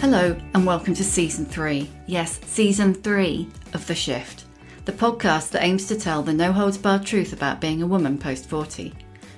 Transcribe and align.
Hello, 0.00 0.34
and 0.54 0.64
welcome 0.64 0.94
to 0.94 1.04
season 1.04 1.44
three. 1.44 1.90
Yes, 2.06 2.40
season 2.46 2.94
three 2.94 3.46
of 3.74 3.86
The 3.86 3.94
Shift, 3.94 4.46
the 4.86 4.92
podcast 4.92 5.50
that 5.50 5.62
aims 5.62 5.86
to 5.88 5.94
tell 5.94 6.22
the 6.22 6.32
no 6.32 6.52
holds 6.52 6.78
barred 6.78 7.04
truth 7.04 7.34
about 7.34 7.60
being 7.60 7.82
a 7.82 7.86
woman 7.86 8.16
post 8.16 8.48
40. 8.48 8.94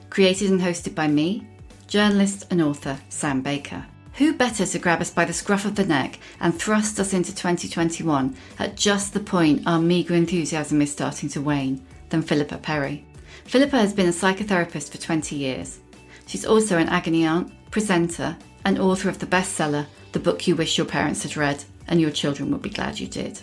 Created 0.08 0.52
and 0.52 0.60
hosted 0.60 0.94
by 0.94 1.08
me, 1.08 1.44
journalist 1.88 2.46
and 2.52 2.62
author 2.62 2.96
Sam 3.08 3.42
Baker. 3.42 3.84
Who 4.14 4.34
better 4.34 4.64
to 4.64 4.78
grab 4.78 5.00
us 5.00 5.10
by 5.10 5.24
the 5.24 5.32
scruff 5.32 5.64
of 5.64 5.74
the 5.74 5.84
neck 5.84 6.20
and 6.38 6.54
thrust 6.54 7.00
us 7.00 7.12
into 7.12 7.34
2021 7.34 8.36
at 8.60 8.76
just 8.76 9.14
the 9.14 9.20
point 9.20 9.66
our 9.66 9.80
meagre 9.80 10.14
enthusiasm 10.14 10.80
is 10.80 10.92
starting 10.92 11.28
to 11.30 11.40
wane 11.40 11.84
than 12.10 12.22
Philippa 12.22 12.58
Perry? 12.58 13.04
Philippa 13.46 13.78
has 13.78 13.92
been 13.92 14.06
a 14.06 14.12
psychotherapist 14.12 14.92
for 14.92 14.98
20 14.98 15.34
years. 15.34 15.80
She's 16.28 16.46
also 16.46 16.78
an 16.78 16.88
agony 16.88 17.24
aunt, 17.24 17.52
presenter, 17.72 18.36
and 18.64 18.78
author 18.78 19.08
of 19.08 19.18
the 19.18 19.26
bestseller, 19.26 19.86
The 20.12 20.20
Book 20.20 20.46
You 20.46 20.54
Wish 20.56 20.76
Your 20.76 20.86
Parents 20.86 21.22
Had 21.22 21.38
Read 21.38 21.64
and 21.88 21.98
Your 21.98 22.10
Children 22.10 22.50
Would 22.50 22.60
Be 22.60 22.68
Glad 22.68 23.00
You 23.00 23.06
Did. 23.06 23.40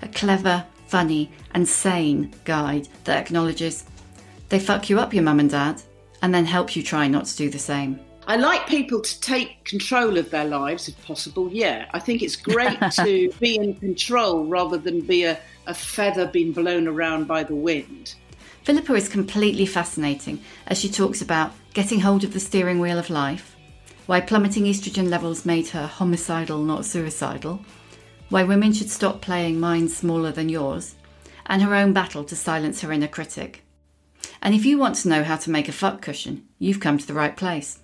A 0.00 0.08
clever, 0.08 0.64
funny, 0.86 1.30
and 1.52 1.68
sane 1.68 2.32
guide 2.46 2.88
that 3.04 3.18
acknowledges 3.18 3.84
they 4.48 4.58
fuck 4.58 4.88
you 4.88 4.98
up, 4.98 5.12
your 5.12 5.22
mum 5.22 5.40
and 5.40 5.50
dad, 5.50 5.82
and 6.22 6.34
then 6.34 6.46
help 6.46 6.74
you 6.74 6.82
try 6.82 7.06
not 7.06 7.26
to 7.26 7.36
do 7.36 7.50
the 7.50 7.58
same. 7.58 8.00
I 8.26 8.36
like 8.36 8.66
people 8.66 9.02
to 9.02 9.20
take 9.20 9.62
control 9.64 10.16
of 10.16 10.30
their 10.30 10.46
lives 10.46 10.88
if 10.88 11.04
possible. 11.04 11.50
Yeah, 11.52 11.86
I 11.92 11.98
think 11.98 12.22
it's 12.22 12.36
great 12.36 12.78
to 12.92 13.30
be 13.38 13.56
in 13.56 13.74
control 13.74 14.46
rather 14.46 14.78
than 14.78 15.02
be 15.02 15.24
a, 15.24 15.38
a 15.66 15.74
feather 15.74 16.26
being 16.26 16.52
blown 16.52 16.88
around 16.88 17.28
by 17.28 17.42
the 17.42 17.54
wind. 17.54 18.14
Philippa 18.64 18.94
is 18.94 19.08
completely 19.08 19.66
fascinating 19.66 20.42
as 20.66 20.78
she 20.78 20.88
talks 20.88 21.20
about 21.20 21.52
getting 21.74 22.00
hold 22.00 22.24
of 22.24 22.32
the 22.32 22.40
steering 22.40 22.78
wheel 22.78 22.98
of 22.98 23.10
life, 23.10 23.49
why 24.10 24.20
plummeting 24.20 24.64
estrogen 24.64 25.08
levels 25.08 25.46
made 25.46 25.68
her 25.68 25.86
homicidal, 25.86 26.58
not 26.58 26.84
suicidal, 26.84 27.64
why 28.28 28.42
women 28.42 28.72
should 28.72 28.90
stop 28.90 29.20
playing 29.20 29.60
minds 29.60 29.96
smaller 29.96 30.32
than 30.32 30.48
yours, 30.48 30.96
and 31.46 31.62
her 31.62 31.76
own 31.76 31.92
battle 31.92 32.24
to 32.24 32.34
silence 32.34 32.80
her 32.80 32.90
inner 32.90 33.06
critic. 33.06 33.62
And 34.42 34.52
if 34.52 34.64
you 34.64 34.78
want 34.78 34.96
to 34.96 35.08
know 35.08 35.22
how 35.22 35.36
to 35.36 35.50
make 35.52 35.68
a 35.68 35.72
fuck 35.72 36.02
cushion, 36.02 36.48
you've 36.58 36.80
come 36.80 36.98
to 36.98 37.06
the 37.06 37.14
right 37.14 37.36
place. 37.36 37.78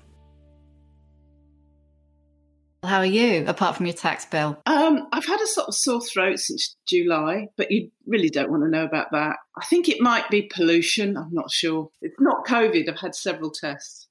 How 2.83 2.99
are 2.99 3.07
you, 3.07 3.45
apart 3.47 3.77
from 3.77 3.87
your 3.87 3.95
tax 3.95 4.27
bill? 4.27 4.61
Um, 4.67 5.07
I've 5.13 5.27
had 5.27 5.41
a 5.41 5.47
sort 5.47 5.69
of 5.69 5.77
sore 5.77 6.01
throat 6.01 6.41
since 6.41 6.75
July, 6.89 7.51
but 7.57 7.71
you 7.71 7.93
really 8.05 8.31
don't 8.31 8.51
want 8.51 8.65
to 8.65 8.69
know 8.69 8.85
about 8.85 9.13
that. 9.13 9.37
I 9.57 9.65
think 9.67 9.89
it 9.89 10.01
might 10.01 10.29
be 10.29 10.51
pollution. 10.53 11.17
I'm 11.17 11.33
not 11.33 11.53
sure. 11.53 11.89
It's 12.03 12.19
not 12.19 12.45
COVID. 12.49 12.89
I've 12.89 12.99
had 12.99 13.15
several 13.15 13.53
tests. 13.53 14.09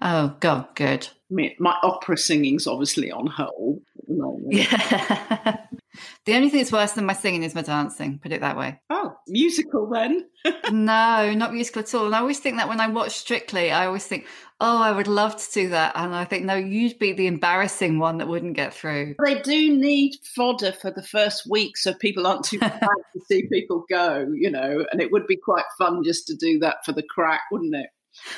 Oh, 0.00 0.36
God, 0.40 0.68
good. 0.74 1.08
I 1.30 1.34
mean, 1.34 1.54
my 1.58 1.76
opera 1.82 2.16
singing's 2.16 2.66
obviously 2.66 3.10
on 3.10 3.26
hold. 3.26 3.82
the. 4.06 4.38
Yeah. 4.48 5.58
the 6.24 6.34
only 6.34 6.48
thing 6.48 6.60
that's 6.60 6.72
worse 6.72 6.92
than 6.92 7.04
my 7.04 7.12
singing 7.12 7.42
is 7.42 7.54
my 7.54 7.62
dancing, 7.62 8.18
put 8.18 8.32
it 8.32 8.40
that 8.40 8.56
way. 8.56 8.80
Oh, 8.88 9.14
musical 9.26 9.88
then? 9.90 10.26
no, 10.70 11.34
not 11.34 11.52
musical 11.52 11.82
at 11.82 11.94
all. 11.94 12.06
And 12.06 12.14
I 12.14 12.20
always 12.20 12.40
think 12.40 12.56
that 12.56 12.68
when 12.68 12.80
I 12.80 12.88
watch 12.88 13.12
Strictly, 13.12 13.70
I 13.70 13.86
always 13.86 14.06
think, 14.06 14.26
oh, 14.60 14.82
I 14.82 14.90
would 14.90 15.06
love 15.06 15.36
to 15.36 15.52
do 15.52 15.68
that. 15.68 15.92
And 15.96 16.14
I 16.14 16.24
think, 16.24 16.44
no, 16.44 16.54
you'd 16.54 16.98
be 16.98 17.12
the 17.12 17.26
embarrassing 17.26 17.98
one 17.98 18.18
that 18.18 18.28
wouldn't 18.28 18.56
get 18.56 18.72
through. 18.72 19.16
They 19.22 19.40
do 19.40 19.76
need 19.76 20.14
fodder 20.34 20.72
for 20.72 20.90
the 20.90 21.02
first 21.02 21.46
week 21.48 21.76
so 21.76 21.92
people 21.92 22.26
aren't 22.26 22.44
too 22.44 22.58
proud 22.58 22.80
to 22.80 23.20
see 23.26 23.46
people 23.52 23.84
go, 23.88 24.26
you 24.34 24.50
know, 24.50 24.84
and 24.90 25.00
it 25.02 25.12
would 25.12 25.26
be 25.26 25.36
quite 25.36 25.66
fun 25.76 26.02
just 26.02 26.26
to 26.28 26.36
do 26.36 26.58
that 26.60 26.84
for 26.84 26.92
the 26.92 27.02
crack, 27.02 27.42
wouldn't 27.52 27.74
it? 27.74 27.90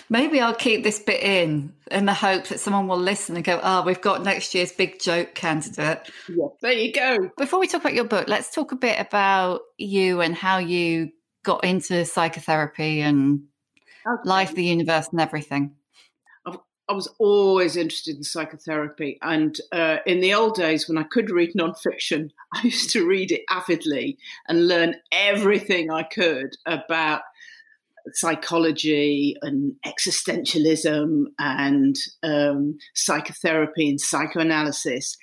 Maybe 0.09 0.41
I'll 0.41 0.55
keep 0.55 0.83
this 0.83 0.99
bit 0.99 1.23
in 1.23 1.73
in 1.91 2.07
the 2.07 2.15
hope 2.15 2.47
that 2.49 2.61
someone 2.61 2.89
will 2.89 2.99
listen 2.99 3.37
and 3.37 3.45
go, 3.45 3.61
oh, 3.63 3.83
we've 3.83 4.01
got 4.01 4.23
next 4.23 4.55
year's 4.55 4.73
big 4.73 5.01
joke 5.01 5.35
candidate. 5.35 6.11
Yeah, 6.29 6.47
there 6.63 6.73
you 6.73 6.93
go. 6.93 7.31
Before 7.37 7.59
we 7.59 7.67
talk 7.67 7.83
about 7.83 7.95
your 7.95 8.05
book, 8.05 8.29
let's 8.29 8.55
talk 8.55 8.73
a 8.73 8.77
bit 8.77 9.01
about 9.01 9.63
you 9.79 10.21
and 10.21 10.35
how 10.35 10.59
you 10.59 11.11
got 11.45 11.65
into 11.65 12.05
psychotherapy 12.05 13.01
and 13.01 13.43
Okay. 14.07 14.29
life, 14.29 14.55
the 14.55 14.65
universe, 14.65 15.09
and 15.13 15.21
everything. 15.21 15.75
I 16.91 16.93
was 16.93 17.07
always 17.21 17.77
interested 17.77 18.17
in 18.17 18.25
psychotherapy. 18.25 19.17
And 19.23 19.57
uh, 19.71 19.99
in 20.07 20.21
the 20.21 20.35
old 20.35 20.57
days, 20.57 20.89
when 20.89 20.99
I 20.99 21.05
could 21.05 21.31
read 21.31 21.53
nonfiction, 21.55 22.31
I 22.53 22.62
used 22.62 22.91
to 22.91 23.07
read 23.07 23.31
it 23.31 23.43
avidly 23.49 24.19
and 24.49 24.67
learn 24.67 24.97
everything 25.12 25.93
I 25.93 26.03
could 26.03 26.57
about 26.67 27.23
psychology 28.12 29.37
and 29.43 29.75
existentialism 29.87 31.25
and 31.38 31.97
um, 32.22 32.78
psychotherapy 32.94 33.88
and 33.88 34.00
psychoanalysis. 34.00 35.16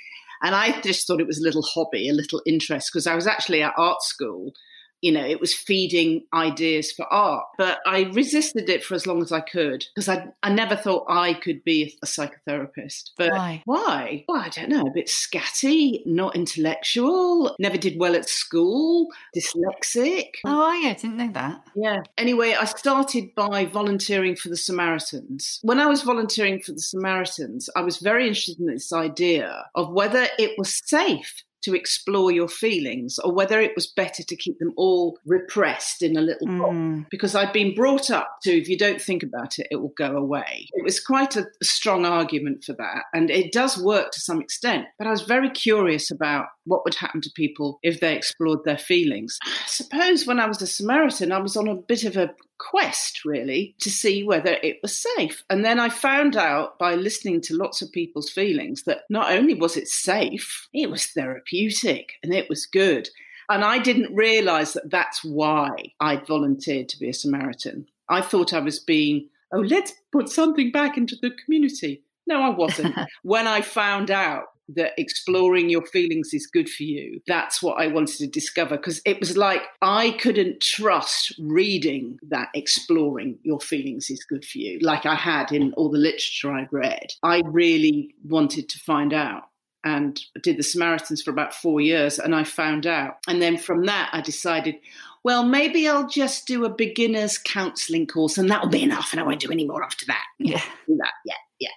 And 0.43 0.53
I 0.55 0.79
just 0.81 1.07
thought 1.07 1.21
it 1.21 1.27
was 1.27 1.39
a 1.39 1.43
little 1.43 1.63
hobby, 1.63 2.09
a 2.09 2.13
little 2.13 2.41
interest, 2.45 2.91
because 2.91 3.07
I 3.07 3.15
was 3.15 3.27
actually 3.27 3.63
at 3.63 3.73
art 3.77 4.01
school. 4.01 4.53
You 5.01 5.11
know, 5.11 5.25
it 5.25 5.39
was 5.39 5.53
feeding 5.53 6.23
ideas 6.33 6.91
for 6.91 7.05
art, 7.11 7.45
but 7.57 7.79
I 7.85 8.03
resisted 8.13 8.69
it 8.69 8.83
for 8.83 8.95
as 8.95 9.05
long 9.05 9.21
as 9.21 9.31
I 9.31 9.41
could 9.41 9.85
because 9.93 10.09
I, 10.09 10.27
I 10.41 10.51
never 10.51 10.75
thought 10.75 11.05
I 11.07 11.33
could 11.33 11.63
be 11.63 11.97
a 12.03 12.05
psychotherapist. 12.05 13.11
But 13.17 13.31
Why? 13.31 13.61
Why? 13.65 14.25
Well, 14.27 14.41
I 14.41 14.49
don't 14.49 14.69
know. 14.69 14.81
A 14.81 14.91
bit 14.93 15.07
scatty, 15.07 16.05
not 16.05 16.35
intellectual, 16.35 17.55
never 17.59 17.77
did 17.77 17.99
well 17.99 18.15
at 18.15 18.27
school, 18.27 19.07
dyslexic. 19.35 20.29
Oh, 20.45 20.73
yeah, 20.73 20.89
I 20.89 20.93
didn't 20.93 21.17
know 21.17 21.31
that. 21.33 21.61
Yeah. 21.75 21.99
Anyway, 22.17 22.55
I 22.59 22.65
started 22.65 23.35
by 23.35 23.65
volunteering 23.65 24.35
for 24.35 24.49
the 24.49 24.57
Samaritans. 24.57 25.59
When 25.61 25.79
I 25.79 25.87
was 25.87 26.01
volunteering 26.01 26.61
for 26.61 26.71
the 26.71 26.79
Samaritans, 26.79 27.69
I 27.75 27.81
was 27.81 27.97
very 27.97 28.27
interested 28.27 28.59
in 28.59 28.67
this 28.67 28.91
idea 28.91 29.65
of 29.75 29.91
whether 29.91 30.27
it 30.37 30.57
was 30.57 30.81
safe 30.85 31.43
to 31.63 31.75
explore 31.75 32.31
your 32.31 32.47
feelings 32.47 33.17
or 33.19 33.33
whether 33.33 33.59
it 33.59 33.73
was 33.75 33.87
better 33.87 34.23
to 34.23 34.35
keep 34.35 34.59
them 34.59 34.73
all 34.77 35.17
repressed 35.25 36.01
in 36.01 36.17
a 36.17 36.21
little 36.21 36.47
box. 36.47 36.75
Mm. 36.75 37.05
Because 37.09 37.35
I'd 37.35 37.53
been 37.53 37.73
brought 37.73 38.09
up 38.09 38.37
to 38.43 38.51
if 38.51 38.69
you 38.69 38.77
don't 38.77 39.01
think 39.01 39.23
about 39.23 39.59
it, 39.59 39.67
it 39.71 39.77
will 39.77 39.93
go 39.97 40.15
away. 40.15 40.67
It 40.73 40.83
was 40.83 40.99
quite 40.99 41.35
a 41.35 41.45
strong 41.61 42.05
argument 42.05 42.63
for 42.63 42.73
that. 42.73 43.03
And 43.13 43.29
it 43.29 43.51
does 43.51 43.77
work 43.77 44.11
to 44.11 44.19
some 44.19 44.41
extent. 44.41 44.85
But 44.97 45.07
I 45.07 45.11
was 45.11 45.23
very 45.23 45.49
curious 45.49 46.11
about 46.11 46.47
what 46.67 46.83
would 46.83 46.95
happen 46.95 47.21
to 47.21 47.31
people 47.31 47.79
if 47.81 47.99
they 47.99 48.15
explored 48.15 48.59
their 48.63 48.77
feelings. 48.77 49.39
I 49.43 49.67
suppose 49.67 50.27
when 50.27 50.39
I 50.39 50.47
was 50.47 50.61
a 50.61 50.67
Samaritan, 50.67 51.31
I 51.31 51.39
was 51.39 51.55
on 51.55 51.67
a 51.67 51.75
bit 51.75 52.03
of 52.03 52.17
a 52.17 52.33
quest, 52.59 53.23
really, 53.25 53.75
to 53.79 53.89
see 53.89 54.23
whether 54.23 54.57
it 54.61 54.77
was 54.81 55.05
safe. 55.15 55.43
And 55.49 55.63
then 55.63 55.79
I 55.79 55.89
found 55.89 56.35
out 56.35 56.77
by 56.77 56.95
listening 56.95 57.41
to 57.41 57.55
lots 57.55 57.81
of 57.81 57.91
people's 57.91 58.29
feelings 58.29 58.83
that 58.83 59.03
not 59.09 59.31
only 59.31 59.53
was 59.53 59.77
it 59.77 59.87
safe, 59.87 60.67
it 60.73 60.89
was 60.89 61.07
therapeutic 61.07 62.13
and 62.23 62.33
it 62.33 62.49
was 62.49 62.65
good. 62.65 63.09
And 63.49 63.63
I 63.63 63.79
didn't 63.79 64.13
realize 64.13 64.73
that 64.73 64.91
that's 64.91 65.23
why 65.23 65.69
I'd 65.99 66.27
volunteered 66.27 66.89
to 66.89 66.99
be 66.99 67.09
a 67.09 67.13
Samaritan. 67.13 67.87
I 68.09 68.21
thought 68.21 68.53
I 68.53 68.59
was 68.59 68.79
being, 68.79 69.29
oh, 69.53 69.59
let's 69.59 69.93
put 70.11 70.29
something 70.29 70.71
back 70.71 70.97
into 70.97 71.15
the 71.21 71.31
community. 71.31 72.03
No, 72.25 72.41
I 72.41 72.49
wasn't. 72.49 72.95
when 73.23 73.47
I 73.47 73.61
found 73.61 74.11
out 74.11 74.45
that 74.75 74.91
exploring 74.97 75.69
your 75.69 75.85
feelings 75.85 76.33
is 76.33 76.47
good 76.47 76.69
for 76.69 76.83
you, 76.83 77.21
that's 77.27 77.61
what 77.61 77.79
I 77.79 77.87
wanted 77.87 78.17
to 78.17 78.27
discover 78.27 78.77
because 78.77 79.01
it 79.05 79.19
was 79.19 79.37
like 79.37 79.63
I 79.81 80.11
couldn't 80.19 80.61
trust 80.61 81.33
reading 81.39 82.19
that 82.29 82.49
exploring 82.53 83.39
your 83.43 83.59
feelings 83.59 84.09
is 84.09 84.23
good 84.23 84.45
for 84.45 84.57
you, 84.57 84.79
like 84.81 85.05
I 85.05 85.15
had 85.15 85.51
in 85.51 85.73
all 85.73 85.89
the 85.89 85.97
literature 85.97 86.51
I'd 86.51 86.71
read. 86.71 87.07
I 87.23 87.41
really 87.45 88.13
wanted 88.23 88.69
to 88.69 88.79
find 88.79 89.13
out 89.13 89.43
and 89.83 90.19
did 90.43 90.57
the 90.57 90.63
Samaritans 90.63 91.21
for 91.21 91.31
about 91.31 91.53
four 91.53 91.79
years, 91.79 92.19
and 92.19 92.35
I 92.35 92.43
found 92.43 92.85
out. 92.85 93.17
And 93.27 93.41
then 93.41 93.57
from 93.57 93.85
that, 93.85 94.09
I 94.11 94.21
decided, 94.21 94.75
well, 95.23 95.43
maybe 95.43 95.87
I'll 95.87 96.09
just 96.09 96.45
do 96.45 96.65
a 96.65 96.69
beginner's 96.69 97.37
counselling 97.37 98.05
course, 98.05 98.37
and 98.37 98.49
that'll 98.49 98.69
be 98.69 98.83
enough, 98.83 99.13
and 99.13 99.21
I 99.21 99.23
won't 99.23 99.39
do 99.39 99.51
any 99.51 99.65
more 99.65 99.83
after 99.83 100.05
that. 100.07 100.23
Yeah. 100.39 100.61
Do 100.87 100.97
that, 100.97 101.13
yeah, 101.25 101.35
yeah. 101.59 101.69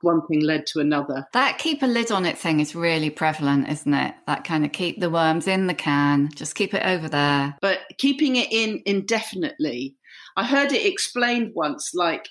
One 0.00 0.26
thing 0.26 0.40
led 0.40 0.66
to 0.68 0.80
another. 0.80 1.26
That 1.32 1.58
keep 1.58 1.82
a 1.82 1.86
lid 1.86 2.10
on 2.10 2.26
it 2.26 2.38
thing 2.38 2.60
is 2.60 2.74
really 2.74 3.10
prevalent, 3.10 3.68
isn't 3.68 3.94
it? 3.94 4.14
That 4.26 4.44
kind 4.44 4.64
of 4.64 4.72
keep 4.72 5.00
the 5.00 5.10
worms 5.10 5.46
in 5.46 5.66
the 5.66 5.74
can, 5.74 6.30
just 6.34 6.54
keep 6.54 6.74
it 6.74 6.84
over 6.84 7.08
there. 7.08 7.56
But 7.60 7.80
keeping 7.98 8.36
it 8.36 8.48
in 8.50 8.82
indefinitely, 8.86 9.96
I 10.36 10.44
heard 10.44 10.72
it 10.72 10.86
explained 10.86 11.52
once 11.54 11.92
like, 11.94 12.28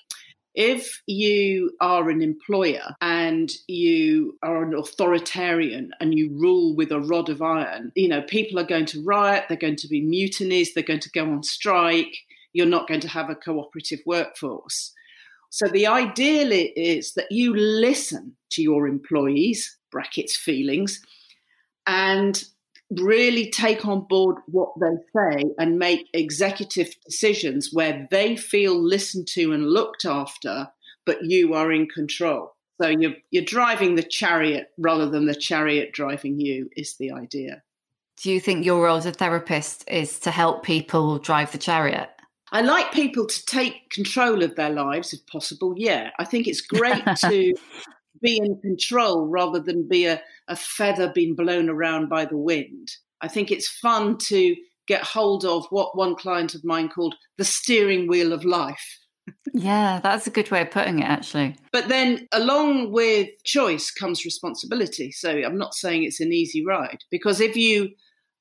if 0.54 1.02
you 1.06 1.70
are 1.80 2.10
an 2.10 2.20
employer 2.20 2.96
and 3.00 3.48
you 3.68 4.36
are 4.42 4.64
an 4.64 4.74
authoritarian 4.74 5.92
and 6.00 6.18
you 6.18 6.30
rule 6.32 6.74
with 6.74 6.90
a 6.90 6.98
rod 6.98 7.28
of 7.28 7.40
iron, 7.40 7.92
you 7.94 8.08
know, 8.08 8.22
people 8.22 8.58
are 8.58 8.64
going 8.64 8.86
to 8.86 9.04
riot, 9.04 9.44
they're 9.48 9.56
going 9.56 9.76
to 9.76 9.88
be 9.88 10.02
mutinies, 10.02 10.74
they're 10.74 10.82
going 10.82 10.98
to 10.98 11.10
go 11.10 11.30
on 11.30 11.44
strike, 11.44 12.16
you're 12.52 12.66
not 12.66 12.88
going 12.88 13.00
to 13.00 13.08
have 13.08 13.30
a 13.30 13.36
cooperative 13.36 14.00
workforce. 14.04 14.92
So 15.50 15.66
the 15.66 15.86
ideal 15.86 16.50
is 16.52 17.14
that 17.14 17.30
you 17.30 17.54
listen 17.56 18.36
to 18.50 18.62
your 18.62 18.86
employees, 18.86 19.78
brackets 19.90 20.36
feelings, 20.36 21.00
and 21.86 22.42
really 22.90 23.50
take 23.50 23.86
on 23.86 24.06
board 24.08 24.36
what 24.46 24.70
they 24.80 24.96
say 25.14 25.44
and 25.58 25.78
make 25.78 26.08
executive 26.14 26.94
decisions 27.04 27.70
where 27.72 28.06
they 28.10 28.36
feel 28.36 28.80
listened 28.80 29.26
to 29.28 29.52
and 29.52 29.68
looked 29.68 30.04
after, 30.04 30.68
but 31.04 31.22
you 31.22 31.54
are 31.54 31.72
in 31.72 31.86
control. 31.86 32.54
So 32.80 32.88
you're 32.88 33.16
you're 33.30 33.44
driving 33.44 33.96
the 33.96 34.02
chariot 34.02 34.68
rather 34.78 35.08
than 35.08 35.26
the 35.26 35.34
chariot 35.34 35.92
driving 35.92 36.38
you 36.38 36.70
is 36.76 36.96
the 36.96 37.10
idea. 37.10 37.62
Do 38.22 38.30
you 38.30 38.40
think 38.40 38.64
your 38.64 38.84
role 38.84 38.96
as 38.96 39.06
a 39.06 39.12
therapist 39.12 39.84
is 39.88 40.18
to 40.20 40.30
help 40.30 40.62
people 40.62 41.18
drive 41.18 41.52
the 41.52 41.58
chariot? 41.58 42.10
I 42.52 42.60
like 42.62 42.92
people 42.92 43.26
to 43.26 43.46
take 43.46 43.90
control 43.90 44.42
of 44.42 44.56
their 44.56 44.70
lives 44.70 45.12
if 45.12 45.26
possible. 45.26 45.74
Yeah, 45.76 46.10
I 46.18 46.24
think 46.24 46.46
it's 46.46 46.60
great 46.60 47.04
to 47.20 47.54
be 48.22 48.38
in 48.38 48.60
control 48.60 49.26
rather 49.26 49.60
than 49.60 49.88
be 49.88 50.06
a, 50.06 50.20
a 50.48 50.56
feather 50.56 51.12
being 51.14 51.34
blown 51.34 51.68
around 51.68 52.08
by 52.08 52.24
the 52.24 52.36
wind. 52.36 52.90
I 53.20 53.28
think 53.28 53.50
it's 53.50 53.68
fun 53.68 54.18
to 54.28 54.56
get 54.86 55.02
hold 55.02 55.44
of 55.44 55.66
what 55.70 55.96
one 55.96 56.16
client 56.16 56.54
of 56.54 56.64
mine 56.64 56.88
called 56.88 57.14
the 57.36 57.44
steering 57.44 58.08
wheel 58.08 58.32
of 58.32 58.44
life. 58.44 58.98
Yeah, 59.52 60.00
that's 60.02 60.26
a 60.26 60.30
good 60.30 60.50
way 60.50 60.62
of 60.62 60.70
putting 60.70 61.00
it, 61.00 61.04
actually. 61.04 61.56
But 61.70 61.88
then, 61.88 62.26
along 62.32 62.92
with 62.92 63.28
choice 63.44 63.90
comes 63.90 64.24
responsibility. 64.24 65.12
So, 65.12 65.30
I'm 65.30 65.58
not 65.58 65.74
saying 65.74 66.04
it's 66.04 66.20
an 66.20 66.32
easy 66.32 66.64
ride 66.64 67.04
because 67.10 67.40
if 67.40 67.54
you 67.54 67.90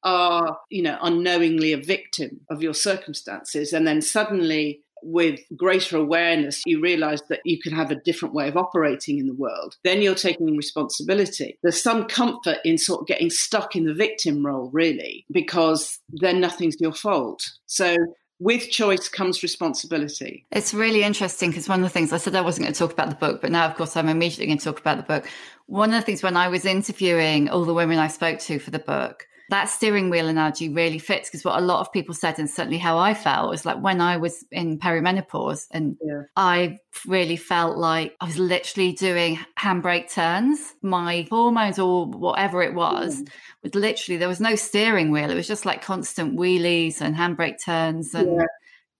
are, 0.04 0.58
you 0.70 0.82
know, 0.82 0.98
unknowingly 1.02 1.74
a 1.74 1.78
victim 1.78 2.42
of 2.50 2.62
your 2.62 2.74
circumstances 2.74 3.74
and 3.74 3.88
then 3.88 4.02
suddenly 4.02 4.82
with 5.04 5.40
greater 5.56 5.98
awareness, 5.98 6.64
you 6.66 6.82
realize 6.82 7.22
that 7.30 7.40
you 7.46 7.60
can 7.60 7.72
have 7.72 7.92
a 7.92 7.96
different 7.96 8.34
way 8.34 8.48
of 8.48 8.58
operating 8.58 9.20
in 9.20 9.28
the 9.28 9.34
world, 9.34 9.76
then 9.84 10.02
you're 10.02 10.16
taking 10.16 10.58
responsibility. 10.58 11.58
There's 11.62 11.82
some 11.82 12.06
comfort 12.06 12.58
in 12.66 12.78
sort 12.78 13.02
of 13.02 13.08
getting 13.08 13.30
stuck 13.30 13.76
in 13.76 13.86
the 13.86 13.94
victim 13.94 14.46
role, 14.46 14.70
really, 14.74 15.26
because 15.32 16.00
then 16.10 16.40
nothing's 16.42 16.78
your 16.80 16.94
fault. 16.94 17.44
So 17.66 17.96
with 18.40 18.70
choice 18.70 19.10
comes 19.10 19.42
responsibility. 19.42 20.46
It's 20.52 20.74
really 20.74 21.04
interesting 21.04 21.50
because 21.50 21.68
one 21.68 21.80
of 21.80 21.86
the 21.86 21.90
things 21.90 22.14
I 22.14 22.18
said 22.18 22.36
I 22.36 22.42
wasn't 22.42 22.66
going 22.66 22.74
to 22.74 22.80
talk 22.80 22.92
about 22.92 23.10
the 23.10 23.16
book, 23.16 23.42
but 23.42 23.52
now, 23.52 23.66
of 23.66 23.76
course, 23.76 23.98
I'm 23.98 24.10
immediately 24.10 24.46
going 24.46 24.60
to 24.60 24.64
talk 24.64 24.80
about 24.80 24.98
the 24.98 25.04
book. 25.04 25.28
One 25.66 25.90
of 25.90 25.96
the 25.96 26.06
things 26.06 26.24
when 26.24 26.38
I 26.38 26.48
was 26.48 26.66
interviewing 26.66 27.50
all 27.50 27.66
the 27.66 27.74
women 27.74 27.98
I 27.98 28.08
spoke 28.08 28.40
to 28.40 28.60
for 28.60 28.72
the 28.72 28.80
book, 28.80 29.28
that 29.50 29.70
steering 29.70 30.10
wheel 30.10 30.28
analogy 30.28 30.70
really 30.70 31.00
fits 31.00 31.30
because 31.30 31.46
what 31.46 31.58
a 31.58 31.66
lot 31.66 31.80
of 31.80 31.92
people 31.92 32.14
said, 32.14 32.40
and 32.40 32.50
certainly 32.50 32.78
how 32.78 32.98
I 32.98 33.14
felt, 33.14 33.50
was 33.50 33.66
like 33.66 33.82
when 33.82 34.02
I 34.02 34.18
was 34.18 34.44
in 34.52 34.80
perimenopause 34.80 35.68
and 35.72 35.98
yeah. 36.04 36.24
I 36.36 36.80
really 37.06 37.38
felt 37.38 37.78
like 37.78 38.16
I 38.20 38.26
was 38.26 38.38
literally 38.38 38.94
doing 38.94 39.40
handbrake 39.58 40.12
turns. 40.12 40.74
My 40.82 41.28
hormones 41.30 41.80
or 41.80 42.06
whatever 42.06 42.62
it 42.62 42.74
was, 42.74 43.22
mm. 43.22 43.30
was 43.64 43.76
literally, 43.76 44.18
there 44.18 44.28
was 44.28 44.42
no 44.42 44.56
steering 44.56 45.12
wheel. 45.12 45.30
It 45.30 45.36
was 45.36 45.48
just 45.48 45.66
like 45.66 45.82
constant 45.82 46.38
wheelies 46.38 47.02
and 47.02 47.16
handbrake 47.16 47.64
turns 47.64 48.14
and. 48.14 48.38
Yeah 48.38 48.46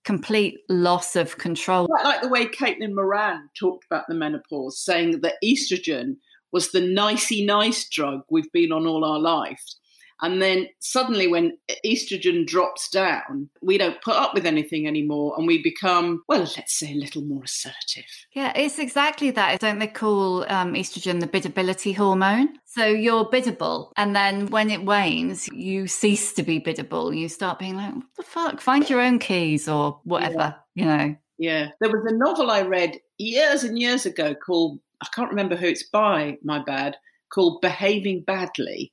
complete 0.04 0.60
loss 0.70 1.16
of 1.16 1.36
control. 1.36 1.86
Quite 1.86 2.04
like 2.04 2.22
the 2.22 2.28
way 2.28 2.46
Caitlin 2.46 2.94
Moran 2.94 3.50
talked 3.58 3.84
about 3.84 4.06
the 4.08 4.14
menopause, 4.14 4.82
saying 4.82 5.20
that 5.20 5.34
estrogen 5.44 6.16
was 6.50 6.70
the 6.70 6.80
nicey 6.80 7.44
nice 7.44 7.86
drug 7.88 8.22
we've 8.30 8.50
been 8.52 8.72
on 8.72 8.86
all 8.86 9.04
our 9.04 9.18
lives. 9.18 9.78
And 10.20 10.42
then 10.42 10.66
suddenly, 10.80 11.28
when 11.28 11.56
estrogen 11.86 12.46
drops 12.46 12.88
down, 12.88 13.50
we 13.62 13.78
don't 13.78 14.00
put 14.02 14.16
up 14.16 14.34
with 14.34 14.46
anything 14.46 14.86
anymore 14.86 15.34
and 15.38 15.46
we 15.46 15.62
become, 15.62 16.22
well, 16.28 16.40
let's 16.40 16.78
say 16.78 16.92
a 16.92 16.96
little 16.96 17.22
more 17.22 17.44
assertive. 17.44 18.04
Yeah, 18.32 18.52
it's 18.56 18.78
exactly 18.78 19.30
that. 19.32 19.60
Don't 19.60 19.78
they 19.78 19.86
call 19.86 20.42
um, 20.50 20.74
estrogen 20.74 21.20
the 21.20 21.28
biddability 21.28 21.94
hormone? 21.94 22.48
So 22.66 22.86
you're 22.86 23.28
biddable. 23.30 23.92
And 23.96 24.14
then 24.14 24.46
when 24.48 24.70
it 24.70 24.84
wanes, 24.84 25.48
you 25.52 25.86
cease 25.86 26.32
to 26.34 26.42
be 26.42 26.58
biddable. 26.58 27.14
You 27.14 27.28
start 27.28 27.58
being 27.58 27.76
like, 27.76 27.94
what 27.94 28.04
the 28.16 28.22
fuck? 28.24 28.60
Find 28.60 28.88
your 28.90 29.00
own 29.00 29.18
keys 29.18 29.68
or 29.68 30.00
whatever, 30.04 30.56
yeah. 30.74 30.82
you 30.82 30.84
know. 30.84 31.16
Yeah. 31.38 31.68
There 31.80 31.90
was 31.90 32.04
a 32.06 32.16
novel 32.16 32.50
I 32.50 32.62
read 32.62 32.98
years 33.18 33.62
and 33.62 33.78
years 33.78 34.04
ago 34.04 34.34
called, 34.34 34.80
I 35.00 35.06
can't 35.14 35.30
remember 35.30 35.54
who 35.54 35.66
it's 35.66 35.88
by, 35.88 36.38
my 36.42 36.60
bad, 36.62 36.96
called 37.32 37.60
Behaving 37.60 38.24
Badly 38.26 38.92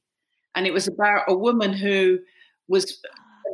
and 0.56 0.66
it 0.66 0.74
was 0.74 0.88
about 0.88 1.24
a 1.28 1.36
woman 1.36 1.74
who 1.74 2.20
was 2.68 3.00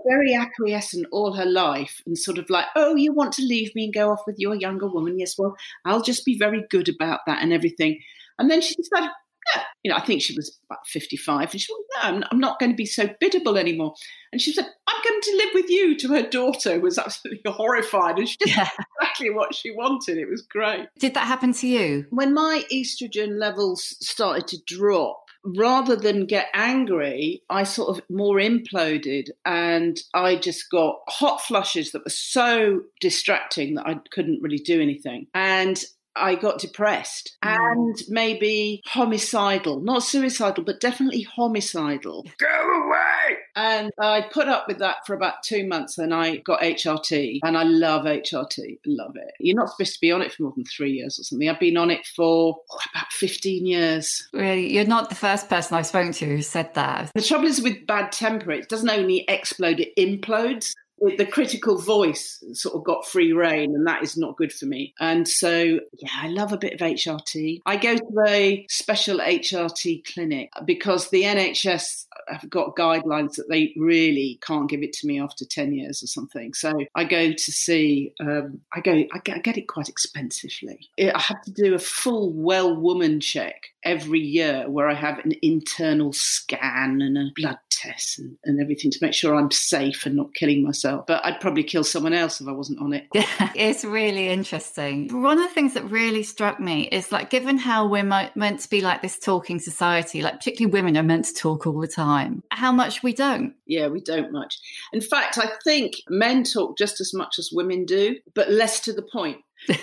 very 0.08 0.34
acquiescent 0.34 1.06
all 1.12 1.34
her 1.34 1.46
life 1.46 2.02
and 2.06 2.18
sort 2.18 2.38
of 2.38 2.50
like, 2.50 2.66
oh, 2.76 2.96
you 2.96 3.14
want 3.14 3.34
to 3.34 3.44
leave 3.44 3.74
me 3.76 3.86
and 3.86 3.94
go 3.94 4.10
off 4.12 4.22
with 4.26 4.36
your 4.40 4.56
younger 4.56 4.88
woman? 4.88 5.20
Yes, 5.20 5.36
well, 5.38 5.56
I'll 5.86 6.02
just 6.02 6.26
be 6.26 6.38
very 6.38 6.66
good 6.70 6.90
about 6.90 7.22
that 7.28 7.42
and 7.42 7.54
everything. 7.54 8.00
And 8.40 8.50
then 8.50 8.62
she 8.62 8.76
decided, 8.76 9.10
yeah, 9.56 9.64
you 9.84 9.92
know, 9.92 9.98
I 9.98 10.02
think 10.02 10.22
she 10.22 10.36
was 10.36 10.58
about 10.70 10.86
55. 10.88 11.52
And 11.52 11.62
she 11.62 11.74
went, 11.74 12.22
no, 12.22 12.28
I'm 12.32 12.40
not 12.40 12.60
going 12.60 12.72
to 12.72 12.76
be 12.76 12.86
so 12.86 13.10
biddable 13.20 13.58
anymore. 13.58 13.94
And 14.32 14.42
she 14.42 14.54
said, 14.54 14.66
I'm 14.88 15.04
going 15.04 15.22
to 15.22 15.38
live 15.38 15.50
with 15.54 15.70
you 15.70 15.98
to 15.98 16.08
her 16.10 16.24
daughter, 16.24 16.76
who 16.76 16.82
was 16.82 16.98
absolutely 16.98 17.42
horrified. 17.52 18.18
And 18.18 18.30
she 18.30 18.38
did 18.40 18.56
yeah. 18.56 18.70
exactly 19.00 19.32
what 19.32 19.56
she 19.56 19.72
wanted. 19.72 20.18
It 20.18 20.30
was 20.30 20.42
great. 20.42 20.88
Did 21.00 21.16
that 21.16 21.28
happen 21.28 21.54
to 21.54 21.68
you? 21.68 22.06
When 22.12 22.34
my 22.34 22.64
estrogen 22.72 23.40
levels 23.40 23.96
started 24.00 24.48
to 24.48 24.58
drop, 24.66 25.26
rather 25.44 25.96
than 25.96 26.26
get 26.26 26.48
angry, 26.54 27.44
I 27.50 27.64
sort 27.64 27.98
of 27.98 28.04
more 28.10 28.38
imploded 28.38 29.30
and 29.46 30.00
I 30.14 30.36
just 30.36 30.70
got 30.70 31.00
hot 31.08 31.42
flushes 31.42 31.92
that 31.92 32.04
were 32.06 32.12
so 32.12 32.82
distracting 33.00 33.76
that 33.76 33.88
I 33.88 33.96
couldn't 34.12 34.42
really 34.42 34.60
do 34.60 34.82
anything. 34.82 35.28
And 35.34 35.84
I 36.16 36.36
got 36.36 36.60
depressed 36.60 37.38
mm. 37.44 37.56
and 37.56 37.98
maybe 38.10 38.82
homicidal, 38.86 39.82
not 39.82 40.04
suicidal, 40.04 40.64
but 40.64 40.80
definitely 40.80 41.22
homicidal. 41.22 42.26
Go 42.38 42.48
away! 42.48 43.38
And 43.56 43.92
I 44.00 44.22
put 44.32 44.48
up 44.48 44.68
with 44.68 44.80
that 44.80 44.98
for 45.06 45.14
about 45.14 45.44
two 45.44 45.68
months. 45.68 45.96
Then 45.96 46.14
I 46.14 46.38
got 46.38 46.62
HRT 46.62 47.40
and 47.44 47.58
I 47.58 47.64
love 47.64 48.06
HRT. 48.06 48.80
Love 48.86 49.16
it. 49.16 49.34
You're 49.40 49.56
not 49.56 49.70
supposed 49.70 49.94
to 49.94 50.02
be 50.02 50.12
on 50.12 50.22
it 50.22 50.32
for 50.34 50.44
more 50.44 50.54
than 50.56 50.66
three 50.66 50.92
years 50.92 51.20
or 51.20 51.24
something. 51.24 51.50
I've 51.50 51.60
been 51.60 51.78
on 51.78 51.92
it 51.92 52.06
for 52.16 52.56
oh, 52.70 52.80
about 52.94 53.12
15 53.12 53.66
years. 53.66 54.28
Really? 54.34 54.74
You're 54.74 54.86
not 54.86 55.10
the 55.10 55.16
first 55.16 55.50
person 55.50 55.78
I've 55.78 55.88
spoken 55.88 56.14
to 56.14 56.26
who 56.26 56.42
said 56.42 56.74
that. 56.76 57.12
The 57.14 57.22
trouble 57.22 57.48
is 57.48 57.62
with 57.62 57.86
bad 57.86 58.12
temper, 58.12 58.52
it 58.52 58.70
doesn't 58.70 58.90
only 58.90 59.26
explode, 59.28 59.80
it 59.80 59.96
implodes 59.98 60.74
the 61.02 61.26
critical 61.26 61.80
voice 61.80 62.44
sort 62.54 62.76
of 62.76 62.84
got 62.84 63.08
free 63.08 63.34
rein, 63.34 63.74
and 63.76 63.88
that 63.88 64.04
is 64.04 64.18
not 64.18 64.38
good 64.38 64.54
for 64.54 64.66
me. 64.66 64.94
And 65.00 65.28
so, 65.28 65.80
yeah, 65.98 66.10
I 66.22 66.28
love 66.28 66.54
a 66.54 66.58
bit 66.58 66.74
of 66.74 66.80
HRT. 66.80 67.62
I 67.66 67.78
go 67.78 67.96
to 67.96 68.24
a 68.28 68.66
special 68.70 69.18
HRT 69.18 70.06
clinic 70.14 70.52
because 70.66 71.10
the 71.10 71.24
NHS 71.24 72.06
have 72.28 72.50
got 72.50 72.76
guidelines 72.76 73.36
that 73.36 73.50
they 73.50 73.74
really 73.78 74.40
can't 74.42 74.70
give 74.70 74.84
it 74.84 74.94
to 74.94 75.08
me 75.08 75.20
after 75.20 75.46
10 75.46 75.74
years 75.74 76.04
or 76.04 76.08
something. 76.08 76.54
So 76.54 76.74
I 76.96 77.04
go 77.04 77.32
to 77.32 77.52
see, 77.52 78.14
um, 78.20 78.62
I 78.74 78.82
go, 78.82 78.92
I 78.92 79.20
get, 79.24 79.38
I 79.38 79.40
get, 79.40 79.58
it 79.58 79.68
quite 79.68 79.90
expensively. 79.90 80.80
I 81.00 81.20
have 81.20 81.42
to 81.44 81.52
do 81.52 81.74
a 81.76 81.80
full 81.80 82.32
well 82.32 82.76
woman 82.76 83.20
check 83.20 83.68
every 83.84 84.20
year 84.20 84.70
where 84.70 84.88
I 84.88 84.94
have 84.94 85.20
an 85.20 85.34
internal 85.42 86.14
scan 86.14 87.02
and 87.02 87.18
a 87.18 87.32
blood 87.36 87.58
test 87.70 88.20
and, 88.20 88.38
and 88.46 88.62
everything 88.62 88.92
to 88.92 89.00
make 89.02 89.14
sure 89.14 89.36
I'm 89.36 89.52
safe 89.52 90.06
and 90.06 90.16
not 90.16 90.34
killing 90.34 90.64
myself. 90.64 91.06
But 91.08 91.26
I'd 91.26 91.40
probably 91.40 91.64
kill 91.64 91.84
someone 91.84 92.14
else 92.14 92.40
if 92.40 92.48
I 92.48 92.52
wasn't 92.52 92.80
on 92.80 92.94
it. 92.94 93.08
It's 93.54 93.84
really 93.84 94.30
interesting. 94.30 95.22
One 95.22 95.38
of 95.38 95.48
the 95.48 95.54
things 95.54 95.74
that 95.74 95.84
really 95.90 96.24
struck 96.24 96.60
me 96.60 96.88
is 96.88 97.12
like, 97.12 97.30
given 97.30 97.58
how 97.58 97.88
we're 97.88 98.04
meant 98.04 98.60
to 98.62 98.70
be 98.70 98.82
like 98.82 99.02
this 99.02 99.20
talking 99.20 99.60
society, 99.60 100.22
like 100.22 100.36
particularly 100.36 100.72
women 100.72 100.98
are 100.98 101.04
meant 101.04 101.26
to 101.26 101.34
talk 101.34 101.68
all 101.68 101.80
the 101.80 101.88
time, 101.88 102.11
how 102.52 102.72
much 102.72 103.04
we 103.04 103.14
don't. 103.14 103.54
Yeah, 103.66 103.88
we 103.88 104.02
don't 104.02 104.32
much. 104.32 104.60
In 104.94 105.02
fact, 105.02 105.38
I 105.38 105.52
think 105.64 105.96
men 106.10 106.44
talk 106.44 106.78
just 106.78 107.02
as 107.02 107.14
much 107.14 107.40
as 107.40 107.50
women 107.52 107.86
do, 107.86 108.18
but 108.34 108.52
less 108.52 108.80
to 108.82 108.94
the 108.94 109.02
point. 109.02 109.38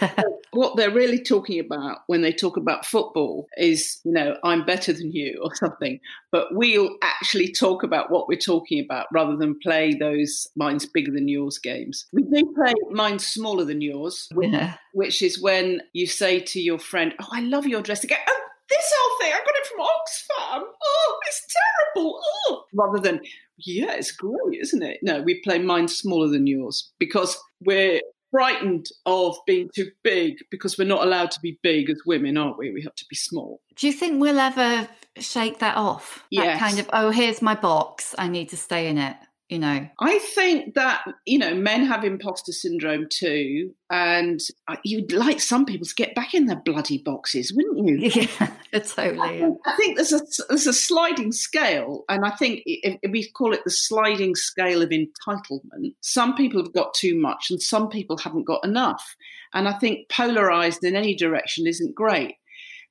what 0.53 0.77
they're 0.77 0.91
really 0.91 1.23
talking 1.23 1.61
about 1.61 1.99
when 2.07 2.23
they 2.23 2.33
talk 2.33 2.57
about 2.57 2.87
football 2.87 3.47
is, 3.57 4.01
you 4.05 4.13
know, 4.13 4.37
I'm 4.43 4.65
better 4.65 4.93
than 4.93 5.13
you 5.13 5.41
or 5.43 5.55
something. 5.55 6.01
But 6.33 6.49
we'll 6.51 6.97
actually 7.03 7.53
talk 7.53 7.83
about 7.83 8.11
what 8.11 8.29
we're 8.29 8.39
talking 8.39 8.83
about 8.83 9.07
rather 9.13 9.37
than 9.37 9.59
play 9.61 9.95
those 9.95 10.49
mine's 10.57 10.87
bigger 10.87 11.13
than 11.13 11.29
yours 11.29 11.59
games. 11.59 12.07
We 12.13 12.23
do 12.23 12.53
play 12.55 12.75
mine's 12.91 13.27
smaller 13.27 13.65
than 13.65 13.81
yours, 13.81 14.29
yeah. 14.41 14.75
which 14.93 15.23
is 15.23 15.41
when 15.41 15.83
you 15.93 16.07
say 16.07 16.41
to 16.41 16.61
your 16.61 16.79
friend, 16.79 17.15
Oh, 17.21 17.29
I 17.31 17.41
love 17.41 17.67
your 17.67 17.83
dress. 17.83 18.05
Again, 18.05 18.19
oh, 18.29 18.38
this 18.69 18.93
whole 18.97 19.19
thing, 19.19 19.33
I 19.33 19.39
got 19.39 19.57
it 19.57 19.67
from 19.67 19.81
Oxfam. 19.85 20.69
Oh, 20.83 21.21
it's 21.27 21.47
terrible. 21.95 22.21
Oh. 22.49 22.65
Rather 22.75 22.99
than, 22.99 23.21
yeah, 23.59 23.95
it's 23.95 24.13
great, 24.13 24.61
isn't 24.61 24.83
it? 24.83 24.99
No, 25.03 25.23
we 25.23 25.41
play 25.43 25.59
mine 25.59 25.89
smaller 25.89 26.29
than 26.29 26.47
yours 26.47 26.93
because 26.99 27.39
we're 27.65 28.01
frightened 28.31 28.87
of 29.07 29.37
being 29.47 29.71
too 29.75 29.91
big 30.05 30.37
because 30.51 30.77
we're 30.77 30.87
not 30.87 31.03
allowed 31.03 31.31
to 31.31 31.41
be 31.41 31.59
big 31.63 31.89
as 31.89 32.03
women, 32.05 32.37
aren't 32.37 32.59
we? 32.59 32.71
We 32.73 32.83
have 32.83 32.95
to 32.97 33.07
be 33.09 33.17
small. 33.17 33.61
Do 33.77 33.87
you 33.87 33.93
think 33.93 34.21
we'll 34.21 34.39
ever 34.39 34.89
shake 35.19 35.61
that 35.61 35.77
off? 35.77 36.25
Yeah. 36.31 36.59
kind 36.59 36.79
of, 36.79 36.91
oh, 36.93 37.11
here's 37.11 37.41
my 37.41 37.55
box. 37.55 38.15
I 38.19 38.29
need 38.29 38.51
to 38.51 38.57
stay 38.57 38.89
in 38.89 38.99
it 38.99 39.17
you 39.49 39.59
know. 39.59 39.88
I 39.99 40.19
think 40.19 40.75
that 40.75 41.02
you 41.25 41.38
know 41.38 41.55
men 41.55 41.85
have 41.87 42.05
imposter 42.05 42.52
syndrome 42.52 43.07
too 43.11 43.73
and 43.90 44.40
uh, 44.69 44.76
you'd 44.85 45.12
like 45.12 45.40
some 45.40 45.64
people 45.64 45.87
to 45.87 45.95
get 45.95 46.14
back 46.14 46.35
in 46.35 46.47
their 46.47 46.61
bloody 46.64 46.99
boxes 46.99 47.52
wouldn't 47.55 47.78
you? 47.78 48.11
Yeah 48.28 48.50
totally. 48.73 49.43
I, 49.43 49.50
I 49.64 49.76
think 49.76 49.97
there's 49.97 50.12
a 50.12 50.21
there's 50.49 50.67
a 50.67 50.75
sliding 50.75 51.33
scale 51.33 52.05
and 52.09 52.25
i 52.25 52.31
think 52.31 52.62
if, 52.67 52.99
if 53.02 53.11
we 53.11 53.31
call 53.31 53.55
it 53.55 53.64
the 53.64 53.71
sliding 53.71 54.35
scale 54.35 54.83
of 54.83 54.90
entitlement 54.90 55.95
some 56.00 56.35
people 56.35 56.62
have 56.62 56.73
got 56.75 56.93
too 56.95 57.19
much 57.19 57.47
and 57.50 57.62
some 57.62 57.88
people 57.88 58.19
haven't 58.19 58.47
got 58.47 58.64
enough. 58.64 59.17
And 59.55 59.67
i 59.67 59.73
think 59.73 60.09
polarized 60.11 60.85
in 60.85 60.97
any 60.97 61.14
direction 61.14 61.67
isn't 61.67 61.95
great 61.95 62.35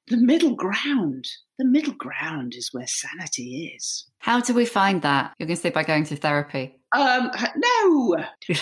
the 0.08 0.18
middle 0.18 0.56
ground 0.56 1.28
the 1.58 1.66
middle 1.66 1.94
ground 1.94 2.54
is 2.56 2.70
where 2.72 2.88
sanity 2.88 3.74
is. 3.76 4.06
How 4.20 4.42
do 4.42 4.54
we 4.54 4.66
find 4.66 5.02
that? 5.02 5.34
You're 5.38 5.48
going 5.48 5.58
to 5.58 5.62
say 5.62 5.70
by 5.70 5.84
going 5.84 6.06
to 6.06 6.16
therapy? 6.16 6.76
Um, 6.92 7.32
no. 7.56 8.16
no, 8.50 8.56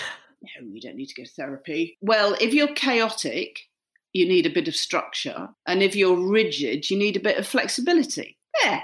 you 0.71 0.81
don't 0.81 0.95
need 0.95 1.07
to 1.07 1.21
go 1.21 1.25
to 1.25 1.31
therapy. 1.31 1.97
Well, 2.01 2.35
if 2.39 2.53
you're 2.53 2.73
chaotic, 2.73 3.59
you 4.13 4.27
need 4.27 4.45
a 4.45 4.49
bit 4.49 4.67
of 4.67 4.75
structure. 4.75 5.49
And 5.65 5.83
if 5.83 5.95
you're 5.95 6.15
rigid, 6.15 6.89
you 6.89 6.97
need 6.97 7.17
a 7.17 7.21
bit 7.21 7.37
of 7.37 7.45
flexibility. 7.45 8.37
Yeah. 8.63 8.81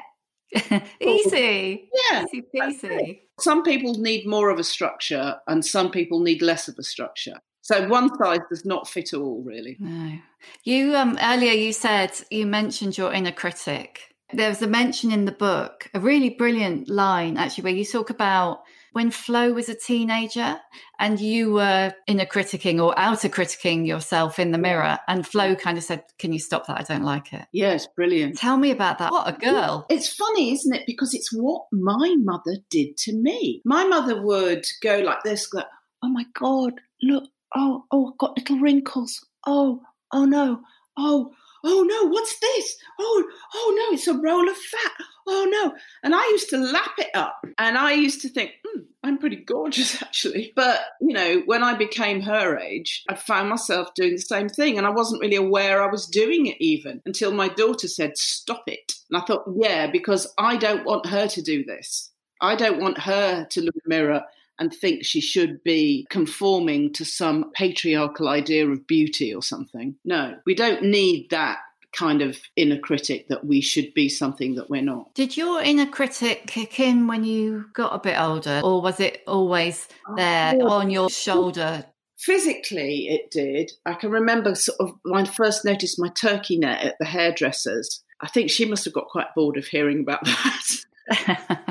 easy. 1.01 1.89
Yeah. 2.11 2.25
Easy 2.25 2.43
peasy. 2.53 3.19
Some 3.39 3.63
people 3.63 3.93
need 3.93 4.27
more 4.27 4.49
of 4.49 4.59
a 4.59 4.63
structure 4.63 5.37
and 5.47 5.65
some 5.65 5.89
people 5.89 6.19
need 6.19 6.41
less 6.41 6.67
of 6.67 6.75
a 6.77 6.83
structure. 6.83 7.39
So 7.71 7.87
one 7.87 8.13
size 8.17 8.41
does 8.49 8.65
not 8.65 8.89
fit 8.89 9.13
all, 9.13 9.41
really. 9.45 9.77
No. 9.79 10.17
You 10.65 10.95
um, 10.95 11.17
earlier 11.21 11.53
you 11.53 11.71
said 11.71 12.11
you 12.29 12.45
mentioned 12.45 12.97
your 12.97 13.13
inner 13.13 13.31
critic. 13.31 14.13
There 14.33 14.49
was 14.49 14.61
a 14.61 14.67
mention 14.67 15.11
in 15.11 15.25
the 15.25 15.31
book, 15.31 15.89
a 15.93 15.99
really 15.99 16.31
brilliant 16.31 16.89
line 16.89 17.37
actually, 17.37 17.63
where 17.63 17.73
you 17.73 17.85
talk 17.85 18.09
about 18.09 18.63
when 18.91 19.09
Flo 19.09 19.53
was 19.53 19.69
a 19.69 19.75
teenager 19.75 20.59
and 20.99 21.19
you 21.19 21.53
were 21.53 21.93
inner 22.07 22.25
criticking 22.25 22.83
or 22.83 22.93
outer 22.99 23.29
criticking 23.29 23.87
yourself 23.87 24.37
in 24.37 24.51
the 24.51 24.57
mirror, 24.57 24.99
and 25.07 25.25
Flo 25.25 25.55
kind 25.55 25.77
of 25.77 25.83
said, 25.85 26.03
"Can 26.19 26.33
you 26.33 26.39
stop 26.39 26.67
that? 26.67 26.79
I 26.79 26.83
don't 26.83 27.05
like 27.05 27.31
it." 27.31 27.45
Yes, 27.53 27.87
brilliant. 27.87 28.37
Tell 28.37 28.57
me 28.57 28.71
about 28.71 28.97
that. 28.97 29.11
What 29.11 29.29
a 29.29 29.37
girl! 29.37 29.85
It's 29.89 30.13
funny, 30.13 30.51
isn't 30.51 30.75
it? 30.75 30.83
Because 30.85 31.13
it's 31.13 31.31
what 31.31 31.67
my 31.71 32.15
mother 32.19 32.57
did 32.69 32.97
to 32.97 33.13
me. 33.15 33.61
My 33.63 33.85
mother 33.85 34.21
would 34.21 34.65
go 34.81 34.99
like 34.99 35.23
this, 35.23 35.47
go, 35.47 35.63
"Oh 36.03 36.09
my 36.09 36.25
god, 36.33 36.73
look, 37.01 37.29
oh, 37.55 37.85
oh, 37.91 38.11
I've 38.11 38.17
got 38.17 38.37
little 38.37 38.59
wrinkles. 38.59 39.25
Oh, 39.45 39.81
oh 40.11 40.25
no. 40.25 40.61
Oh, 40.97 41.31
oh 41.63 41.83
no, 41.83 42.09
what's 42.09 42.39
this? 42.39 42.77
Oh, 42.99 43.23
oh 43.53 43.73
no, 43.77 43.95
it's 43.95 44.07
a 44.07 44.13
roll 44.13 44.49
of 44.49 44.57
fat. 44.57 44.91
Oh 45.27 45.47
no. 45.49 45.73
And 46.03 46.15
I 46.15 46.23
used 46.29 46.49
to 46.49 46.57
lap 46.57 46.93
it 46.97 47.09
up 47.13 47.45
and 47.57 47.77
I 47.77 47.93
used 47.93 48.21
to 48.21 48.29
think, 48.29 48.51
hmm, 48.65 48.81
I'm 49.03 49.17
pretty 49.17 49.37
gorgeous 49.37 50.01
actually. 50.01 50.53
But, 50.55 50.79
you 50.99 51.13
know, 51.13 51.41
when 51.45 51.63
I 51.63 51.75
became 51.75 52.21
her 52.21 52.57
age, 52.57 53.03
I 53.09 53.15
found 53.15 53.49
myself 53.49 53.93
doing 53.95 54.13
the 54.13 54.21
same 54.21 54.49
thing 54.49 54.77
and 54.77 54.87
I 54.87 54.91
wasn't 54.91 55.21
really 55.21 55.35
aware 55.35 55.81
I 55.81 55.91
was 55.91 56.07
doing 56.07 56.47
it 56.47 56.57
even 56.59 57.01
until 57.05 57.31
my 57.31 57.47
daughter 57.47 57.87
said, 57.87 58.17
stop 58.17 58.63
it. 58.67 58.93
And 59.09 59.21
I 59.21 59.25
thought, 59.25 59.45
yeah, 59.55 59.87
because 59.87 60.31
I 60.37 60.57
don't 60.57 60.85
want 60.85 61.05
her 61.07 61.27
to 61.27 61.41
do 61.41 61.63
this. 61.63 62.11
I 62.41 62.55
don't 62.55 62.81
want 62.81 62.97
her 62.99 63.45
to 63.45 63.61
look 63.61 63.75
in 63.75 63.81
the 63.85 63.89
mirror 63.89 64.23
and 64.59 64.73
think 64.73 65.03
she 65.03 65.21
should 65.21 65.63
be 65.63 66.05
conforming 66.09 66.93
to 66.93 67.05
some 67.05 67.51
patriarchal 67.53 68.29
idea 68.29 68.67
of 68.67 68.87
beauty 68.87 69.33
or 69.33 69.41
something. 69.41 69.95
No, 70.05 70.35
we 70.45 70.55
don't 70.55 70.83
need 70.83 71.29
that 71.31 71.59
kind 71.93 72.21
of 72.21 72.39
inner 72.55 72.77
critic 72.77 73.27
that 73.27 73.45
we 73.45 73.61
should 73.61 73.93
be 73.93 74.07
something 74.07 74.55
that 74.55 74.69
we're 74.69 74.81
not. 74.81 75.13
Did 75.13 75.35
your 75.35 75.61
inner 75.61 75.85
critic 75.85 76.47
kick 76.47 76.79
in 76.79 77.07
when 77.07 77.23
you 77.23 77.65
got 77.73 77.93
a 77.93 77.99
bit 77.99 78.19
older, 78.19 78.61
or 78.63 78.81
was 78.81 78.99
it 78.99 79.21
always 79.27 79.87
oh, 80.07 80.15
there 80.15 80.53
oh, 80.59 80.69
on 80.69 80.89
your 80.89 81.09
shoulder? 81.09 81.85
Physically, 82.19 83.07
it 83.07 83.31
did. 83.31 83.71
I 83.85 83.93
can 83.93 84.11
remember 84.11 84.53
sort 84.55 84.79
of 84.79 84.91
when 85.03 85.25
I 85.25 85.29
first 85.29 85.65
noticed 85.65 85.99
my 85.99 86.09
turkey 86.09 86.57
net 86.57 86.83
at 86.83 86.95
the 86.99 87.05
hairdresser's. 87.05 88.03
I 88.21 88.27
think 88.27 88.51
she 88.51 88.65
must 88.65 88.85
have 88.85 88.93
got 88.93 89.07
quite 89.07 89.33
bored 89.35 89.57
of 89.57 89.65
hearing 89.65 90.01
about 90.01 90.23
that. 90.25 91.70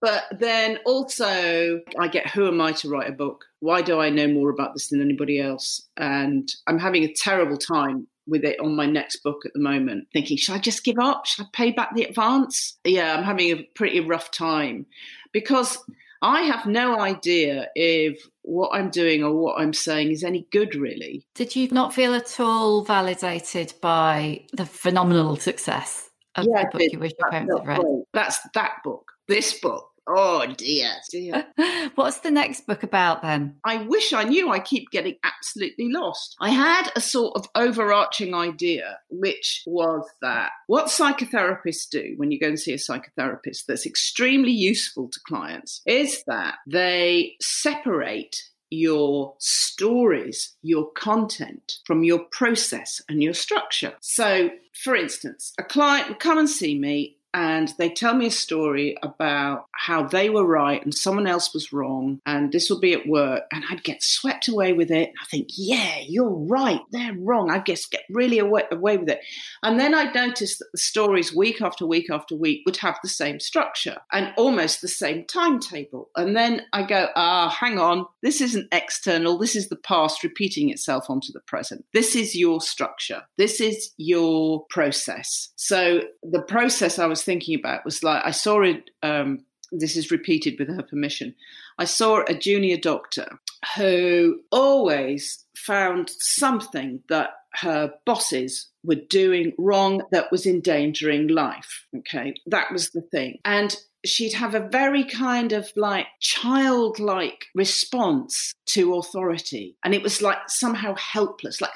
but 0.00 0.24
then 0.38 0.78
also, 0.84 1.80
I 1.98 2.08
get 2.08 2.28
who 2.30 2.46
am 2.48 2.60
I 2.60 2.72
to 2.72 2.88
write 2.88 3.08
a 3.08 3.12
book? 3.12 3.44
Why 3.60 3.82
do 3.82 4.00
I 4.00 4.10
know 4.10 4.28
more 4.28 4.50
about 4.50 4.74
this 4.74 4.88
than 4.88 5.00
anybody 5.00 5.40
else? 5.40 5.86
And 5.96 6.52
I'm 6.66 6.78
having 6.78 7.04
a 7.04 7.12
terrible 7.12 7.56
time 7.56 8.06
with 8.26 8.44
it 8.44 8.58
on 8.60 8.76
my 8.76 8.86
next 8.86 9.16
book 9.22 9.44
at 9.44 9.52
the 9.52 9.60
moment, 9.60 10.08
thinking, 10.12 10.36
should 10.36 10.54
I 10.54 10.58
just 10.58 10.84
give 10.84 10.98
up? 10.98 11.26
Should 11.26 11.46
I 11.46 11.48
pay 11.52 11.70
back 11.72 11.94
the 11.94 12.04
advance? 12.04 12.78
Yeah, 12.84 13.16
I'm 13.16 13.24
having 13.24 13.50
a 13.50 13.62
pretty 13.74 14.00
rough 14.00 14.30
time 14.30 14.86
because 15.32 15.78
I 16.22 16.42
have 16.42 16.66
no 16.66 17.00
idea 17.00 17.68
if 17.74 18.24
what 18.42 18.70
I'm 18.72 18.90
doing 18.90 19.24
or 19.24 19.34
what 19.34 19.60
I'm 19.60 19.72
saying 19.72 20.10
is 20.10 20.22
any 20.22 20.46
good, 20.52 20.74
really. 20.74 21.26
Did 21.34 21.56
you 21.56 21.68
not 21.68 21.94
feel 21.94 22.14
at 22.14 22.38
all 22.38 22.84
validated 22.84 23.74
by 23.80 24.44
the 24.52 24.66
phenomenal 24.66 25.36
success 25.36 26.10
of 26.36 26.46
yeah, 26.48 26.64
the 26.64 26.78
book 26.78 26.92
you 26.92 26.98
wish 26.98 27.12
your 27.18 27.30
parents 27.30 27.54
had 27.58 27.66
read? 27.66 27.80
That's 28.12 28.38
that 28.54 28.76
book 28.84 29.11
this 29.28 29.58
book. 29.58 29.88
Oh 30.08 30.44
dear, 30.56 30.90
dear. 31.10 31.46
What's 31.94 32.20
the 32.20 32.30
next 32.30 32.66
book 32.66 32.82
about 32.82 33.22
then? 33.22 33.56
I 33.64 33.84
wish 33.84 34.12
I 34.12 34.24
knew. 34.24 34.50
I 34.50 34.58
keep 34.58 34.90
getting 34.90 35.16
absolutely 35.22 35.92
lost. 35.92 36.34
I 36.40 36.50
had 36.50 36.90
a 36.96 37.00
sort 37.00 37.36
of 37.36 37.46
overarching 37.54 38.34
idea, 38.34 38.98
which 39.10 39.62
was 39.64 40.04
that 40.20 40.50
what 40.66 40.86
psychotherapists 40.86 41.88
do 41.88 42.14
when 42.16 42.32
you 42.32 42.40
go 42.40 42.48
and 42.48 42.58
see 42.58 42.72
a 42.72 42.78
psychotherapist 42.78 43.66
that's 43.68 43.86
extremely 43.86 44.50
useful 44.50 45.08
to 45.08 45.20
clients 45.26 45.82
is 45.86 46.24
that 46.26 46.56
they 46.66 47.34
separate 47.40 48.36
your 48.70 49.34
stories, 49.38 50.56
your 50.62 50.90
content 50.92 51.74
from 51.84 52.02
your 52.02 52.20
process 52.30 53.02
and 53.08 53.22
your 53.22 53.34
structure. 53.34 53.92
So, 54.00 54.50
for 54.82 54.96
instance, 54.96 55.52
a 55.58 55.62
client 55.62 56.08
would 56.08 56.18
come 56.18 56.38
and 56.38 56.48
see 56.48 56.78
me 56.78 57.18
and 57.34 57.72
they 57.78 57.88
tell 57.88 58.14
me 58.14 58.26
a 58.26 58.30
story 58.30 58.96
about 59.02 59.66
how 59.72 60.06
they 60.06 60.30
were 60.30 60.46
right 60.46 60.82
and 60.84 60.94
someone 60.94 61.26
else 61.26 61.52
was 61.54 61.72
wrong, 61.72 62.20
and 62.26 62.52
this 62.52 62.68
will 62.68 62.80
be 62.80 62.92
at 62.92 63.06
work, 63.06 63.44
and 63.52 63.64
I'd 63.70 63.84
get 63.84 64.02
swept 64.02 64.48
away 64.48 64.72
with 64.72 64.90
it. 64.90 65.12
I 65.20 65.26
think, 65.26 65.48
yeah, 65.56 65.98
you're 66.06 66.28
right, 66.28 66.80
they're 66.90 67.16
wrong. 67.18 67.50
I 67.50 67.58
guess 67.58 67.86
get 67.86 68.02
really 68.10 68.38
away, 68.38 68.62
away 68.70 68.96
with 68.98 69.08
it, 69.08 69.20
and 69.62 69.78
then 69.78 69.94
I'd 69.94 70.14
notice 70.14 70.58
that 70.58 70.68
the 70.72 70.78
stories 70.78 71.34
week 71.34 71.60
after 71.62 71.86
week 71.86 72.10
after 72.10 72.36
week 72.36 72.62
would 72.66 72.76
have 72.78 72.98
the 73.02 73.08
same 73.08 73.40
structure 73.40 73.98
and 74.12 74.32
almost 74.36 74.80
the 74.80 74.88
same 74.88 75.24
timetable, 75.26 76.10
and 76.16 76.36
then 76.36 76.62
I 76.72 76.82
go, 76.84 77.08
ah, 77.16 77.48
hang 77.48 77.78
on, 77.78 78.06
this 78.22 78.40
isn't 78.40 78.68
external. 78.72 79.38
This 79.38 79.56
is 79.56 79.68
the 79.68 79.76
past 79.76 80.22
repeating 80.22 80.70
itself 80.70 81.08
onto 81.08 81.32
the 81.32 81.40
present. 81.40 81.84
This 81.92 82.14
is 82.14 82.34
your 82.34 82.60
structure. 82.60 83.22
This 83.36 83.60
is 83.60 83.92
your 83.96 84.64
process. 84.70 85.50
So 85.56 86.02
the 86.22 86.42
process 86.42 86.98
I 86.98 87.06
was 87.06 87.21
thinking 87.22 87.58
about 87.58 87.84
was 87.84 88.02
like 88.02 88.22
I 88.24 88.30
saw 88.30 88.62
it 88.62 88.90
um, 89.02 89.44
this 89.72 89.96
is 89.96 90.10
repeated 90.10 90.58
with 90.58 90.68
her 90.68 90.82
permission. 90.82 91.34
I 91.78 91.86
saw 91.86 92.22
a 92.28 92.34
junior 92.34 92.76
doctor 92.76 93.40
who 93.76 94.40
always 94.52 95.44
found 95.56 96.10
something 96.18 97.02
that 97.08 97.30
her 97.54 97.92
bosses 98.04 98.70
were 98.84 98.96
doing 98.96 99.52
wrong 99.58 100.02
that 100.10 100.30
was 100.32 100.46
endangering 100.46 101.28
life. 101.28 101.86
Okay, 101.98 102.34
that 102.46 102.72
was 102.72 102.90
the 102.90 103.02
thing. 103.02 103.38
And 103.44 103.76
she'd 104.04 104.32
have 104.32 104.54
a 104.54 104.68
very 104.68 105.04
kind 105.04 105.52
of 105.52 105.70
like 105.76 106.06
childlike 106.20 107.46
response 107.54 108.52
to 108.66 108.94
authority. 108.94 109.76
And 109.84 109.94
it 109.94 110.02
was 110.02 110.20
like 110.22 110.38
somehow 110.48 110.94
helpless, 110.96 111.60
like, 111.60 111.70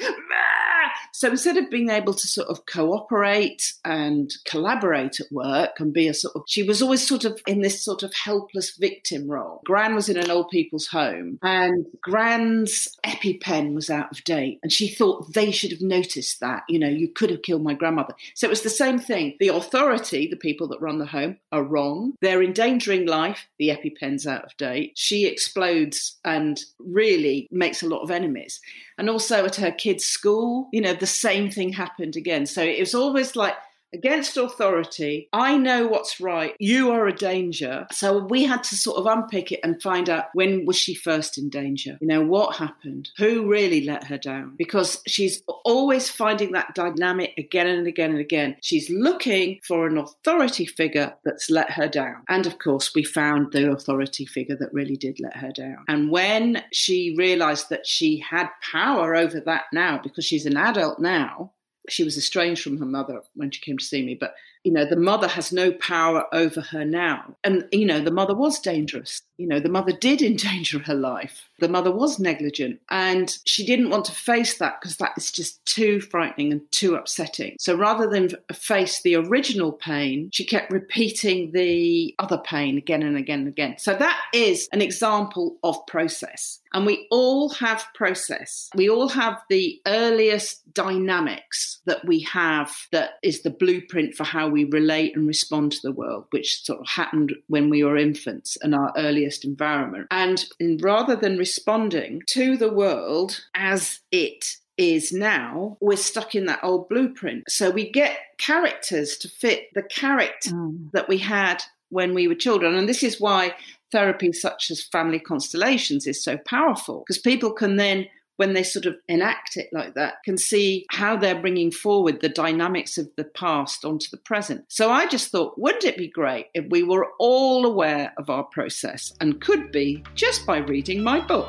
so 1.12 1.30
instead 1.30 1.56
of 1.56 1.70
being 1.70 1.88
able 1.88 2.12
to 2.12 2.26
sort 2.26 2.48
of 2.48 2.66
cooperate 2.66 3.72
and 3.84 4.30
collaborate 4.44 5.20
at 5.20 5.32
work 5.32 5.78
and 5.78 5.92
be 5.92 6.08
a 6.08 6.14
sort 6.14 6.36
of, 6.36 6.42
she 6.46 6.62
was 6.62 6.82
always 6.82 7.06
sort 7.06 7.24
of 7.24 7.40
in 7.46 7.62
this 7.62 7.82
sort 7.82 8.02
of 8.02 8.12
helpless 8.12 8.76
victim 8.76 9.30
role. 9.30 9.62
Gran 9.64 9.94
was 9.94 10.08
in 10.08 10.18
an 10.18 10.30
old 10.30 10.50
people's 10.50 10.88
home 10.88 11.38
and 11.42 11.86
Gran's 12.02 12.88
EpiPen 13.04 13.74
was 13.74 13.88
out 13.88 14.12
of 14.12 14.24
date. 14.24 14.58
And 14.62 14.70
she 14.70 14.88
thought 14.88 15.32
they 15.32 15.50
should 15.52 15.65
have 15.70 15.80
noticed 15.80 16.40
that, 16.40 16.64
you 16.68 16.78
know, 16.78 16.88
you 16.88 17.08
could 17.08 17.30
have 17.30 17.42
killed 17.42 17.62
my 17.62 17.74
grandmother. 17.74 18.14
So 18.34 18.46
it 18.46 18.50
was 18.50 18.62
the 18.62 18.70
same 18.70 18.98
thing. 18.98 19.36
The 19.40 19.48
authority, 19.48 20.26
the 20.26 20.36
people 20.36 20.68
that 20.68 20.80
run 20.80 20.98
the 20.98 21.06
home, 21.06 21.38
are 21.52 21.62
wrong. 21.62 22.14
They're 22.20 22.42
endangering 22.42 23.06
life. 23.06 23.46
The 23.58 23.68
EpiPen's 23.68 24.26
out 24.26 24.44
of 24.44 24.56
date. 24.56 24.92
She 24.94 25.26
explodes 25.26 26.16
and 26.24 26.60
really 26.78 27.48
makes 27.50 27.82
a 27.82 27.88
lot 27.88 28.02
of 28.02 28.10
enemies. 28.10 28.60
And 28.98 29.10
also 29.10 29.44
at 29.44 29.56
her 29.56 29.72
kids' 29.72 30.04
school, 30.04 30.68
you 30.72 30.80
know, 30.80 30.94
the 30.94 31.06
same 31.06 31.50
thing 31.50 31.72
happened 31.72 32.16
again. 32.16 32.46
So 32.46 32.62
it 32.62 32.80
was 32.80 32.94
always 32.94 33.36
like 33.36 33.54
against 33.96 34.36
authority. 34.36 35.28
I 35.32 35.56
know 35.56 35.86
what's 35.86 36.20
right. 36.20 36.54
You 36.58 36.92
are 36.92 37.06
a 37.06 37.14
danger. 37.14 37.86
So 37.90 38.24
we 38.24 38.44
had 38.44 38.62
to 38.64 38.76
sort 38.76 38.98
of 38.98 39.06
unpick 39.06 39.50
it 39.52 39.60
and 39.64 39.80
find 39.82 40.08
out 40.08 40.26
when 40.34 40.66
was 40.66 40.76
she 40.76 40.94
first 40.94 41.38
in 41.38 41.48
danger? 41.48 41.98
You 42.00 42.06
know, 42.06 42.22
what 42.22 42.56
happened? 42.56 43.10
Who 43.16 43.48
really 43.48 43.84
let 43.84 44.04
her 44.04 44.18
down? 44.18 44.54
Because 44.56 45.02
she's 45.06 45.42
always 45.64 46.10
finding 46.10 46.52
that 46.52 46.74
dynamic 46.74 47.32
again 47.38 47.66
and 47.66 47.86
again 47.86 48.10
and 48.10 48.20
again. 48.20 48.56
She's 48.62 48.90
looking 48.90 49.60
for 49.66 49.86
an 49.86 49.98
authority 49.98 50.66
figure 50.66 51.14
that's 51.24 51.50
let 51.50 51.70
her 51.70 51.88
down. 51.88 52.22
And 52.28 52.46
of 52.46 52.58
course, 52.58 52.94
we 52.94 53.04
found 53.04 53.52
the 53.52 53.70
authority 53.70 54.26
figure 54.26 54.56
that 54.56 54.72
really 54.72 54.96
did 54.96 55.18
let 55.20 55.36
her 55.36 55.52
down. 55.52 55.84
And 55.88 56.10
when 56.10 56.62
she 56.72 57.14
realized 57.16 57.70
that 57.70 57.86
she 57.86 58.18
had 58.18 58.48
power 58.72 59.16
over 59.16 59.40
that 59.40 59.64
now, 59.72 60.00
because 60.02 60.24
she's 60.24 60.46
an 60.46 60.56
adult 60.56 60.98
now, 60.98 61.52
she 61.88 62.04
was 62.04 62.16
estranged 62.16 62.62
from 62.62 62.78
her 62.78 62.86
mother 62.86 63.22
when 63.34 63.50
she 63.50 63.60
came 63.60 63.78
to 63.78 63.84
see 63.84 64.04
me, 64.04 64.14
but 64.14 64.34
you 64.64 64.72
know, 64.72 64.84
the 64.84 64.96
mother 64.96 65.28
has 65.28 65.52
no 65.52 65.70
power 65.72 66.26
over 66.32 66.60
her 66.60 66.84
now. 66.84 67.36
And, 67.44 67.68
you 67.70 67.86
know, 67.86 68.00
the 68.00 68.10
mother 68.10 68.34
was 68.34 68.58
dangerous. 68.58 69.22
You 69.38 69.46
know, 69.46 69.60
the 69.60 69.68
mother 69.68 69.92
did 69.92 70.22
endanger 70.22 70.78
her 70.80 70.94
life. 70.94 71.48
The 71.58 71.68
mother 71.68 71.90
was 71.90 72.18
negligent 72.18 72.80
and 72.90 73.34
she 73.46 73.64
didn't 73.64 73.90
want 73.90 74.04
to 74.06 74.12
face 74.12 74.58
that 74.58 74.80
because 74.80 74.98
that 74.98 75.12
is 75.16 75.32
just 75.32 75.64
too 75.64 76.00
frightening 76.00 76.52
and 76.52 76.60
too 76.70 76.94
upsetting. 76.94 77.56
So 77.58 77.74
rather 77.74 78.06
than 78.06 78.30
face 78.52 79.00
the 79.02 79.16
original 79.16 79.72
pain, 79.72 80.30
she 80.32 80.44
kept 80.44 80.70
repeating 80.70 81.52
the 81.52 82.14
other 82.18 82.38
pain 82.38 82.76
again 82.76 83.02
and 83.02 83.16
again 83.16 83.40
and 83.40 83.48
again. 83.48 83.78
So 83.78 83.94
that 83.94 84.20
is 84.34 84.68
an 84.72 84.82
example 84.82 85.56
of 85.62 85.86
process. 85.86 86.60
And 86.74 86.84
we 86.84 87.06
all 87.10 87.48
have 87.50 87.86
process. 87.94 88.68
We 88.74 88.90
all 88.90 89.08
have 89.08 89.40
the 89.48 89.80
earliest 89.86 90.74
dynamics 90.74 91.80
that 91.86 92.04
we 92.04 92.20
have 92.20 92.70
that 92.92 93.12
is 93.22 93.42
the 93.42 93.50
blueprint 93.50 94.14
for 94.14 94.24
how 94.24 94.48
we 94.48 94.64
relate 94.64 95.16
and 95.16 95.26
respond 95.26 95.72
to 95.72 95.80
the 95.82 95.92
world, 95.92 96.26
which 96.30 96.64
sort 96.64 96.80
of 96.80 96.86
happened 96.86 97.34
when 97.46 97.70
we 97.70 97.82
were 97.82 97.96
infants 97.96 98.58
and 98.60 98.74
our 98.74 98.92
earliest 98.96 99.25
environment. 99.44 100.06
And 100.10 100.44
rather 100.80 101.16
than 101.16 101.38
responding 101.38 102.22
to 102.28 102.56
the 102.56 102.72
world 102.72 103.44
as 103.54 104.00
it 104.10 104.56
is 104.76 105.12
now, 105.12 105.76
we're 105.80 105.96
stuck 105.96 106.34
in 106.34 106.46
that 106.46 106.62
old 106.62 106.88
blueprint. 106.88 107.44
So 107.48 107.70
we 107.70 107.90
get 107.90 108.18
characters 108.38 109.16
to 109.18 109.28
fit 109.28 109.68
the 109.74 109.82
character 109.82 110.50
mm. 110.50 110.90
that 110.92 111.08
we 111.08 111.18
had 111.18 111.62
when 111.88 112.14
we 112.14 112.28
were 112.28 112.34
children. 112.34 112.74
And 112.74 112.88
this 112.88 113.02
is 113.02 113.20
why 113.20 113.54
therapy 113.92 114.32
such 114.32 114.70
as 114.70 114.82
family 114.82 115.20
constellations 115.20 116.06
is 116.06 116.22
so 116.22 116.36
powerful 116.38 117.04
because 117.06 117.18
people 117.18 117.52
can 117.52 117.76
then 117.76 118.06
when 118.36 118.52
they 118.52 118.62
sort 118.62 118.86
of 118.86 118.96
enact 119.08 119.56
it 119.56 119.68
like 119.72 119.94
that, 119.94 120.22
can 120.24 120.38
see 120.38 120.86
how 120.90 121.16
they're 121.16 121.40
bringing 121.40 121.70
forward 121.70 122.20
the 122.20 122.28
dynamics 122.28 122.98
of 122.98 123.08
the 123.16 123.24
past 123.24 123.84
onto 123.84 124.08
the 124.10 124.16
present. 124.18 124.64
So 124.68 124.90
I 124.90 125.06
just 125.06 125.30
thought, 125.30 125.58
wouldn't 125.58 125.84
it 125.84 125.96
be 125.96 126.08
great 126.08 126.46
if 126.54 126.66
we 126.70 126.82
were 126.82 127.08
all 127.18 127.66
aware 127.66 128.12
of 128.18 128.30
our 128.30 128.44
process 128.44 129.12
and 129.20 129.40
could 129.40 129.72
be 129.72 130.04
just 130.14 130.46
by 130.46 130.58
reading 130.58 131.02
my 131.02 131.20
book? 131.20 131.48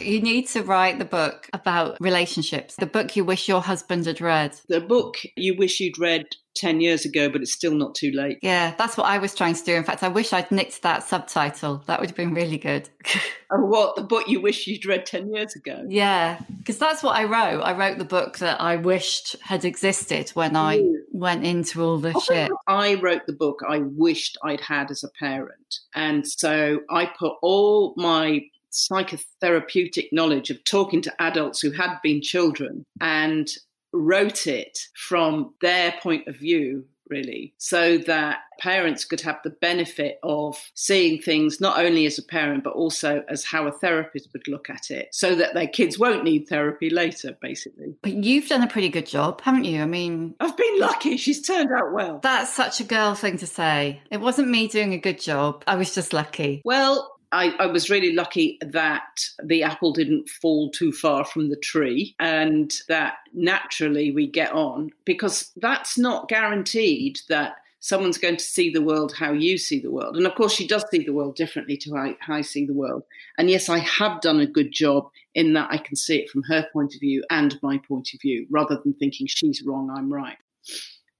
You 0.00 0.20
need 0.20 0.48
to 0.48 0.62
write 0.62 0.98
the 0.98 1.04
book 1.04 1.48
about 1.52 1.96
relationships, 2.00 2.76
the 2.76 2.86
book 2.86 3.16
you 3.16 3.24
wish 3.24 3.48
your 3.48 3.60
husband 3.60 4.06
had 4.06 4.20
read. 4.20 4.56
The 4.68 4.80
book 4.80 5.16
you 5.36 5.56
wish 5.56 5.80
you'd 5.80 5.98
read 5.98 6.26
10 6.54 6.80
years 6.80 7.04
ago, 7.04 7.28
but 7.28 7.40
it's 7.40 7.52
still 7.52 7.74
not 7.74 7.94
too 7.94 8.10
late. 8.12 8.38
Yeah, 8.42 8.74
that's 8.76 8.96
what 8.96 9.06
I 9.06 9.18
was 9.18 9.34
trying 9.34 9.54
to 9.54 9.64
do. 9.64 9.74
In 9.74 9.84
fact, 9.84 10.02
I 10.02 10.08
wish 10.08 10.32
I'd 10.32 10.50
nicked 10.50 10.82
that 10.82 11.02
subtitle. 11.02 11.82
That 11.86 12.00
would 12.00 12.10
have 12.10 12.16
been 12.16 12.34
really 12.34 12.58
good. 12.58 12.88
oh, 13.50 13.64
what? 13.64 13.96
The 13.96 14.02
book 14.02 14.28
you 14.28 14.40
wish 14.40 14.66
you'd 14.66 14.84
read 14.84 15.06
10 15.06 15.34
years 15.34 15.54
ago? 15.56 15.84
Yeah, 15.88 16.40
because 16.58 16.78
that's 16.78 17.02
what 17.02 17.16
I 17.16 17.24
wrote. 17.24 17.62
I 17.62 17.72
wrote 17.72 17.98
the 17.98 18.04
book 18.04 18.38
that 18.38 18.60
I 18.60 18.76
wished 18.76 19.36
had 19.42 19.64
existed 19.64 20.30
when 20.30 20.56
I 20.56 20.78
Ooh. 20.78 21.02
went 21.12 21.44
into 21.44 21.82
all 21.82 21.98
the 21.98 22.12
oh, 22.14 22.20
shit. 22.20 22.50
I 22.66 22.94
wrote 22.94 23.26
the 23.26 23.32
book 23.32 23.60
I 23.66 23.78
wished 23.78 24.36
I'd 24.42 24.60
had 24.60 24.90
as 24.90 25.02
a 25.02 25.10
parent. 25.18 25.80
And 25.94 26.26
so 26.26 26.80
I 26.90 27.06
put 27.06 27.34
all 27.42 27.94
my 27.96 28.42
psychotherapeutic 28.72 30.08
knowledge 30.12 30.50
of 30.50 30.64
talking 30.64 31.02
to 31.02 31.22
adults 31.22 31.60
who 31.60 31.70
had 31.70 31.96
been 32.02 32.22
children 32.22 32.84
and 33.00 33.48
wrote 33.92 34.46
it 34.46 34.78
from 34.94 35.54
their 35.60 35.92
point 36.00 36.26
of 36.26 36.36
view 36.36 36.84
really, 37.12 37.52
so 37.58 37.98
that 37.98 38.38
parents 38.58 39.04
could 39.04 39.20
have 39.20 39.36
the 39.44 39.50
benefit 39.50 40.18
of 40.22 40.56
seeing 40.74 41.20
things 41.20 41.60
not 41.60 41.78
only 41.78 42.06
as 42.06 42.18
a 42.18 42.22
parent, 42.22 42.64
but 42.64 42.72
also 42.72 43.22
as 43.28 43.44
how 43.44 43.66
a 43.66 43.72
therapist 43.72 44.30
would 44.32 44.48
look 44.48 44.70
at 44.70 44.90
it, 44.90 45.08
so 45.12 45.34
that 45.34 45.52
their 45.52 45.66
kids 45.66 45.98
won't 45.98 46.24
need 46.24 46.48
therapy 46.48 46.88
later, 46.88 47.36
basically. 47.42 47.94
But 48.00 48.14
you've 48.14 48.48
done 48.48 48.62
a 48.62 48.68
pretty 48.68 48.88
good 48.88 49.06
job, 49.06 49.42
haven't 49.42 49.64
you? 49.64 49.82
I 49.82 49.86
mean, 49.86 50.34
I've 50.40 50.56
been 50.56 50.80
lucky. 50.80 51.18
She's 51.18 51.42
turned 51.42 51.70
out 51.70 51.92
well. 51.92 52.20
that's 52.22 52.54
such 52.54 52.80
a 52.80 52.84
girl 52.84 53.14
thing 53.14 53.36
to 53.38 53.46
say. 53.46 54.00
It 54.10 54.20
wasn't 54.20 54.48
me 54.48 54.68
doing 54.68 54.94
a 54.94 54.98
good 54.98 55.20
job. 55.20 55.64
I 55.66 55.76
was 55.76 55.94
just 55.94 56.14
lucky. 56.14 56.62
Well, 56.64 57.10
I, 57.32 57.54
I, 57.58 57.66
was 57.66 57.88
really 57.88 58.12
lucky 58.12 58.58
that 58.60 59.24
the 59.42 59.62
apple 59.62 59.92
didn't 59.92 60.28
fall 60.28 60.70
too 60.70 60.92
far 60.92 61.24
from 61.24 61.48
the 61.48 61.56
tree 61.56 62.14
and 62.20 62.72
that 62.88 63.14
naturally 63.32 64.12
we 64.12 64.26
get 64.26 64.52
on 64.52 64.90
because 65.04 65.50
that's 65.56 65.96
not 65.96 66.28
guaranteed 66.28 67.20
that 67.28 67.56
someone's 67.82 68.18
going 68.18 68.36
to 68.36 68.44
see 68.44 68.70
the 68.70 68.80
world 68.80 69.12
how 69.12 69.32
you 69.32 69.58
see 69.58 69.80
the 69.80 69.90
world. 69.90 70.16
And 70.16 70.24
of 70.24 70.34
course, 70.36 70.52
she 70.52 70.66
does 70.66 70.84
see 70.90 71.04
the 71.04 71.12
world 71.12 71.34
differently 71.34 71.76
to 71.78 71.94
how, 71.94 72.34
I 72.34 72.40
see 72.42 72.64
the 72.64 72.72
world. 72.72 73.02
And 73.36 73.50
yes, 73.50 73.68
I 73.68 73.78
have 73.78 74.20
done 74.20 74.38
a 74.38 74.46
good 74.46 74.70
job 74.70 75.10
in 75.34 75.54
that 75.54 75.68
I 75.70 75.78
can 75.78 75.96
see 75.96 76.18
it 76.18 76.30
from 76.30 76.44
her 76.44 76.66
point 76.72 76.94
of 76.94 77.00
view 77.00 77.24
and 77.28 77.58
my 77.60 77.78
point 77.78 78.10
of 78.14 78.20
view 78.20 78.46
rather 78.50 78.78
than 78.82 78.94
thinking 78.94 79.26
she's 79.26 79.62
wrong, 79.66 79.90
I'm 79.90 80.12
right. 80.12 80.38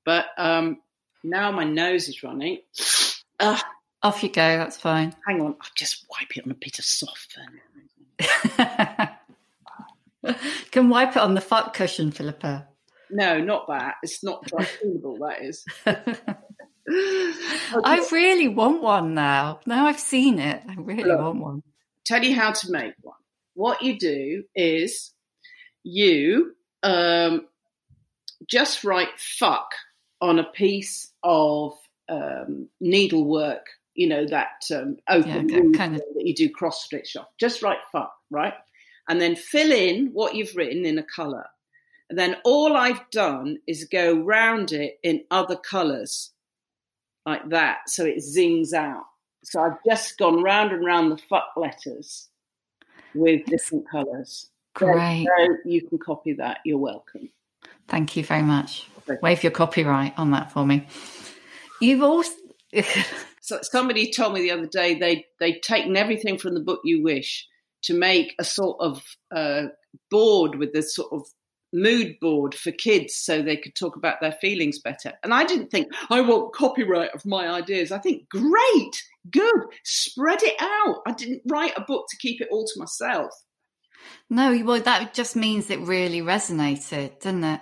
But 0.04 0.26
um, 0.38 0.78
now 1.24 1.50
my 1.50 1.64
nose 1.64 2.08
is 2.08 2.22
running. 2.22 2.58
Off 4.02 4.22
you 4.22 4.28
go, 4.28 4.58
that's 4.58 4.76
fine. 4.76 5.14
Hang 5.26 5.40
on, 5.40 5.54
I'll 5.60 5.70
just 5.76 6.06
wipe 6.10 6.36
it 6.36 6.44
on 6.44 6.50
a 6.50 6.54
bit 6.54 6.78
of 6.78 6.84
soft 6.84 7.38
Can 10.70 10.88
wipe 10.88 11.10
it 11.10 11.22
on 11.22 11.34
the 11.34 11.40
fuck 11.40 11.74
cushion, 11.74 12.10
Philippa. 12.10 12.68
No, 13.10 13.40
not 13.40 13.66
that. 13.68 13.96
It's 14.02 14.24
not 14.24 14.44
dry 14.44 14.64
cleanable, 14.64 15.18
that 15.18 15.42
is. 15.42 15.64
I 17.84 18.08
really 18.10 18.48
want 18.48 18.82
one 18.82 19.14
now. 19.14 19.60
Now 19.66 19.86
I've 19.86 20.00
seen 20.00 20.38
it, 20.38 20.62
I 20.68 20.74
really 20.74 21.04
Look, 21.04 21.20
want 21.20 21.40
one. 21.40 21.62
Tell 22.04 22.24
you 22.24 22.34
how 22.34 22.52
to 22.52 22.70
make 22.72 22.94
one. 23.02 23.16
What 23.54 23.82
you 23.82 23.98
do 23.98 24.44
is 24.54 25.12
you 25.84 26.56
um, 26.82 27.46
just 28.48 28.82
write 28.82 29.16
fuck 29.16 29.72
on 30.20 30.38
a 30.38 30.44
piece 30.44 31.12
of 31.22 31.74
um, 32.08 32.68
needlework 32.80 33.66
you 33.94 34.08
know, 34.08 34.26
that 34.26 34.62
um, 34.74 34.96
open 35.08 35.48
yeah, 35.48 35.78
kind 35.78 35.94
of... 35.94 36.02
that 36.14 36.26
you 36.26 36.34
do 36.34 36.48
cross 36.50 36.84
stitch 36.84 37.16
off. 37.16 37.28
Just 37.38 37.62
write 37.62 37.78
fuck, 37.90 38.12
right? 38.30 38.54
And 39.08 39.20
then 39.20 39.36
fill 39.36 39.72
in 39.72 40.10
what 40.12 40.34
you've 40.34 40.54
written 40.56 40.84
in 40.84 40.98
a 40.98 41.04
colour. 41.04 41.46
And 42.08 42.18
then 42.18 42.36
all 42.44 42.76
I've 42.76 43.08
done 43.10 43.58
is 43.66 43.88
go 43.90 44.22
round 44.22 44.72
it 44.72 44.98
in 45.02 45.24
other 45.30 45.56
colours 45.56 46.30
like 47.24 47.48
that. 47.50 47.88
So 47.88 48.04
it 48.04 48.20
zings 48.20 48.72
out. 48.72 49.04
So 49.44 49.60
I've 49.60 49.78
just 49.86 50.18
gone 50.18 50.42
round 50.42 50.72
and 50.72 50.84
round 50.84 51.10
the 51.10 51.16
fuck 51.16 51.48
letters 51.56 52.28
with 53.14 53.44
different 53.46 53.88
colours. 53.90 54.50
Great. 54.74 55.26
So 55.26 55.56
you 55.64 55.86
can 55.86 55.98
copy 55.98 56.34
that. 56.34 56.58
You're 56.64 56.78
welcome. 56.78 57.30
Thank 57.88 58.16
you 58.16 58.24
very 58.24 58.42
much. 58.42 58.88
Waive 59.20 59.42
your 59.42 59.52
copyright 59.52 60.14
on 60.16 60.30
that 60.30 60.52
for 60.52 60.64
me. 60.64 60.86
You've 61.80 62.02
also 62.02 62.32
so 63.52 63.58
somebody 63.62 64.10
told 64.10 64.32
me 64.32 64.40
the 64.40 64.50
other 64.50 64.66
day 64.66 64.98
they 64.98 65.26
they'd 65.38 65.62
taken 65.62 65.96
everything 65.96 66.38
from 66.38 66.54
the 66.54 66.60
book 66.60 66.80
You 66.84 67.02
Wish 67.02 67.46
to 67.82 67.94
make 67.94 68.34
a 68.38 68.44
sort 68.44 68.78
of 68.80 69.02
uh, 69.34 69.64
board 70.10 70.54
with 70.54 70.72
this 70.72 70.94
sort 70.94 71.12
of 71.12 71.22
mood 71.72 72.14
board 72.20 72.54
for 72.54 72.70
kids 72.70 73.14
so 73.14 73.42
they 73.42 73.56
could 73.56 73.74
talk 73.74 73.96
about 73.96 74.20
their 74.20 74.32
feelings 74.32 74.78
better. 74.78 75.12
And 75.22 75.34
I 75.34 75.44
didn't 75.44 75.70
think 75.70 75.88
I 76.10 76.20
want 76.20 76.54
copyright 76.54 77.14
of 77.14 77.26
my 77.26 77.48
ideas. 77.48 77.92
I 77.92 77.98
think 77.98 78.28
great, 78.28 79.02
good, 79.30 79.64
spread 79.84 80.42
it 80.42 80.56
out. 80.60 81.02
I 81.06 81.12
didn't 81.12 81.42
write 81.50 81.76
a 81.76 81.84
book 81.86 82.06
to 82.10 82.16
keep 82.18 82.40
it 82.40 82.48
all 82.50 82.64
to 82.64 82.78
myself. 82.78 83.32
No, 84.28 84.62
well, 84.64 84.80
that 84.80 85.14
just 85.14 85.36
means 85.36 85.70
it 85.70 85.80
really 85.80 86.20
resonated, 86.20 87.20
didn't 87.20 87.44
it? 87.44 87.60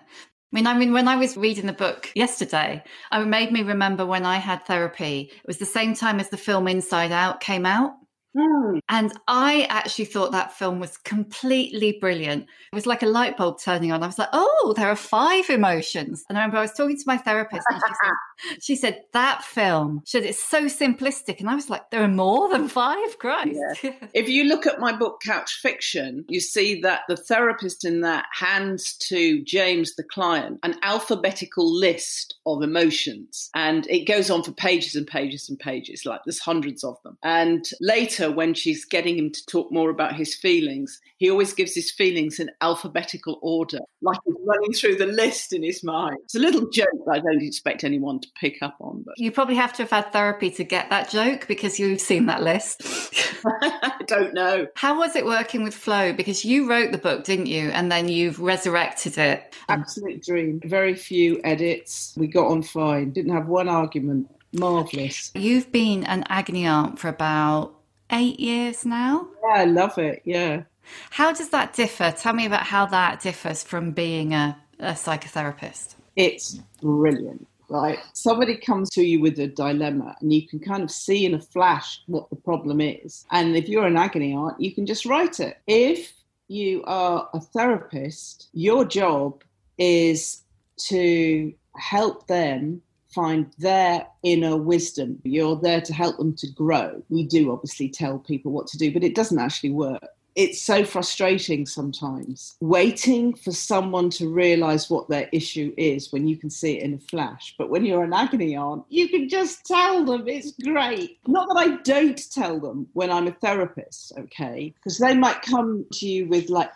I 0.53 0.57
mean, 0.57 0.67
I 0.67 0.77
mean, 0.77 0.93
when 0.93 1.07
I 1.07 1.15
was 1.15 1.37
reading 1.37 1.67
the 1.67 1.73
book 1.73 2.11
yesterday, 2.17 2.83
it 3.13 3.27
made 3.27 3.53
me 3.53 3.63
remember 3.63 4.05
when 4.05 4.27
I 4.27 4.39
had 4.39 4.67
therapy. 4.67 5.31
It 5.33 5.47
was 5.47 5.59
the 5.59 5.67
same 5.67 5.95
time 5.95 6.19
as 6.19 6.31
the 6.31 6.37
film 6.37 6.67
Inside 6.67 7.13
Out 7.13 7.41
came 7.41 7.65
out. 7.65 7.95
Mm. 8.37 8.81
And 8.89 9.13
I 9.27 9.67
actually 9.69 10.05
thought 10.05 10.33
that 10.33 10.53
film 10.53 10.79
was 10.79 10.97
completely 10.97 11.99
brilliant. 12.01 12.45
It 12.45 12.75
was 12.75 12.87
like 12.87 13.03
a 13.03 13.07
light 13.07 13.37
bulb 13.37 13.59
turning 13.61 13.93
on. 13.93 14.03
I 14.03 14.07
was 14.07 14.19
like, 14.19 14.29
oh, 14.33 14.75
there 14.77 14.89
are 14.89 14.97
five 14.97 15.51
emotions. 15.51 16.25
And 16.29 16.39
I 16.39 16.43
remember 16.43 16.59
I 16.59 16.63
was 16.63 16.73
talking 16.73 16.97
to 16.97 17.05
my 17.07 17.17
therapist 17.17 17.67
and 17.69 17.81
she 17.81 17.95
said, 18.03 18.59
she 18.61 18.77
said 18.77 19.03
that 19.13 19.43
film, 19.43 20.03
she 20.05 20.19
said, 20.19 20.29
it's 20.29 20.43
so 20.43 20.65
simplistic. 20.67 21.41
And 21.41 21.51
I 21.51 21.55
was 21.55 21.69
like, 21.69 21.91
there 21.91 22.03
are 22.03 22.09
more 22.09 22.49
than 22.49 22.69
five, 22.69 23.19
Christ. 23.19 23.59
Yeah. 23.83 23.93
if 24.15 24.29
you 24.29 24.45
look 24.45 24.67
at 24.67 24.81
my 24.81 24.93
book, 24.93 25.21
Couch 25.25 25.59
Fiction, 25.61 26.25
you 26.29 26.41
see 26.41 26.81
that 26.83 27.03
the 27.09 27.17
therapist 27.17 27.85
in 27.85 28.03
that 28.03 28.27
hands 28.33 28.97
to 29.09 29.43
James, 29.43 29.97
the 29.97 30.05
client, 30.05 30.61
an 30.63 30.77
alphabetical 30.83 31.71
list 31.71 32.37
of 32.47 32.63
emotions. 32.63 33.51
And 33.55 33.87
it 33.89 34.07
goes 34.07 34.31
on 34.31 34.43
for 34.43 34.53
pages 34.53 34.95
and 34.95 35.07
pages 35.07 35.49
and 35.49 35.59
pages, 35.59 36.07
like 36.07 36.21
there's 36.25 36.39
hundreds 36.39 36.85
of 36.85 36.97
them. 37.03 37.19
And 37.23 37.69
later, 37.81 38.20
later, 38.21 38.35
when 38.35 38.55
she's 38.55 38.85
getting 38.85 39.19
him 39.19 39.31
to 39.31 39.47
talk 39.47 39.71
more 39.73 39.91
about 39.91 40.15
his 40.15 40.35
feelings, 40.35 41.01
he 41.19 41.31
always 41.31 41.53
gives 41.53 41.75
his 41.75 41.91
feelings 41.91 42.39
in 42.39 42.51
alphabetical 42.61 43.39
order, 43.43 43.79
like 44.03 44.19
he's 44.25 44.35
running 44.45 44.73
through 44.73 44.97
the 44.97 45.07
list 45.07 45.53
in 45.53 45.63
his 45.63 45.83
mind. 45.85 46.17
It's 46.25 46.35
a 46.35 46.39
little 46.39 46.69
joke 46.71 46.89
that 47.07 47.13
I 47.13 47.19
don't 47.19 47.43
expect 47.43 47.85
anyone 47.85 48.21
to 48.21 48.29
pick 48.41 48.59
up 48.63 48.77
on. 48.81 49.03
But 49.05 49.15
you 49.19 49.31
probably 49.31 49.57
have 49.57 49.73
to 49.75 49.83
have 49.83 49.91
had 49.91 50.13
therapy 50.13 50.51
to 50.53 50.65
get 50.65 50.91
that 50.91 51.11
joke 51.11 51.47
because 51.47 51.79
you've 51.79 52.01
seen 52.01 52.27
that 52.27 52.43
list. 52.43 52.83
I 53.47 54.01
don't 54.07 54.35
know. 54.35 54.67
How 54.77 54.99
was 54.99 55.17
it 55.17 55.25
working 55.25 55.63
with 55.63 55.75
Flo? 55.75 56.13
Because 56.13 56.45
you 56.45 56.69
wrote 56.69 56.93
the 56.93 56.99
book, 56.99 57.25
didn't 57.25 57.47
you? 57.47 57.71
And 57.71 57.91
then 57.91 58.09
you've 58.09 58.39
resurrected 58.39 59.17
it. 59.19 59.55
Absolute 59.69 60.23
dream. 60.23 60.61
Very 60.65 60.95
few 60.95 61.41
edits. 61.43 62.15
We 62.19 62.27
got 62.27 62.49
on 62.49 62.63
fine. 62.63 63.13
Didn't 63.13 63.33
have 63.33 63.49
one 63.49 63.69
argument 63.69 64.29
marvelous. 64.53 65.31
You've 65.35 65.71
been 65.71 66.05
an 66.05 66.25
agony 66.29 66.67
aunt 66.67 66.99
for 66.99 67.09
about 67.09 67.80
eight 68.13 68.41
years 68.41 68.85
now. 68.85 69.29
Yeah, 69.43 69.63
I 69.63 69.65
love 69.65 69.99
it. 69.99 70.23
Yeah. 70.25 70.63
How 71.11 71.33
does 71.33 71.51
that 71.51 71.75
differ? 71.75 72.13
Tell 72.17 72.33
me 72.33 72.47
about 72.47 72.65
how 72.65 72.87
that 72.87 73.21
differs 73.21 73.63
from 73.63 73.93
being 73.93 74.35
a, 74.35 74.59
a 74.79 74.93
psychotherapist. 74.93 75.95
It's 76.17 76.61
brilliant 76.83 77.47
right? 77.71 77.99
Somebody 78.13 78.57
comes 78.57 78.91
to 78.91 79.03
you 79.03 79.21
with 79.21 79.39
a 79.39 79.47
dilemma 79.47 80.17
and 80.21 80.33
you 80.33 80.47
can 80.47 80.59
kind 80.59 80.83
of 80.83 80.91
see 80.91 81.25
in 81.25 81.35
a 81.35 81.41
flash 81.41 82.03
what 82.07 82.29
the 82.29 82.37
problem 82.37 82.81
is. 82.81 83.25
And 83.31 83.57
if 83.57 83.69
you're 83.69 83.87
an 83.87 83.97
agony 83.97 84.35
aunt, 84.35 84.61
you 84.61 84.75
can 84.75 84.87
just 84.87 85.07
write 85.07 85.41
it. 85.41 85.59
If 85.67 86.13
you 86.49 86.83
are 86.85 87.29
a 87.33 87.41
therapist, 87.41 88.49
your 88.53 88.85
job 88.85 89.45
is 89.79 90.43
to 90.89 91.55
help 91.77 92.27
them 92.27 92.83
find 93.13 93.51
their 93.59 94.07
inner 94.23 94.57
wisdom. 94.57 95.21
You're 95.25 95.57
there 95.57 95.81
to 95.81 95.93
help 95.93 96.17
them 96.19 96.35
to 96.37 96.47
grow. 96.49 97.03
We 97.09 97.25
do 97.25 97.53
obviously 97.53 97.89
tell 97.89 98.19
people 98.19 98.53
what 98.53 98.67
to 98.69 98.79
do, 98.79 98.93
but 98.93 99.05
it 99.05 99.15
doesn't 99.15 99.39
actually 99.39 99.71
work. 99.71 100.05
It's 100.37 100.63
so 100.63 100.85
frustrating 100.85 101.67
sometimes 101.67 102.55
waiting 102.61 103.35
for 103.35 103.51
someone 103.51 104.11
to 104.11 104.29
realize 104.29 104.89
what 104.89 105.09
their 105.09 105.29
issue 105.33 105.75
is 105.77 106.13
when 106.13 106.29
you 106.29 106.37
can 106.37 106.51
see 106.51 106.79
it 106.79 106.85
in 106.85 106.95
a 106.95 106.99
flash. 106.99 107.57
But 107.59 107.69
when 107.69 107.85
you're 107.85 108.05
an 108.05 108.13
agony 108.13 108.55
aunt, 108.55 108.85
you 108.89 109.09
can 109.09 109.29
just 109.29 109.67
tell 109.67 110.05
them 110.05 110.29
it's 110.29 110.53
great. 110.53 111.19
Not 111.27 111.49
that 111.49 111.59
I 111.59 111.83
don't 111.83 112.21
tell 112.33 112.61
them 112.61 112.87
when 112.93 113.11
I'm 113.11 113.27
a 113.27 113.33
therapist, 113.33 114.13
okay? 114.17 114.73
Because 114.77 114.99
they 114.99 115.15
might 115.15 115.43
come 115.43 115.85
to 115.95 116.07
you 116.07 116.27
with, 116.27 116.49
like, 116.49 116.71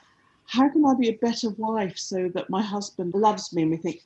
how 0.47 0.69
can 0.69 0.85
I 0.85 0.95
be 0.99 1.09
a 1.09 1.19
better 1.19 1.51
wife 1.51 1.97
so 1.97 2.29
that 2.35 2.51
my 2.51 2.61
husband 2.61 3.15
loves 3.15 3.53
me? 3.53 3.63
And 3.63 3.71
we 3.71 3.77
think, 3.77 4.03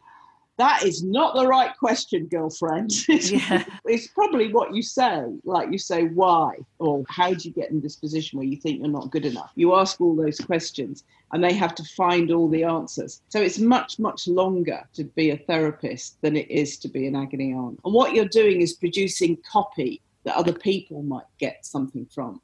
that 0.59 0.83
is 0.83 1.05
not 1.05 1.37
the 1.37 1.47
right 1.47 1.77
question, 1.79 2.27
girlfriend. 2.27 2.91
yeah. 3.09 3.65
it's 3.85 4.09
probably 4.09 4.53
what 4.53 4.75
you 4.75 4.83
say. 4.83 5.25
Like 5.45 5.71
you 5.71 5.79
say, 5.79 6.07
why? 6.07 6.57
Or 6.81 7.05
how 7.09 7.33
do 7.33 7.49
you 7.49 7.55
get 7.55 7.71
in 7.71 7.81
this 7.81 7.95
position 7.95 8.39
where 8.39 8.47
you 8.47 8.57
think 8.57 8.81
you're 8.81 8.89
not 8.89 9.13
good 9.13 9.25
enough? 9.25 9.53
You 9.55 9.77
ask 9.77 10.01
all 10.01 10.17
those 10.17 10.39
questions 10.41 11.05
and 11.33 11.43
they 11.43 11.53
have 11.53 11.77
to 11.77 11.85
find 11.85 12.33
all 12.33 12.49
the 12.49 12.65
answers. 12.65 13.23
So 13.29 13.41
it's 13.41 13.61
much, 13.61 14.01
much 14.01 14.27
longer 14.27 14.83
to 14.95 15.05
be 15.05 15.31
a 15.31 15.37
therapist 15.37 16.21
than 16.23 16.37
it 16.37 16.51
is 16.51 16.77
to 16.79 16.89
be 16.89 17.07
an 17.07 17.15
agony 17.15 17.53
aunt. 17.53 17.79
And 17.85 17.95
what 17.95 18.15
you're 18.15 18.25
doing 18.25 18.61
is 18.61 18.73
producing 18.75 19.39
copy 19.51 20.03
that 20.25 20.37
other 20.37 20.53
people 20.53 21.03
might 21.03 21.27
get 21.39 21.65
something 21.65 22.07
from. 22.07 22.41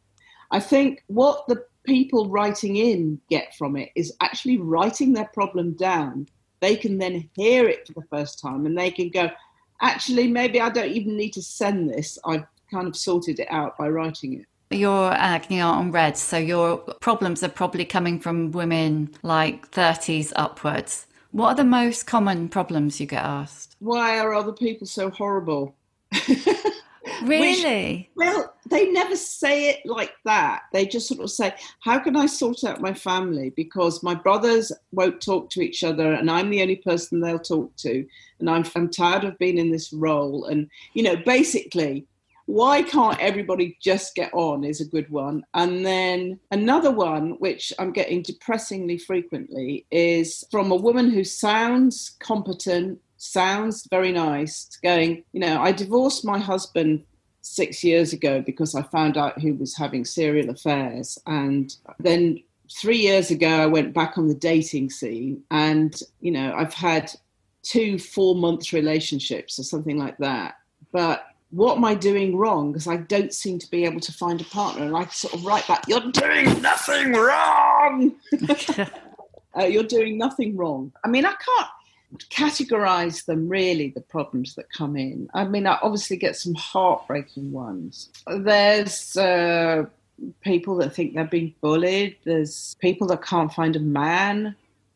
I 0.53 0.61
think 0.61 1.03
what 1.09 1.49
the 1.49 1.65
people 1.85 2.29
writing 2.29 2.77
in 2.77 3.21
get 3.29 3.55
from 3.57 3.77
it 3.77 3.91
is 3.97 4.15
actually 4.21 4.59
writing 4.59 5.13
their 5.13 5.29
problem 5.35 5.73
down 5.73 6.29
they 6.65 6.77
can 6.77 6.97
then 6.97 7.29
hear 7.35 7.69
it 7.69 7.87
for 7.87 7.93
the 7.93 8.07
first 8.09 8.41
time 8.41 8.65
and 8.65 8.77
they 8.77 8.91
can 8.91 9.11
go, 9.11 9.31
actually, 9.83 10.27
maybe 10.27 10.61
I 10.61 10.71
don't 10.71 10.91
even 10.91 11.15
need 11.15 11.35
to 11.35 11.43
send 11.43 11.91
this. 11.91 12.19
I've 12.25 12.47
kind 12.73 12.89
of 12.89 12.97
sorted 12.97 13.39
it 13.39 13.49
out 13.51 13.77
by 13.77 13.89
writing 13.91 14.41
it. 14.41 14.47
You're 14.71 15.13
uh, 15.13 15.41
on 15.51 15.93
red, 15.93 16.17
so 16.17 16.39
your 16.39 16.79
problems 17.01 17.45
are 17.45 17.51
probably 17.51 17.85
coming 17.85 18.19
from 18.19 18.51
women 18.51 19.15
like 19.23 19.71
30s 19.73 20.33
upwards. 20.37 21.07
What 21.33 21.49
are 21.49 21.55
the 21.57 21.65
most 21.65 22.07
common 22.07 22.49
problems 22.49 22.99
you 22.99 23.07
get 23.07 23.23
asked? 23.23 23.77
Why 23.81 24.19
are 24.19 24.33
other 24.33 24.53
people 24.53 24.87
so 24.87 25.11
horrible? 25.11 25.75
Really? 27.23 28.11
Which, 28.15 28.27
well, 28.27 28.55
they 28.71 28.91
never 28.91 29.17
say 29.17 29.71
it 29.71 29.81
like 29.85 30.15
that. 30.25 30.63
They 30.73 30.87
just 30.87 31.09
sort 31.09 31.21
of 31.21 31.31
say, 31.31 31.55
How 31.81 31.99
can 31.99 32.17
I 32.17 32.27
sort 32.27 32.65
out 32.65 32.81
my 32.81 32.95
family? 32.95 33.51
Because 33.51 34.03
my 34.03 34.15
brothers 34.15 34.73
won't 34.93 35.21
talk 35.21 35.51
to 35.51 35.61
each 35.61 35.85
other, 35.85 36.13
and 36.13 36.31
I'm 36.31 36.51
the 36.51 36.63
only 36.63 36.77
person 36.77 37.21
they'll 37.21 37.39
talk 37.39 37.75
to. 37.77 38.07
And 38.41 38.51
I'm, 38.51 38.65
I'm 38.75 38.91
tired 38.91 39.25
of 39.25 39.39
being 39.39 39.59
in 39.59 39.71
this 39.71 39.93
role. 39.93 40.47
And, 40.47 40.69
you 40.95 41.03
know, 41.03 41.17
basically, 41.17 42.07
why 42.47 42.83
can't 42.83 43.19
everybody 43.21 43.77
just 43.81 44.15
get 44.15 44.33
on 44.35 44.65
is 44.65 44.81
a 44.81 44.87
good 44.87 45.09
one. 45.11 45.45
And 45.55 45.85
then 45.85 46.39
another 46.51 46.91
one, 46.91 47.33
which 47.39 47.73
I'm 47.79 47.93
getting 47.93 48.23
depressingly 48.23 48.99
frequently, 48.99 49.87
is 49.91 50.45
from 50.51 50.71
a 50.71 50.77
woman 50.77 51.11
who 51.11 51.25
sounds 51.25 52.17
competent, 52.21 53.01
sounds 53.25 53.87
very 53.91 54.13
nice, 54.13 54.69
going, 54.83 55.25
you 55.33 55.41
know, 55.41 55.61
I 55.61 55.73
divorced 55.73 56.25
my 56.25 56.39
husband 56.39 57.05
six 57.41 57.83
years 57.83 58.13
ago 58.13 58.41
because 58.41 58.75
I 58.75 58.83
found 58.83 59.17
out 59.17 59.39
he 59.39 59.53
was 59.53 59.77
having 59.77 60.05
serial 60.05 60.51
affairs. 60.51 61.19
And 61.27 61.75
then 61.99 62.43
three 62.81 62.99
years 62.99 63.31
ago, 63.31 63.49
I 63.49 63.67
went 63.67 63.95
back 63.95 64.19
on 64.19 64.29
the 64.29 64.35
dating 64.35 64.91
scene. 64.91 65.43
And, 65.51 65.99
you 66.21 66.31
know, 66.31 66.55
I've 66.55 66.75
had 66.75 67.11
two 67.63 67.99
four 67.99 68.35
month 68.35 68.73
relationships 68.73 69.59
or 69.59 69.63
something 69.63 69.99
like 69.99 70.19
that. 70.19 70.57
But 70.93 71.27
what 71.51 71.77
am 71.77 71.85
I 71.85 71.95
doing 71.95 72.37
wrong? 72.37 72.73
Because 72.73 72.89
I 72.89 72.97
don't 72.97 73.33
seem 73.33 73.59
to 73.59 73.71
be 73.71 73.85
able 73.85 74.01
to 74.01 74.13
find 74.13 74.41
a 74.41 74.45
partner. 74.45 74.85
And 74.85 74.97
I 74.97 75.07
sort 75.07 75.35
of 75.35 75.45
write 75.45 75.67
back, 75.67 75.85
You're 75.89 76.11
doing 76.13 76.61
nothing 76.61 77.13
wrong. 77.13 78.17
uh, 79.59 79.65
you're 79.65 79.83
doing 79.85 80.19
nothing 80.19 80.57
wrong. 80.57 80.93
I 81.05 81.09
mean, 81.09 81.25
I 81.25 81.33
can't 81.33 81.69
categorize 82.31 83.25
them 83.25 83.49
really, 83.49 83.91
the 83.91 84.01
problems 84.01 84.55
that 84.55 84.71
come 84.73 84.97
in. 84.97 85.29
I 85.35 85.45
mean, 85.45 85.67
I 85.67 85.79
obviously 85.83 86.17
get 86.17 86.37
some 86.37 86.55
heartbreaking 86.55 87.53
ones. 87.53 88.11
There's 88.27 89.17
uh, 89.17 89.85
people 90.43 90.77
that 90.77 90.95
think 90.95 91.15
they're 91.15 91.25
being 91.25 91.55
bullied, 91.61 92.17
there's 92.25 92.75
people 92.81 93.07
that 93.09 93.23
can't 93.23 93.53
find 93.53 93.77
a 93.77 93.81
man, 93.81 94.55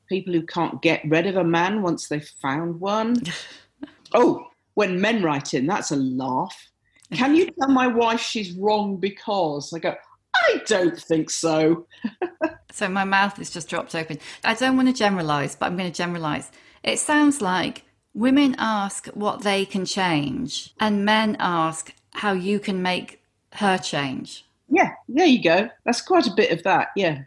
people 0.09 0.33
who 0.33 0.42
can't 0.42 0.81
get 0.83 1.02
rid 1.07 1.26
of 1.26 1.37
a 1.37 1.44
man 1.44 1.83
once 1.83 2.09
they've 2.09 2.28
found 2.40 2.81
one. 2.81 3.22
oh, 4.14 4.48
when 4.74 5.00
men 5.00 5.22
write 5.22 5.54
in, 5.54 5.66
that's 5.66 5.90
a 5.90 5.96
laugh. 5.96 6.68
Can 7.12 7.35
you 7.35 7.50
tell 7.50 7.70
my 7.70 7.87
wife 7.87 8.20
she's 8.20 8.52
wrong 8.52 8.96
because? 8.96 9.72
I 9.72 9.78
go, 9.78 9.94
I 10.35 10.62
don't 10.66 10.98
think 10.98 11.31
so. 11.31 11.87
so 12.79 12.88
my 12.88 13.05
mouth 13.05 13.38
is 13.41 13.51
just 13.51 13.69
dropped 13.69 13.95
open. 13.95 14.19
I 14.45 14.55
don't 14.55 14.77
want 14.77 14.88
to 14.88 14.95
generalize, 14.95 15.57
but 15.57 15.67
I'm 15.67 15.77
going 15.77 15.91
to 15.91 15.97
generalize. 15.97 16.51
It 16.85 16.99
sounds 17.01 17.43
like 17.43 17.83
women 18.14 18.55
ask 18.59 19.09
what 19.09 19.43
they 19.43 19.64
can 19.64 19.85
change, 19.85 20.75
and 20.79 21.05
men 21.05 21.37
ask 21.41 21.93
how 22.14 22.33
you 22.33 22.61
can 22.61 22.81
make 22.81 23.21
her 23.55 23.79
change. 23.79 24.45
Yeah, 24.71 24.93
there 25.09 25.27
you 25.27 25.43
go. 25.43 25.69
That's 25.85 26.01
quite 26.01 26.27
a 26.27 26.35
bit 26.35 26.53
of 26.53 26.62
that, 26.62 26.88
yeah. 26.95 27.23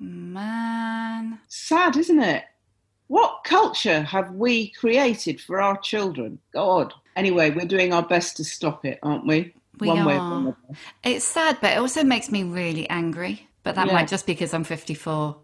Man. 0.00 1.38
Sad, 1.46 1.96
isn't 1.96 2.20
it? 2.20 2.44
What 3.06 3.44
culture 3.44 4.02
have 4.02 4.32
we 4.32 4.70
created 4.70 5.40
for 5.40 5.60
our 5.60 5.78
children? 5.78 6.40
God. 6.52 6.92
Anyway, 7.16 7.50
we're 7.50 7.66
doing 7.66 7.92
our 7.92 8.02
best 8.02 8.36
to 8.38 8.44
stop 8.44 8.84
it, 8.84 8.98
aren't 9.02 9.26
we? 9.26 9.54
We 9.78 9.88
One 9.88 10.08
are. 10.08 10.56
It's 11.04 11.24
sad, 11.24 11.58
but 11.60 11.72
it 11.72 11.78
also 11.78 12.02
makes 12.02 12.30
me 12.30 12.42
really 12.42 12.88
angry. 12.88 13.48
But 13.64 13.74
that 13.74 13.88
yeah. 13.88 13.94
might 13.94 14.08
just 14.08 14.26
because 14.26 14.54
I'm 14.54 14.62
54 14.62 15.36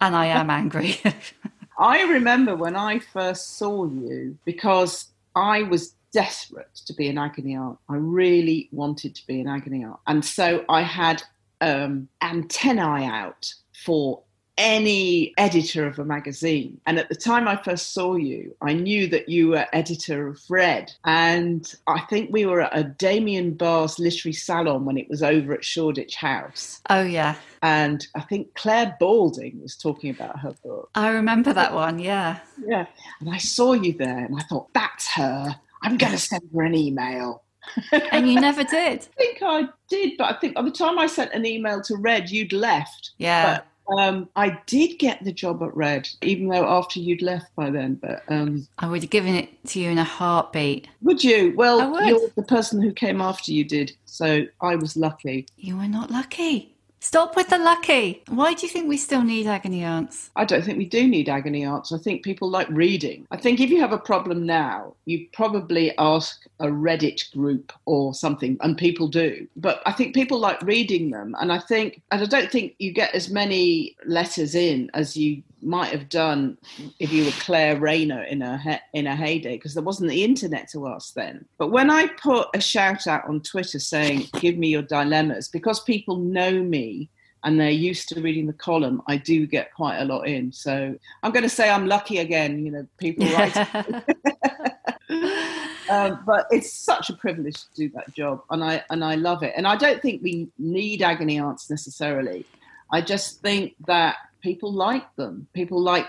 and 0.00 0.14
I 0.14 0.26
am 0.26 0.50
angry. 0.50 1.00
I 1.78 2.02
remember 2.02 2.54
when 2.54 2.76
I 2.76 3.00
first 3.00 3.56
saw 3.56 3.86
you 3.86 4.38
because 4.44 5.06
I 5.34 5.64
was 5.64 5.94
desperate 6.12 6.74
to 6.86 6.92
be 6.92 7.08
an 7.08 7.18
agony 7.18 7.56
aunt. 7.56 7.78
I 7.88 7.96
really 7.96 8.68
wanted 8.70 9.14
to 9.16 9.26
be 9.26 9.40
an 9.40 9.48
agony 9.48 9.84
aunt. 9.84 9.98
And 10.06 10.24
so 10.24 10.64
I 10.68 10.82
had 10.82 11.22
um, 11.60 12.08
antennae 12.20 13.06
out 13.06 13.52
for 13.84 14.22
any 14.58 15.32
editor 15.38 15.86
of 15.86 15.98
a 15.98 16.04
magazine. 16.04 16.80
And 16.86 16.98
at 16.98 17.08
the 17.08 17.14
time 17.14 17.48
I 17.48 17.56
first 17.56 17.92
saw 17.94 18.16
you, 18.16 18.54
I 18.60 18.72
knew 18.72 19.06
that 19.08 19.28
you 19.28 19.48
were 19.48 19.66
editor 19.72 20.28
of 20.28 20.42
Red. 20.48 20.92
And 21.04 21.72
I 21.86 22.00
think 22.00 22.32
we 22.32 22.46
were 22.46 22.62
at 22.62 22.76
a 22.76 22.84
Damien 22.84 23.54
Barr's 23.54 23.98
literary 23.98 24.34
salon 24.34 24.84
when 24.84 24.98
it 24.98 25.08
was 25.08 25.22
over 25.22 25.54
at 25.54 25.64
Shoreditch 25.64 26.16
House. 26.16 26.80
Oh, 26.90 27.02
yeah. 27.02 27.36
And 27.62 28.06
I 28.14 28.20
think 28.20 28.54
Clare 28.54 28.96
Balding 29.00 29.60
was 29.62 29.76
talking 29.76 30.10
about 30.10 30.38
her 30.40 30.54
book. 30.64 30.90
I 30.94 31.08
remember 31.08 31.52
that 31.52 31.72
one, 31.74 31.98
yeah. 31.98 32.38
Yeah. 32.64 32.86
And 33.20 33.30
I 33.30 33.38
saw 33.38 33.72
you 33.72 33.92
there 33.92 34.18
and 34.18 34.36
I 34.36 34.42
thought, 34.42 34.72
that's 34.74 35.08
her. 35.12 35.56
I'm 35.82 35.96
going 35.96 36.12
to 36.12 36.18
send 36.18 36.48
her 36.54 36.62
an 36.62 36.74
email. 36.74 37.42
and 38.10 38.28
you 38.28 38.40
never 38.40 38.64
did. 38.64 39.00
I 39.00 39.16
think 39.16 39.38
I 39.42 39.64
did, 39.88 40.16
but 40.18 40.34
I 40.34 40.38
think 40.38 40.54
by 40.54 40.62
the 40.62 40.70
time 40.70 40.98
I 40.98 41.06
sent 41.06 41.32
an 41.32 41.46
email 41.46 41.80
to 41.82 41.96
Red, 41.96 42.30
you'd 42.30 42.52
left. 42.52 43.12
Yeah. 43.18 43.58
But 43.58 43.66
um, 43.88 44.28
I 44.36 44.58
did 44.66 44.98
get 44.98 45.22
the 45.24 45.32
job 45.32 45.62
at 45.62 45.74
Red, 45.76 46.08
even 46.22 46.48
though 46.48 46.66
after 46.66 47.00
you'd 47.00 47.22
left 47.22 47.54
by 47.56 47.70
then. 47.70 47.94
But 47.94 48.22
um, 48.28 48.66
I 48.78 48.88
would 48.88 49.02
have 49.02 49.10
given 49.10 49.34
it 49.34 49.50
to 49.68 49.80
you 49.80 49.90
in 49.90 49.98
a 49.98 50.04
heartbeat. 50.04 50.88
Would 51.02 51.22
you? 51.22 51.52
Well, 51.56 51.90
would. 51.90 52.06
you're 52.06 52.28
the 52.36 52.42
person 52.42 52.80
who 52.80 52.92
came 52.92 53.20
after 53.20 53.52
you 53.52 53.64
did, 53.64 53.92
so 54.04 54.46
I 54.60 54.76
was 54.76 54.96
lucky. 54.96 55.46
You 55.56 55.76
were 55.76 55.88
not 55.88 56.10
lucky. 56.10 56.71
Stop 57.04 57.34
with 57.34 57.48
the 57.48 57.58
lucky. 57.58 58.22
Why 58.28 58.54
do 58.54 58.64
you 58.64 58.72
think 58.72 58.88
we 58.88 58.96
still 58.96 59.24
need 59.24 59.48
agony 59.48 59.82
aunts? 59.82 60.30
I 60.36 60.44
don't 60.44 60.64
think 60.64 60.78
we 60.78 60.84
do 60.84 61.08
need 61.08 61.28
agony 61.28 61.64
aunts. 61.64 61.90
I 61.90 61.98
think 61.98 62.22
people 62.22 62.48
like 62.48 62.68
reading. 62.70 63.26
I 63.32 63.36
think 63.38 63.58
if 63.58 63.70
you 63.70 63.80
have 63.80 63.92
a 63.92 63.98
problem 63.98 64.46
now, 64.46 64.94
you 65.04 65.26
probably 65.32 65.92
ask 65.98 66.46
a 66.60 66.66
Reddit 66.66 67.32
group 67.32 67.72
or 67.86 68.14
something, 68.14 68.56
and 68.60 68.78
people 68.78 69.08
do. 69.08 69.48
But 69.56 69.82
I 69.84 69.90
think 69.90 70.14
people 70.14 70.38
like 70.38 70.62
reading 70.62 71.10
them. 71.10 71.34
And 71.40 71.52
I 71.52 71.58
think, 71.58 72.00
and 72.12 72.22
I 72.22 72.26
don't 72.26 72.52
think 72.52 72.76
you 72.78 72.92
get 72.92 73.12
as 73.16 73.28
many 73.28 73.96
letters 74.06 74.54
in 74.54 74.88
as 74.94 75.16
you 75.16 75.42
might 75.62 75.92
have 75.92 76.08
done 76.08 76.58
if 76.98 77.12
you 77.12 77.24
were 77.24 77.30
Claire 77.32 77.78
Rayner 77.78 78.22
in 78.24 78.42
a 78.42 78.58
he- 78.58 78.98
in 78.98 79.06
a 79.06 79.16
heyday 79.16 79.56
because 79.56 79.74
there 79.74 79.82
wasn't 79.82 80.10
the 80.10 80.24
internet 80.24 80.68
to 80.70 80.88
ask 80.88 81.14
then. 81.14 81.44
But 81.58 81.68
when 81.68 81.90
I 81.90 82.06
put 82.06 82.48
a 82.54 82.60
shout 82.60 83.06
out 83.06 83.28
on 83.28 83.40
Twitter 83.40 83.78
saying 83.78 84.28
"Give 84.40 84.56
me 84.56 84.68
your 84.68 84.82
dilemmas," 84.82 85.48
because 85.48 85.80
people 85.80 86.16
know 86.16 86.62
me 86.62 87.08
and 87.44 87.58
they're 87.58 87.70
used 87.70 88.08
to 88.08 88.20
reading 88.20 88.46
the 88.46 88.52
column, 88.52 89.02
I 89.08 89.16
do 89.16 89.46
get 89.46 89.74
quite 89.74 89.98
a 89.98 90.04
lot 90.04 90.28
in. 90.28 90.52
So 90.52 90.94
I'm 91.22 91.32
going 91.32 91.42
to 91.42 91.48
say 91.48 91.70
I'm 91.70 91.86
lucky 91.86 92.18
again. 92.18 92.64
You 92.64 92.72
know, 92.72 92.86
people 92.98 93.26
write. 93.36 93.56
um, 95.90 96.20
but 96.24 96.46
it's 96.50 96.72
such 96.72 97.10
a 97.10 97.14
privilege 97.14 97.56
to 97.56 97.74
do 97.74 97.88
that 97.90 98.14
job, 98.14 98.42
and 98.50 98.62
I 98.62 98.84
and 98.90 99.04
I 99.04 99.16
love 99.16 99.42
it. 99.42 99.54
And 99.56 99.66
I 99.66 99.76
don't 99.76 100.02
think 100.02 100.22
we 100.22 100.48
need 100.58 101.02
agony 101.02 101.38
aunts 101.38 101.70
necessarily. 101.70 102.46
I 102.90 103.00
just 103.00 103.40
think 103.40 103.74
that 103.86 104.16
people 104.42 104.72
like 104.72 105.14
them. 105.16 105.46
People 105.54 105.80
like 105.80 106.08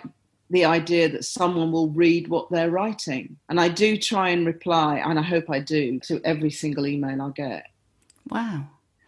the 0.50 0.66
idea 0.66 1.10
that 1.10 1.26
someone 1.26 1.72
will 1.72 1.90
read 1.90 2.28
what 2.28 2.50
they're 2.50 2.70
writing. 2.70 3.38
And 3.50 3.60
I 3.60 3.70
do 3.70 3.98
try 3.98 4.30
and 4.30 4.46
reply, 4.46 4.98
and 4.98 5.18
I 5.18 5.22
hope 5.22 5.50
I 5.50 5.60
do, 5.60 6.00
to 6.02 6.22
every 6.24 6.52
single 6.52 6.86
email 6.86 7.22
I 7.22 7.30
get. 7.30 7.68
Wow. 8.30 8.66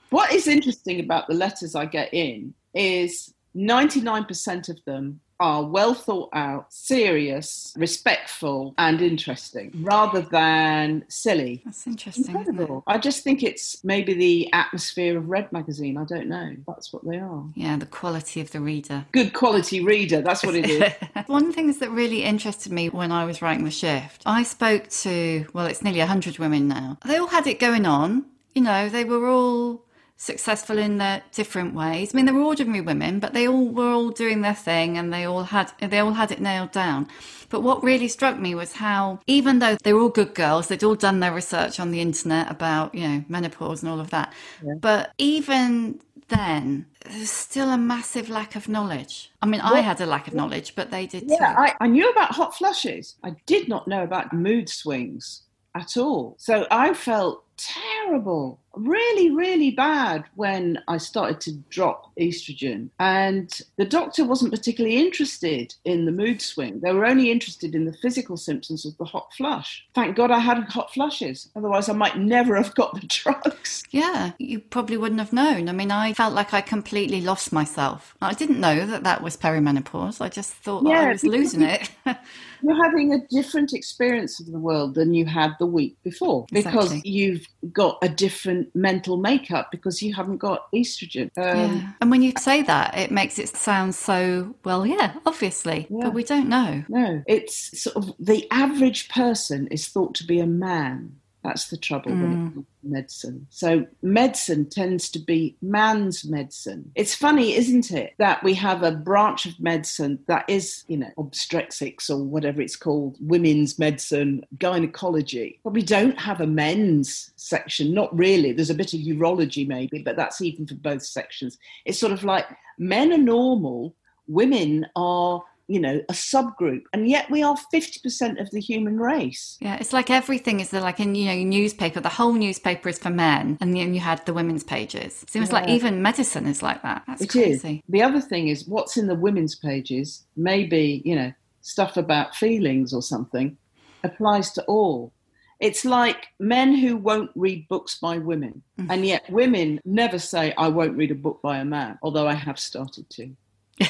What 0.10 0.32
is 0.32 0.48
interesting 0.48 1.00
about 1.00 1.28
the 1.28 1.34
letters 1.34 1.76
I 1.76 1.86
get 1.86 2.14
in 2.14 2.54
is 2.74 3.34
99% 3.56 4.70
of 4.70 4.84
them 4.86 5.20
are 5.40 5.64
well 5.64 5.94
thought 5.94 6.30
out, 6.34 6.72
serious, 6.72 7.74
respectful, 7.78 8.74
and 8.78 9.02
interesting 9.02 9.72
rather 9.82 10.22
than 10.22 11.04
silly. 11.08 11.62
That's 11.66 11.86
interesting. 11.88 12.36
Incredible. 12.36 12.84
I 12.88 12.98
just 12.98 13.24
think 13.24 13.44
it's 13.44 13.84
maybe 13.84 14.14
the 14.14 14.54
atmosphere 14.54 15.18
of 15.18 15.28
Red 15.30 15.52
Magazine. 15.52 15.98
I 15.98 16.06
don't 16.06 16.28
know. 16.28 16.56
That's 16.68 16.94
what 16.94 17.06
they 17.06 17.18
are. 17.18 17.44
Yeah, 17.56 17.78
the 17.78 17.86
quality 17.86 18.42
of 18.42 18.52
the 18.52 18.62
reader. 18.62 19.06
Good 19.12 19.34
quality 19.34 19.84
reader. 19.84 20.22
That's 20.22 20.44
what 20.44 20.56
it 20.56 20.70
is. 20.70 20.94
One 21.28 21.52
thing 21.52 21.72
that 21.74 21.90
really 21.92 22.24
interested 22.24 22.72
me 22.72 22.90
when 22.90 23.12
I 23.12 23.26
was 23.26 23.42
writing 23.42 23.66
The 23.66 23.72
Shift, 23.72 24.24
I 24.26 24.44
spoke 24.44 24.88
to, 24.90 25.46
well, 25.54 25.66
it's 25.66 25.82
nearly 25.82 26.00
100 26.00 26.40
women 26.40 26.68
now. 26.68 26.98
They 27.06 27.18
all 27.18 27.28
had 27.28 27.48
it 27.48 27.60
going 27.60 27.86
on. 27.86 28.26
You 28.54 28.62
know, 28.62 28.88
they 28.88 29.04
were 29.04 29.28
all 29.28 29.84
successful 30.26 30.78
in 30.78 30.98
their 30.98 31.24
different 31.32 31.74
ways. 31.74 32.14
I 32.14 32.16
mean, 32.16 32.26
they 32.26 32.32
were 32.32 32.42
ordinary 32.42 32.82
women, 32.82 33.20
but 33.20 33.34
they 33.34 33.48
all 33.48 33.70
were 33.70 33.92
all 33.92 34.10
doing 34.10 34.42
their 34.42 34.56
thing, 34.56 34.98
and 34.98 35.14
they 35.14 35.26
all 35.26 35.44
had 35.44 35.72
they 35.80 36.00
all 36.00 36.14
had 36.14 36.32
it 36.32 36.42
nailed 36.42 36.72
down. 36.72 37.08
But 37.50 37.62
what 37.62 37.84
really 37.84 38.08
struck 38.08 38.40
me 38.40 38.56
was 38.56 38.74
how, 38.74 39.20
even 39.28 39.60
though 39.60 39.78
they 39.84 39.94
were 39.94 40.02
all 40.02 40.10
good 40.10 40.34
girls, 40.34 40.68
they'd 40.68 40.84
all 40.84 40.96
done 40.96 41.20
their 41.20 41.34
research 41.34 41.80
on 41.80 41.92
the 41.92 42.02
internet 42.02 42.52
about 42.52 42.94
you 42.96 43.08
know 43.08 43.24
menopause 43.30 43.84
and 43.84 43.92
all 43.92 44.00
of 44.00 44.10
that. 44.10 44.34
Yeah. 44.64 44.74
But 44.80 45.12
even 45.18 46.02
then, 46.28 46.88
there's 47.06 47.30
still 47.30 47.70
a 47.70 47.78
massive 47.78 48.30
lack 48.30 48.56
of 48.56 48.68
knowledge. 48.68 49.32
I 49.42 49.46
mean, 49.46 49.62
well, 49.64 49.76
I 49.76 49.82
had 49.82 50.02
a 50.02 50.06
lack 50.06 50.28
of 50.28 50.34
knowledge, 50.34 50.76
but 50.76 50.90
they 50.90 51.06
did 51.06 51.26
yeah, 51.28 51.38
too. 51.38 51.60
I, 51.60 51.74
I 51.80 51.88
knew 51.88 52.10
about 52.10 52.32
hot 52.32 52.56
flushes. 52.56 53.16
I 53.24 53.36
did 53.46 53.70
not 53.70 53.88
know 53.88 54.04
about 54.04 54.34
mood 54.34 54.70
swings 54.70 55.44
at 55.76 55.98
all. 55.98 56.36
So 56.40 56.66
I 56.72 56.94
felt 56.94 57.44
terrible 57.58 58.60
really, 58.78 59.32
really 59.32 59.72
bad 59.72 60.26
when 60.36 60.82
I 60.88 60.98
started 60.98 61.42
to 61.42 61.54
drop 61.70 62.12
estrogen. 62.20 62.90
And 63.00 63.52
the 63.78 63.86
doctor 63.86 64.26
wasn't 64.26 64.52
particularly 64.52 64.98
interested 64.98 65.76
in 65.86 66.06
the 66.06 66.12
mood 66.12 66.42
swing. 66.42 66.80
They 66.80 66.94
were 66.94 67.06
only 67.06 67.32
interested 67.32 67.76
in 67.76 67.86
the 67.86 67.94
physical 67.94 68.38
symptoms 68.38 68.86
of 68.86 68.98
the 68.98 69.06
hot 69.06 69.32
flush. 69.36 69.86
Thank 69.94 70.16
God 70.16 70.32
I 70.32 70.40
had 70.40 70.64
hot 70.66 70.94
flushes. 70.94 71.50
Otherwise, 71.56 71.90
I 71.90 71.94
might 71.94 72.18
never 72.18 72.56
have 72.56 72.76
got 72.76 72.94
the 72.94 73.08
drugs. 73.08 73.84
Yeah, 73.92 74.32
you 74.40 74.60
probably 74.60 74.98
wouldn't 74.98 75.20
have 75.20 75.34
known. 75.34 75.70
I 75.70 75.72
mean, 75.72 75.92
I 75.92 76.14
felt 76.14 76.34
like 76.34 76.54
I 76.54 76.62
completely 76.62 77.22
lost 77.22 77.52
myself. 77.52 78.16
I 78.22 78.34
didn't 78.34 78.60
know 78.60 78.86
that 78.86 79.04
that 79.04 79.22
was 79.22 79.38
perimenopause. 79.38 80.22
I 80.22 80.30
just 80.30 80.54
thought 80.54 80.86
yeah, 80.86 81.02
I 81.02 81.12
was 81.12 81.24
losing 81.24 81.62
it. 81.62 81.90
you're 82.66 82.84
having 82.84 83.14
a 83.14 83.20
different 83.28 83.74
experience 83.74 84.40
of 84.40 84.48
the 84.48 84.60
world 84.60 84.96
than 84.96 85.14
you 85.14 85.26
had 85.26 85.52
the 85.60 85.66
week 85.66 85.96
before 86.04 86.46
because 86.52 86.92
exactly. 86.92 87.10
you've 87.10 87.46
got 87.72 87.98
a 88.02 88.10
different 88.10 88.76
mental 88.76 89.18
makeup 89.18 89.70
because 89.72 90.02
you 90.02 90.14
haven't 90.14 90.38
got 90.38 90.72
estrogen. 90.74 91.30
Um, 91.38 91.58
yeah. 91.58 91.92
And 92.02 92.12
when 92.12 92.22
you 92.22 92.34
say 92.40 92.64
that, 92.64 92.98
it 92.98 93.12
makes 93.12 93.38
it 93.38 93.50
sound 93.50 93.94
so, 93.96 94.56
well, 94.64 94.86
yeah, 94.86 95.14
obviously, 95.26 95.88
yeah. 95.90 96.06
but 96.06 96.14
we 96.14 96.24
don't 96.24 96.50
know. 96.50 96.84
No, 96.90 97.24
it's 97.28 97.82
sort 97.82 97.98
of 97.98 98.14
the 98.20 98.48
average 98.52 99.10
person 99.10 99.68
is 99.68 99.88
thought 99.88 100.16
to 100.16 100.26
be 100.26 100.40
a 100.40 100.48
man 100.48 101.18
that's 101.46 101.68
the 101.68 101.78
trouble 101.78 102.12
mm. 102.12 102.22
when 102.22 102.32
it 102.32 102.36
mm. 102.36 102.54
comes 102.54 102.66
to 102.66 102.90
medicine. 102.90 103.48
So 103.50 103.86
medicine 104.02 104.68
tends 104.68 105.10
to 105.12 105.20
be 105.20 105.56
man's 105.62 106.26
medicine. 106.26 106.92
It's 106.96 107.14
funny, 107.14 107.56
isn't 107.56 107.92
it, 107.92 108.14
that 108.18 108.44
we 108.44 108.56
have 108.56 108.82
a 108.82 108.92
branch 108.92 109.46
of 109.46 109.60
medicine 109.60 110.20
that 110.28 110.46
is, 110.50 110.84
you 110.88 110.98
know, 110.98 111.12
obstetrics 111.18 112.10
or 112.10 112.24
whatever 112.24 112.62
it's 112.62 112.76
called, 112.76 113.18
women's 113.20 113.78
medicine, 113.78 114.44
gynecology, 114.58 115.60
but 115.64 115.74
we 115.74 115.84
don't 115.84 116.20
have 116.20 116.42
a 116.42 116.48
men's 116.48 117.32
section. 117.36 117.94
Not 117.94 118.16
really. 118.18 118.52
There's 118.52 118.72
a 118.72 118.76
bit 118.76 118.94
of 118.94 119.02
urology 119.02 119.68
maybe, 119.68 120.00
but 120.00 120.16
that's 120.16 120.42
even 120.42 120.66
for 120.66 120.76
both 120.76 121.04
sections. 121.04 121.58
It's 121.86 122.00
sort 122.00 122.14
of 122.14 122.24
like 122.24 122.48
men 122.80 123.14
are 123.14 123.18
normal, 123.18 123.96
women 124.28 124.88
are 124.96 125.44
you 125.68 125.80
know, 125.80 126.02
a 126.10 126.14
subgroup, 126.14 126.84
and 126.94 127.08
yet 127.08 127.30
we 127.32 127.42
are 127.42 127.58
50% 127.74 128.40
of 128.40 128.52
the 128.52 128.60
human 128.60 129.00
race. 129.00 129.58
Yeah, 129.60 129.78
it's 129.78 129.94
like 129.94 130.10
everything 130.10 130.60
is 130.60 130.72
like 130.72 131.00
in, 131.00 131.16
you 131.16 131.26
know, 131.26 131.36
newspaper, 131.36 132.00
the 132.00 132.10
whole 132.10 132.34
newspaper 132.34 132.90
is 132.90 133.00
for 133.00 133.10
men, 133.10 133.58
and 133.62 133.76
then 133.76 133.94
you 133.94 134.00
had 134.00 134.26
the 134.26 134.34
women's 134.34 134.64
pages. 134.64 135.26
Seems 135.28 135.50
yeah. 135.50 135.56
like 135.56 135.70
even 135.70 136.02
medicine 136.02 136.46
is 136.46 136.62
like 136.62 136.82
that. 136.84 137.04
That's 137.08 137.22
it 137.22 137.30
crazy. 137.30 137.76
Is. 137.78 137.82
The 137.90 138.04
other 138.04 138.22
thing 138.22 138.48
is 138.50 138.68
what's 138.68 138.98
in 138.98 139.08
the 139.08 139.16
women's 139.16 139.56
pages, 139.56 140.26
maybe, 140.36 141.02
you 141.04 141.16
know, 141.16 141.34
stuff 141.62 141.98
about 141.98 142.36
feelings 142.36 142.94
or 142.94 143.02
something, 143.02 143.58
applies 144.04 144.52
to 144.52 144.64
all. 144.66 145.12
It's 145.60 145.86
like 145.86 146.28
men 146.40 146.76
who 146.76 146.98
won't 146.98 147.32
read 147.34 147.68
books 147.70 147.98
by 148.00 148.18
women, 148.18 148.62
mm. 148.80 148.88
and 148.90 149.06
yet 149.06 149.28
women 149.30 149.80
never 149.86 150.20
say, 150.20 150.54
I 150.58 150.68
won't 150.68 150.98
read 150.98 151.12
a 151.12 151.16
book 151.16 151.42
by 151.42 151.58
a 151.58 151.66
man, 151.66 151.98
although 152.04 152.28
I 152.28 152.34
have 152.34 152.60
started 152.60 153.10
to. 153.12 153.36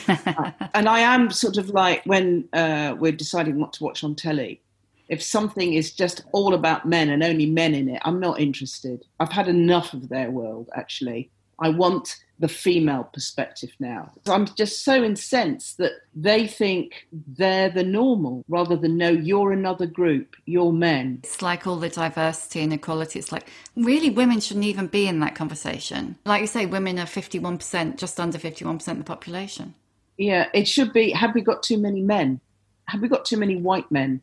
And 0.07 0.89
I 0.89 0.99
am 0.99 1.29
sort 1.29 1.57
of 1.57 1.69
like 1.69 2.03
when 2.05 2.47
uh, 2.53 2.95
we're 2.97 3.11
deciding 3.11 3.59
what 3.59 3.73
to 3.73 3.83
watch 3.83 4.03
on 4.03 4.15
telly. 4.15 4.61
If 5.07 5.21
something 5.21 5.73
is 5.73 5.93
just 5.93 6.23
all 6.31 6.55
about 6.55 6.87
men 6.87 7.09
and 7.09 7.23
only 7.23 7.45
men 7.45 7.75
in 7.75 7.89
it, 7.89 8.01
I'm 8.03 8.19
not 8.19 8.39
interested. 8.39 9.05
I've 9.19 9.31
had 9.31 9.47
enough 9.47 9.93
of 9.93 10.09
their 10.09 10.31
world, 10.31 10.69
actually. 10.75 11.29
I 11.59 11.69
want 11.69 12.17
the 12.39 12.47
female 12.47 13.05
perspective 13.13 13.71
now. 13.79 14.11
I'm 14.27 14.45
just 14.45 14.83
so 14.83 15.03
incensed 15.03 15.77
that 15.77 15.93
they 16.13 16.47
think 16.47 17.07
they're 17.11 17.69
the 17.69 17.83
normal 17.83 18.43
rather 18.49 18.75
than 18.75 18.97
no, 18.97 19.09
you're 19.09 19.53
another 19.53 19.85
group, 19.85 20.35
you're 20.45 20.73
men. 20.73 21.21
It's 21.23 21.41
like 21.41 21.65
all 21.65 21.77
the 21.77 21.89
diversity 21.89 22.61
and 22.61 22.73
equality. 22.73 23.19
It's 23.19 23.31
like 23.31 23.47
really 23.77 24.09
women 24.09 24.41
shouldn't 24.41 24.65
even 24.65 24.87
be 24.87 25.07
in 25.07 25.21
that 25.21 25.35
conversation. 25.35 26.17
Like 26.25 26.41
you 26.41 26.47
say, 26.47 26.65
women 26.65 26.99
are 26.99 27.05
51%, 27.05 27.95
just 27.95 28.19
under 28.19 28.37
51% 28.37 28.87
of 28.87 28.97
the 28.97 29.03
population. 29.03 29.73
Yeah, 30.17 30.47
it 30.53 30.67
should 30.67 30.93
be 30.93 31.11
have 31.11 31.33
we 31.33 31.41
got 31.41 31.63
too 31.63 31.77
many 31.77 32.01
men? 32.01 32.41
Have 32.87 33.01
we 33.01 33.07
got 33.07 33.25
too 33.25 33.37
many 33.37 33.55
white 33.55 33.89
men? 33.91 34.21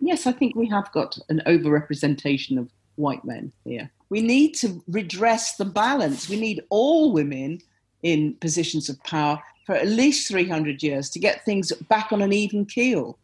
Yes, 0.00 0.26
I 0.26 0.32
think 0.32 0.56
we 0.56 0.68
have 0.68 0.90
got 0.92 1.18
an 1.28 1.42
overrepresentation 1.46 2.58
of 2.58 2.70
white 2.96 3.24
men 3.24 3.52
here. 3.64 3.90
We 4.08 4.20
need 4.20 4.54
to 4.56 4.82
redress 4.88 5.56
the 5.56 5.64
balance. 5.64 6.28
We 6.28 6.38
need 6.38 6.62
all 6.70 7.12
women 7.12 7.60
in 8.02 8.34
positions 8.34 8.88
of 8.88 9.02
power 9.04 9.42
for 9.64 9.74
at 9.74 9.88
least 9.88 10.28
300 10.28 10.82
years 10.82 11.10
to 11.10 11.18
get 11.18 11.44
things 11.44 11.72
back 11.88 12.12
on 12.12 12.22
an 12.22 12.32
even 12.32 12.64
keel. 12.64 13.18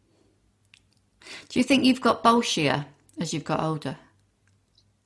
Do 1.47 1.59
you 1.59 1.63
think 1.63 1.85
you've 1.85 2.01
got 2.01 2.23
bolshier 2.23 2.85
as 3.19 3.33
you've 3.33 3.45
got 3.45 3.61
older? 3.61 3.97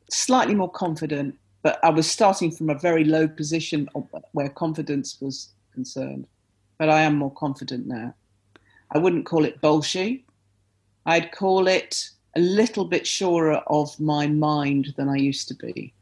Slightly 0.10 0.56
more 0.56 0.72
confident, 0.72 1.38
but 1.62 1.80
I 1.84 1.92
was 1.92 2.10
starting 2.10 2.50
from 2.50 2.72
a 2.72 2.80
very 2.80 3.04
low 3.04 3.28
position 3.28 3.88
where 4.32 4.50
confidence 4.50 5.18
was 5.22 5.54
concerned. 5.74 6.26
But 6.80 6.90
I 6.90 7.02
am 7.02 7.16
more 7.16 7.34
confident 7.34 7.86
now. 7.86 8.16
I 8.92 8.98
wouldn't 8.98 9.26
call 9.26 9.46
it 9.46 9.62
bolshy. 9.62 10.24
I'd 11.06 11.32
call 11.32 11.68
it 11.68 12.10
a 12.38 12.40
little 12.40 12.86
bit 12.86 13.08
surer 13.08 13.56
of 13.68 14.00
my 14.00 14.28
mind 14.28 14.94
than 14.96 15.10
I 15.10 15.16
used 15.16 15.48
to 15.48 15.56
be. 15.56 15.94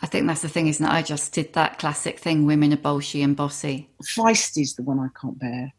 I 0.00 0.06
think 0.06 0.26
that's 0.26 0.42
the 0.42 0.48
thing, 0.48 0.68
isn't 0.68 0.84
it? 0.84 0.90
I 0.90 1.02
just 1.02 1.32
did 1.32 1.52
that 1.54 1.78
classic 1.78 2.20
thing 2.20 2.46
women 2.46 2.72
are 2.72 2.76
bolshy 2.76 3.24
and 3.24 3.34
bossy. 3.34 3.88
Feisty's 4.02 4.74
the 4.76 4.82
one 4.82 5.00
I 5.00 5.08
can't 5.20 5.38
bear. 5.38 5.72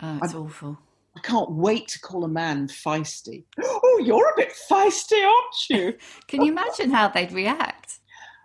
Oh, 0.00 0.20
it's 0.22 0.34
I, 0.34 0.38
awful. 0.38 0.78
I 1.16 1.20
can't 1.20 1.50
wait 1.50 1.88
to 1.88 2.00
call 2.00 2.24
a 2.24 2.28
man 2.28 2.68
feisty. 2.68 3.44
Oh, 3.62 4.00
you're 4.02 4.28
a 4.28 4.36
bit 4.36 4.52
feisty, 4.68 5.24
aren't 5.24 5.70
you? 5.70 5.96
Can 6.26 6.42
you 6.42 6.50
imagine 6.50 6.90
how 6.90 7.06
they'd 7.06 7.30
react? 7.30 8.00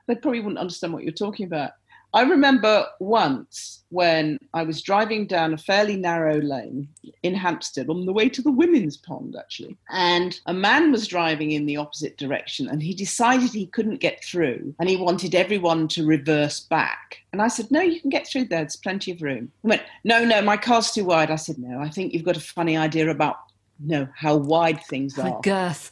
They 0.05 0.13
probably 0.13 0.41
wouldn't 0.41 0.59
understand 0.59 0.93
what 0.93 1.03
you're 1.03 1.11
talking 1.11 1.47
about. 1.47 1.71
I 2.13 2.23
remember 2.23 2.87
once 2.99 3.83
when 3.89 4.39
I 4.53 4.63
was 4.63 4.81
driving 4.81 5.27
down 5.27 5.53
a 5.53 5.57
fairly 5.57 5.95
narrow 5.95 6.41
lane 6.41 6.87
in 7.21 7.35
Hampstead 7.35 7.89
on 7.89 8.05
the 8.05 8.13
way 8.13 8.29
to 8.29 8.41
the 8.41 8.51
women's 8.51 8.97
pond, 8.97 9.35
actually. 9.37 9.77
And 9.89 10.39
a 10.45 10.53
man 10.53 10.91
was 10.91 11.07
driving 11.07 11.51
in 11.51 11.65
the 11.65 11.77
opposite 11.77 12.17
direction 12.17 12.67
and 12.67 12.81
he 12.81 12.93
decided 12.93 13.51
he 13.51 13.67
couldn't 13.67 13.99
get 13.99 14.23
through 14.23 14.73
and 14.79 14.89
he 14.89 14.95
wanted 14.95 15.35
everyone 15.35 15.87
to 15.89 16.05
reverse 16.05 16.59
back. 16.59 17.17
And 17.31 17.41
I 17.41 17.47
said, 17.47 17.69
No, 17.69 17.81
you 17.81 18.01
can 18.01 18.09
get 18.09 18.27
through 18.27 18.45
there, 18.45 18.61
there's 18.61 18.75
plenty 18.75 19.11
of 19.11 19.21
room. 19.21 19.51
He 19.61 19.67
went, 19.67 19.83
No, 20.03 20.25
no, 20.25 20.41
my 20.41 20.57
car's 20.57 20.91
too 20.91 21.05
wide. 21.05 21.29
I 21.29 21.35
said, 21.35 21.59
No, 21.59 21.79
I 21.79 21.89
think 21.89 22.13
you've 22.13 22.25
got 22.25 22.37
a 22.37 22.41
funny 22.41 22.75
idea 22.75 23.09
about 23.09 23.37
no 23.79 24.07
how 24.15 24.35
wide 24.35 24.83
things 24.85 25.17
oh 25.17 25.23
are. 25.23 25.41
Girth. 25.41 25.91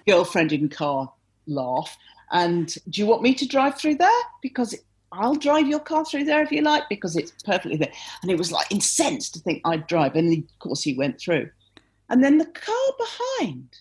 Girlfriend 0.06 0.52
in 0.52 0.68
car 0.68 1.12
laugh. 1.46 1.96
And 2.30 2.74
do 2.88 3.00
you 3.00 3.06
want 3.06 3.22
me 3.22 3.34
to 3.34 3.46
drive 3.46 3.78
through 3.78 3.96
there? 3.96 4.08
Because 4.40 4.74
I'll 5.12 5.34
drive 5.34 5.68
your 5.68 5.80
car 5.80 6.04
through 6.04 6.24
there 6.24 6.42
if 6.42 6.50
you 6.50 6.62
like 6.62 6.88
because 6.88 7.16
it's 7.16 7.32
perfectly 7.44 7.76
there. 7.76 7.92
And 8.22 8.30
he 8.30 8.36
was 8.36 8.50
like 8.50 8.70
incensed 8.70 9.34
to 9.34 9.40
think 9.40 9.60
I'd 9.64 9.86
drive. 9.86 10.16
And 10.16 10.44
of 10.44 10.58
course, 10.58 10.82
he 10.82 10.94
went 10.94 11.20
through. 11.20 11.50
And 12.08 12.22
then 12.22 12.38
the 12.38 12.46
car 12.46 12.74
behind, 12.98 13.76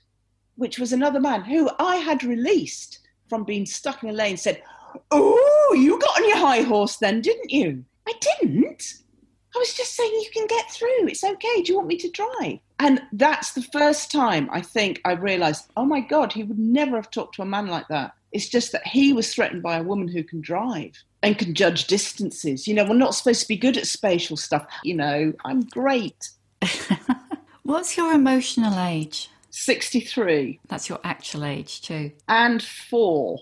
which 0.56 0.78
was 0.78 0.94
another 0.94 1.20
man 1.20 1.44
who 1.44 1.70
I 1.80 1.98
had 1.98 2.24
released 2.24 3.00
from 3.30 3.44
being 3.44 3.66
stuck 3.66 4.04
in 4.04 4.10
a 4.10 4.14
lane, 4.14 4.38
said, 4.38 4.62
Oh, 5.10 5.76
you 5.78 5.98
got 6.00 6.18
on 6.18 6.28
your 6.28 6.38
high 6.38 6.62
horse 6.62 6.98
then, 6.98 7.22
didn't 7.22 7.50
you? 7.50 7.84
I 8.08 8.14
didn't. 8.20 8.96
I 9.56 9.60
was 9.60 9.74
just 9.74 9.96
saying 9.96 10.12
you 10.12 10.30
can 10.34 10.48
get 10.48 10.72
through. 10.72 11.08
It's 11.08 11.24
okay. 11.24 11.62
Do 11.62 11.72
you 11.72 11.76
want 11.78 11.88
me 11.88 11.98
to 11.98 12.10
drive? 12.10 12.60
And 12.80 13.02
that's 13.12 13.54
the 13.54 13.62
first 13.62 14.12
time 14.12 14.50
I 14.52 14.62
think 14.62 15.02
I 15.06 15.14
realized, 15.14 15.72
oh 15.76 15.86
my 15.86 16.00
God, 16.00 16.34
he 16.34 16.44
would 16.44 16.60
never 16.60 16.96
have 16.96 17.12
talked 17.12 17.36
to 17.36 17.42
a 17.42 17.46
man 17.46 17.68
like 17.68 17.88
that. 17.90 18.14
It's 18.32 18.50
just 18.50 18.72
that 18.72 18.88
he 18.88 19.14
was 19.14 19.34
threatened 19.34 19.64
by 19.64 19.78
a 19.78 19.84
woman 19.84 20.08
who 20.08 20.24
can 20.24 20.42
drive 20.42 20.94
and 21.22 21.38
can 21.38 21.54
judge 21.54 21.88
distances. 21.88 22.68
You 22.68 22.74
know, 22.74 22.86
we're 22.86 22.96
not 22.96 23.16
supposed 23.16 23.42
to 23.42 23.48
be 23.48 23.58
good 23.58 23.78
at 23.78 23.88
spatial 23.88 24.38
stuff. 24.38 24.66
You 24.84 24.96
know, 24.96 25.34
I'm 25.46 25.64
great. 25.64 26.30
What's 27.64 27.98
your 27.98 28.14
emotional 28.14 28.80
age? 28.80 29.30
63. 29.52 30.60
That's 30.70 30.90
your 30.90 31.00
actual 31.04 31.46
age, 31.46 31.82
too. 31.82 32.12
And 32.28 32.64
four. 32.64 33.40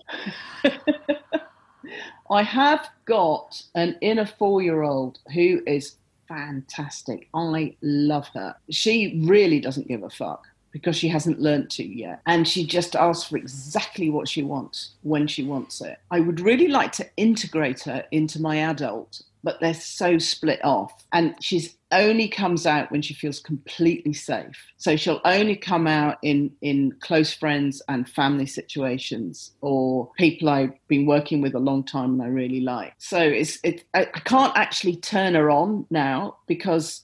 I 2.30 2.42
have 2.42 2.88
got 3.06 3.62
an 3.74 3.96
inner 4.00 4.26
four 4.26 4.62
year 4.62 4.82
old 4.82 5.18
who 5.32 5.62
is 5.66 5.96
fantastic. 6.28 7.28
I 7.34 7.76
love 7.82 8.28
her. 8.34 8.54
She 8.70 9.20
really 9.24 9.60
doesn't 9.60 9.88
give 9.88 10.02
a 10.02 10.10
fuck 10.10 10.46
because 10.72 10.96
she 10.96 11.08
hasn't 11.08 11.40
learnt 11.40 11.70
to 11.70 11.84
yet. 11.84 12.20
And 12.26 12.46
she 12.46 12.66
just 12.66 12.94
asks 12.94 13.28
for 13.28 13.36
exactly 13.36 14.10
what 14.10 14.28
she 14.28 14.42
wants 14.42 14.92
when 15.02 15.26
she 15.26 15.42
wants 15.42 15.80
it. 15.80 15.98
I 16.10 16.20
would 16.20 16.40
really 16.40 16.68
like 16.68 16.92
to 16.92 17.08
integrate 17.16 17.82
her 17.82 18.04
into 18.10 18.40
my 18.40 18.56
adult 18.56 19.22
but 19.42 19.60
they're 19.60 19.74
so 19.74 20.18
split 20.18 20.62
off. 20.64 21.04
And 21.12 21.34
she's 21.40 21.76
only 21.92 22.28
comes 22.28 22.66
out 22.66 22.90
when 22.92 23.02
she 23.02 23.14
feels 23.14 23.40
completely 23.40 24.12
safe. 24.12 24.66
So 24.76 24.96
she'll 24.96 25.20
only 25.24 25.56
come 25.56 25.86
out 25.86 26.18
in 26.22 26.52
in 26.60 26.92
close 27.00 27.32
friends 27.32 27.82
and 27.88 28.08
family 28.08 28.46
situations 28.46 29.52
or 29.60 30.10
people 30.16 30.48
I've 30.48 30.72
been 30.88 31.06
working 31.06 31.40
with 31.40 31.54
a 31.54 31.58
long 31.58 31.84
time 31.84 32.12
and 32.12 32.22
I 32.22 32.26
really 32.26 32.60
like. 32.60 32.94
So 32.98 33.18
it's 33.18 33.58
it 33.64 33.84
I, 33.94 34.02
I 34.02 34.20
can't 34.20 34.56
actually 34.56 34.96
turn 34.96 35.34
her 35.34 35.50
on 35.50 35.86
now 35.90 36.36
because 36.46 37.02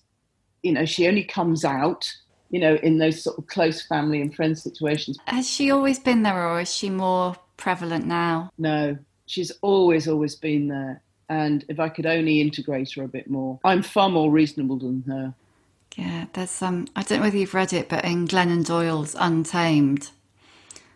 you 0.63 0.73
know 0.73 0.85
she 0.85 1.09
only 1.09 1.25
comes 1.25 1.65
out 1.65 2.13
you 2.51 2.61
know, 2.61 2.75
in 2.77 2.99
those 2.99 3.23
sort 3.23 3.39
of 3.39 3.47
close 3.47 3.83
family 3.83 4.21
and 4.21 4.35
friend 4.35 4.59
situations. 4.59 5.19
Has 5.27 5.49
she 5.49 5.71
always 5.71 5.99
been 5.99 6.23
there, 6.23 6.49
or 6.49 6.61
is 6.61 6.73
she 6.73 6.91
more 6.91 7.37
prevalent 7.57 8.07
now. 8.07 8.51
No, 8.59 8.97
she's 9.27 9.51
always, 9.63 10.09
always 10.09 10.35
been 10.35 10.69
there. 10.69 11.03
And 11.29 11.65
if 11.69 11.81
I 11.81 11.89
could 11.89 12.07
only 12.07 12.41
integrate 12.41 12.93
her 12.93 13.03
a 13.03 13.09
bit 13.09 13.29
more, 13.29 13.59
I'm 13.65 13.83
far 13.83 14.09
more 14.09 14.31
reasonable 14.31 14.79
than 14.79 15.03
her. 15.09 15.35
Yeah, 15.97 16.27
there's 16.35 16.51
some. 16.51 16.75
Um, 16.75 16.89
I 16.95 17.03
don't 17.03 17.19
know 17.19 17.25
whether 17.25 17.39
you've 17.39 17.55
read 17.55 17.73
it, 17.73 17.89
but 17.89 18.05
in 18.05 18.29
Glennon 18.29 18.65
Doyle's 18.65 19.17
Untamed, 19.19 20.11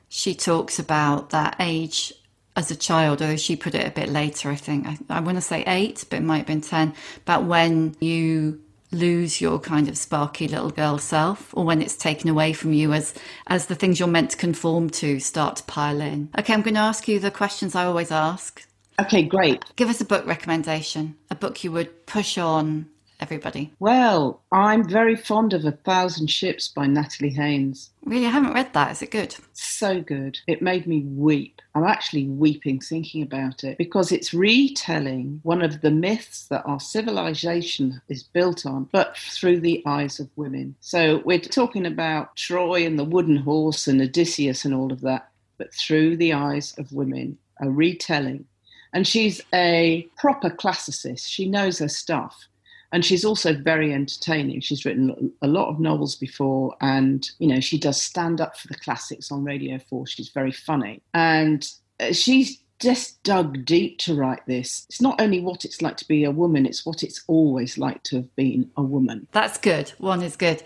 she 0.09 0.35
talks 0.35 0.79
about 0.79 1.31
that 1.31 1.57
age 1.59 2.13
as 2.55 2.71
a 2.71 2.77
child, 2.77 3.23
although 3.23 3.37
she 3.37 3.57
put 3.57 3.75
it 3.75 3.87
a 3.87 3.91
bit 3.91 4.09
later, 4.09 4.51
I 4.51 4.57
think. 4.57 4.87
I, 4.87 4.99
I 5.09 5.21
want 5.21 5.37
to 5.37 5.43
say 5.43 5.65
eight, 5.67 6.05
but 6.11 6.19
it 6.19 6.23
might 6.23 6.39
have 6.39 6.47
been 6.47 6.61
10, 6.61 6.93
about 7.23 7.45
when 7.45 7.97
you 8.01 8.61
lose 8.93 9.41
your 9.41 9.59
kind 9.59 9.89
of 9.89 9.97
sparky 9.97 10.49
little 10.49 10.71
girl 10.71 10.99
self 10.99 11.51
or 11.57 11.65
when 11.65 11.81
it's 11.81 11.97
taken 11.97 12.29
away 12.29 12.53
from 12.53 12.73
you 12.73 12.93
as 12.93 13.15
as 13.47 13.67
the 13.67 13.75
things 13.75 13.99
you're 13.99 14.09
meant 14.09 14.31
to 14.31 14.37
conform 14.37 14.91
to 14.91 15.21
start 15.21 15.57
to 15.57 15.63
pile 15.65 16.01
in? 16.01 16.29
Okay 16.39 16.53
i'm 16.53 16.63
going 16.63 16.75
to 16.75 16.81
ask 16.81 17.09
you 17.09 17.19
the 17.19 17.31
questions 17.31 17.75
i 17.75 17.85
always 17.85 18.11
ask. 18.11 18.65
Okay 19.01 19.23
great. 19.23 19.65
Give 19.77 19.89
us 19.89 20.01
a 20.01 20.05
book 20.05 20.27
recommendation 20.27 21.17
a 21.31 21.35
book 21.35 21.65
you 21.65 21.73
would 21.73 22.07
push 22.07 22.37
on 22.39 22.87
everybody? 23.21 23.73
Well, 23.79 24.41
I'm 24.53 24.89
very 24.89 25.17
fond 25.17 25.53
of 25.53 25.65
A 25.65 25.73
Thousand 25.73 26.29
Ships 26.29 26.69
by 26.69 26.87
Natalie 26.87 27.31
Haynes. 27.31 27.91
Really? 28.05 28.27
I 28.27 28.31
haven't 28.31 28.55
read 28.55 28.73
that. 28.73 28.93
Is 28.93 29.03
it 29.03 29.11
good? 29.11 29.37
So 29.53 30.01
good. 30.01 30.39
It 30.47 30.63
made 30.63 30.87
me 30.87 31.03
weep. 31.03 31.61
I'm 31.75 31.85
actually 31.85 32.27
weeping 32.27 32.81
thinking 32.81 33.23
about 33.23 33.63
it 33.63 33.79
because 33.79 34.11
it's 34.11 34.35
retelling 34.35 35.41
one 35.43 35.63
of 35.63 35.81
the 35.81 35.91
myths 35.91 36.47
that 36.49 36.67
our 36.67 36.81
civilization 36.81 38.01
is 38.09 38.23
built 38.23 38.67
on, 38.67 38.89
but 38.93 39.17
through 39.17 39.61
the 39.61 39.83
eyes 39.87 40.19
of 40.19 40.29
women. 40.37 40.75
So 40.81 41.23
we're 41.25 41.39
talking 41.41 41.87
about 41.87 42.37
Troy 42.37 42.85
and 42.85 42.99
the 42.99 43.05
wooden 43.05 43.37
horse 43.37 43.87
and 43.87 44.01
Odysseus 44.01 44.65
and 44.65 44.75
all 44.75 44.93
of 44.93 45.03
that, 45.03 45.31
but 45.59 45.75
through 45.75 46.17
the 46.17 46.33
eyes 46.33 46.75
of 46.79 46.93
women, 46.93 47.39
a 47.61 47.71
retelling. 47.71 48.47
And 48.93 49.07
she's 49.07 49.41
a 49.55 50.09
proper 50.17 50.51
classicist. 50.51 51.29
She 51.29 51.49
knows 51.49 51.79
her 51.79 51.89
stuff 51.89 52.49
and 52.93 53.05
she's 53.05 53.25
also 53.25 53.55
very 53.55 53.93
entertaining. 53.93 54.61
She's 54.61 54.85
written 54.85 55.33
a 55.43 55.47
lot 55.47 55.69
of 55.69 55.81
novels 55.81 56.17
before, 56.17 56.77
and 56.81 57.29
you 57.39 57.47
know 57.47 57.61
she 57.61 57.79
does 57.79 58.01
stand 58.01 58.41
up 58.41 58.57
for 58.57 58.69
the 58.69 58.75
classics 58.75 59.31
on 59.31 59.45
Radio 59.45 59.79
Four. 59.79 60.07
She's 60.07 60.29
very 60.29 60.53
funny, 60.53 61.03
and 61.15 61.67
uh, 62.01 62.13
she's 62.13 62.59
just 62.81 63.23
dug 63.23 63.65
deep 63.65 63.99
to 63.99 64.15
write 64.15 64.45
this. 64.47 64.87
It's 64.89 65.01
not 65.01 65.21
only 65.21 65.41
what 65.41 65.65
it's 65.65 65.83
like 65.83 65.97
to 65.99 66.09
be 66.09 66.25
a 66.25 66.31
woman, 66.31 66.67
it's 66.67 66.87
what 66.87 67.03
it's 67.03 67.23
always 67.27 67.79
like 67.79 68.03
to 68.05 68.17
have 68.17 68.37
been 68.37 68.71
a 68.77 68.83
woman. 68.83 69.27
That's 69.33 69.59
good. 69.59 69.91
One 69.99 70.23
is 70.23 70.37
good. 70.37 70.63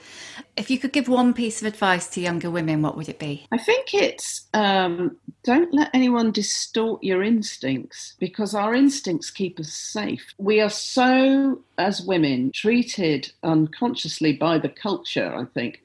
If 0.57 0.71
you 0.71 0.79
could 0.79 0.93
give 0.93 1.09
one 1.09 1.35
piece 1.35 1.61
of 1.61 1.67
advice 1.67 2.09
to 2.11 2.21
younger 2.21 2.51
women, 2.51 2.83
what 2.83 2.97
would 2.97 3.09
it 3.09 3.19
be? 3.19 3.47
I 3.51 3.59
think 3.59 3.93
it's 3.93 4.47
um, 4.55 5.17
don't 5.43 5.75
let 5.75 5.91
anyone 5.93 6.31
distort 6.31 7.03
your 7.03 7.23
instincts 7.23 8.15
because 8.21 8.55
our 8.55 8.75
instincts 8.75 9.31
keep 9.31 9.59
us 9.59 9.73
safe. 9.73 10.35
We 10.39 10.61
are 10.61 10.71
so, 10.71 11.63
as 11.79 12.03
women, 12.03 12.53
treated 12.53 13.33
unconsciously 13.43 14.35
by 14.35 14.59
the 14.59 14.69
culture, 14.69 15.35
I 15.35 15.45
think 15.47 15.83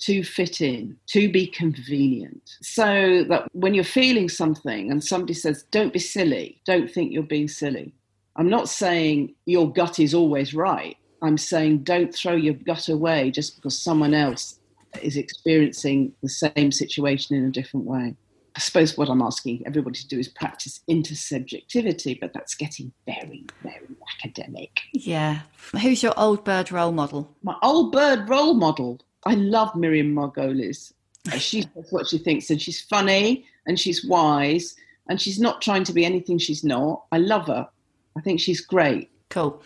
to 0.00 0.22
fit 0.22 0.60
in, 0.60 0.96
to 1.08 1.30
be 1.30 1.46
convenient. 1.46 2.56
So 2.62 3.24
that 3.28 3.48
when 3.52 3.74
you're 3.74 3.84
feeling 3.84 4.28
something 4.28 4.90
and 4.90 5.02
somebody 5.02 5.34
says, 5.34 5.64
don't 5.70 5.92
be 5.92 5.98
silly, 5.98 6.60
don't 6.64 6.90
think 6.90 7.12
you're 7.12 7.22
being 7.22 7.48
silly. 7.48 7.92
I'm 8.36 8.48
not 8.48 8.68
saying 8.68 9.34
your 9.46 9.72
gut 9.72 9.98
is 9.98 10.14
always 10.14 10.54
right. 10.54 10.96
I'm 11.22 11.38
saying 11.38 11.78
don't 11.78 12.14
throw 12.14 12.34
your 12.34 12.54
gut 12.54 12.88
away 12.88 13.32
just 13.32 13.56
because 13.56 13.76
someone 13.76 14.14
else 14.14 14.60
is 15.02 15.16
experiencing 15.16 16.12
the 16.22 16.28
same 16.28 16.70
situation 16.70 17.36
in 17.36 17.44
a 17.44 17.50
different 17.50 17.86
way. 17.86 18.14
I 18.56 18.60
suppose 18.60 18.96
what 18.96 19.08
I'm 19.08 19.22
asking 19.22 19.62
everybody 19.66 19.98
to 20.00 20.08
do 20.08 20.18
is 20.18 20.26
practice 20.26 20.80
intersubjectivity, 20.90 22.18
but 22.20 22.32
that's 22.32 22.56
getting 22.56 22.92
very, 23.06 23.44
very 23.62 23.86
academic. 24.16 24.80
Yeah. 24.92 25.40
Who's 25.80 26.02
your 26.02 26.14
old 26.16 26.44
bird 26.44 26.72
role 26.72 26.90
model? 26.90 27.36
My 27.42 27.56
old 27.62 27.92
bird 27.92 28.28
role 28.28 28.54
model. 28.54 29.00
I 29.28 29.34
love 29.34 29.74
Miriam 29.76 30.14
Margolyes. 30.14 30.92
She 31.36 31.62
says 31.62 31.86
what 31.90 32.06
she 32.06 32.18
thinks, 32.18 32.48
and 32.48 32.60
she's 32.60 32.80
funny 32.80 33.44
and 33.66 33.78
she's 33.78 34.04
wise 34.04 34.74
and 35.08 35.20
she's 35.20 35.38
not 35.38 35.62
trying 35.62 35.84
to 35.84 35.92
be 35.92 36.04
anything 36.04 36.38
she's 36.38 36.64
not. 36.64 37.04
I 37.12 37.18
love 37.18 37.46
her. 37.46 37.68
I 38.16 38.20
think 38.20 38.40
she's 38.40 38.60
great. 38.60 39.10
Cool. 39.30 39.62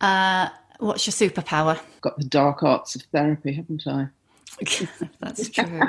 Uh, 0.00 0.48
what's 0.78 1.06
your 1.06 1.12
superpower? 1.12 1.80
Got 2.00 2.18
the 2.18 2.24
dark 2.24 2.62
arts 2.62 2.94
of 2.96 3.02
therapy, 3.02 3.52
haven't 3.52 3.86
I? 3.86 4.08
That's 5.20 5.48
true. 5.48 5.80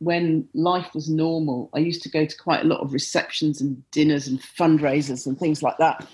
when 0.00 0.48
life 0.54 0.94
was 0.94 1.08
normal, 1.08 1.70
I 1.74 1.78
used 1.78 2.02
to 2.02 2.08
go 2.08 2.24
to 2.24 2.36
quite 2.36 2.62
a 2.62 2.68
lot 2.68 2.80
of 2.80 2.92
receptions 2.92 3.60
and 3.60 3.82
dinners 3.90 4.26
and 4.26 4.40
fundraisers 4.40 5.26
and 5.26 5.38
things 5.38 5.62
like 5.62 5.76
that. 5.78 6.06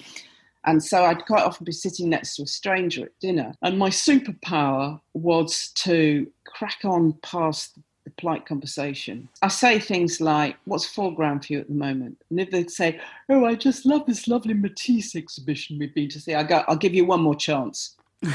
And 0.64 0.82
so 0.82 1.04
I'd 1.04 1.24
quite 1.24 1.42
often 1.42 1.64
be 1.64 1.72
sitting 1.72 2.08
next 2.10 2.36
to 2.36 2.42
a 2.42 2.46
stranger 2.46 3.06
at 3.06 3.18
dinner. 3.20 3.54
And 3.62 3.78
my 3.78 3.88
superpower 3.88 5.00
was 5.14 5.68
to 5.76 6.30
crack 6.46 6.80
on 6.84 7.14
past 7.22 7.78
the 8.04 8.10
polite 8.10 8.46
conversation. 8.46 9.28
I 9.42 9.48
say 9.48 9.78
things 9.78 10.20
like, 10.20 10.56
What's 10.64 10.86
foreground 10.86 11.44
for 11.44 11.52
you 11.54 11.60
at 11.60 11.68
the 11.68 11.74
moment? 11.74 12.18
And 12.30 12.40
if 12.40 12.50
they 12.50 12.66
say, 12.66 13.00
Oh, 13.28 13.44
I 13.44 13.54
just 13.54 13.86
love 13.86 14.06
this 14.06 14.28
lovely 14.28 14.54
Matisse 14.54 15.16
exhibition 15.16 15.78
we've 15.78 15.94
been 15.94 16.08
to 16.10 16.20
see, 16.20 16.34
I 16.34 16.42
go, 16.42 16.64
I'll 16.68 16.76
give 16.76 16.94
you 16.94 17.04
one 17.04 17.22
more 17.22 17.34
chance. 17.34 17.96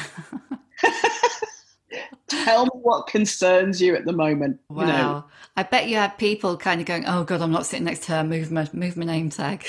Tell 2.27 2.65
me 2.65 2.71
what 2.73 3.07
concerns 3.07 3.81
you 3.81 3.95
at 3.95 4.05
the 4.05 4.11
moment. 4.11 4.59
Wow. 4.69 4.81
You 4.81 4.87
know. 4.87 5.25
I 5.57 5.63
bet 5.63 5.87
you 5.87 5.95
had 5.95 6.17
people 6.17 6.57
kind 6.57 6.81
of 6.81 6.87
going, 6.87 7.05
Oh 7.05 7.23
God, 7.23 7.41
I'm 7.41 7.51
not 7.51 7.65
sitting 7.65 7.85
next 7.85 8.03
to 8.05 8.13
her, 8.13 8.23
move 8.23 8.51
my 8.51 8.67
move 8.73 8.97
my 8.97 9.05
name 9.05 9.29
tag. 9.29 9.65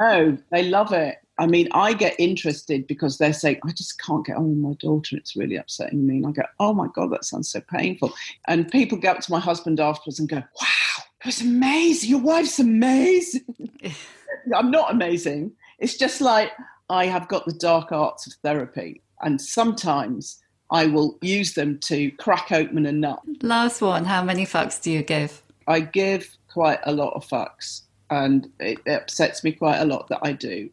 No, 0.00 0.36
they 0.50 0.64
love 0.64 0.92
it. 0.92 1.18
I 1.40 1.46
mean, 1.46 1.68
I 1.72 1.94
get 1.94 2.14
interested 2.18 2.86
because 2.86 3.16
they're 3.16 3.32
saying, 3.32 3.60
I 3.64 3.72
just 3.72 3.98
can't 3.98 4.26
get 4.26 4.36
on 4.36 4.50
with 4.50 4.58
my 4.58 4.74
daughter. 4.74 5.16
It's 5.16 5.34
really 5.34 5.56
upsetting 5.56 6.06
me. 6.06 6.18
And 6.18 6.26
I 6.26 6.32
go, 6.32 6.42
oh 6.60 6.74
my 6.74 6.86
God, 6.94 7.10
that 7.12 7.24
sounds 7.24 7.50
so 7.50 7.62
painful. 7.62 8.12
And 8.46 8.70
people 8.70 8.98
go 8.98 9.12
up 9.12 9.20
to 9.20 9.32
my 9.32 9.40
husband 9.40 9.80
afterwards 9.80 10.20
and 10.20 10.28
go, 10.28 10.36
wow, 10.36 11.04
it 11.18 11.24
was 11.24 11.40
amazing. 11.40 12.10
Your 12.10 12.20
wife's 12.20 12.58
amazing. 12.58 13.70
I'm 14.54 14.70
not 14.70 14.92
amazing. 14.92 15.52
It's 15.78 15.96
just 15.96 16.20
like 16.20 16.52
I 16.90 17.06
have 17.06 17.26
got 17.28 17.46
the 17.46 17.54
dark 17.54 17.90
arts 17.90 18.26
of 18.26 18.34
therapy. 18.42 19.00
And 19.22 19.40
sometimes 19.40 20.42
I 20.70 20.88
will 20.88 21.16
use 21.22 21.54
them 21.54 21.78
to 21.84 22.10
crack 22.12 22.52
open 22.52 22.84
a 22.84 22.92
nut. 22.92 23.22
Last 23.40 23.80
one. 23.80 24.04
How 24.04 24.22
many 24.22 24.44
fucks 24.44 24.82
do 24.82 24.90
you 24.90 25.02
give? 25.02 25.42
I 25.66 25.80
give 25.80 26.36
quite 26.52 26.80
a 26.84 26.92
lot 26.92 27.14
of 27.14 27.26
fucks. 27.26 27.80
And 28.10 28.50
it 28.60 28.86
upsets 28.86 29.42
me 29.42 29.52
quite 29.52 29.78
a 29.78 29.86
lot 29.86 30.08
that 30.08 30.18
I 30.22 30.32
do. 30.32 30.68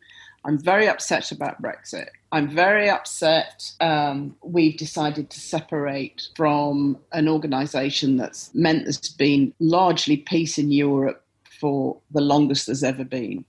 I'm 0.48 0.58
very 0.58 0.88
upset 0.88 1.34
about 1.34 1.62
Brexit. 1.62 2.08
I'm 2.32 2.48
very 2.48 2.90
upset 2.90 3.70
um, 3.82 4.34
we've 4.42 4.78
decided 4.78 5.30
to 5.30 5.42
separate 5.42 6.30
from 6.38 6.98
an 7.12 7.28
organisation 7.28 8.16
that's 8.16 8.56
meant 8.56 8.86
there's 8.86 9.10
been 9.10 9.54
largely 9.60 10.16
peace 10.16 10.58
in 10.58 10.72
Europe 10.72 11.26
for 11.60 11.98
the 12.12 12.22
longest 12.22 12.68
there's 12.68 12.84
ever 12.84 13.04
been. 13.04 13.44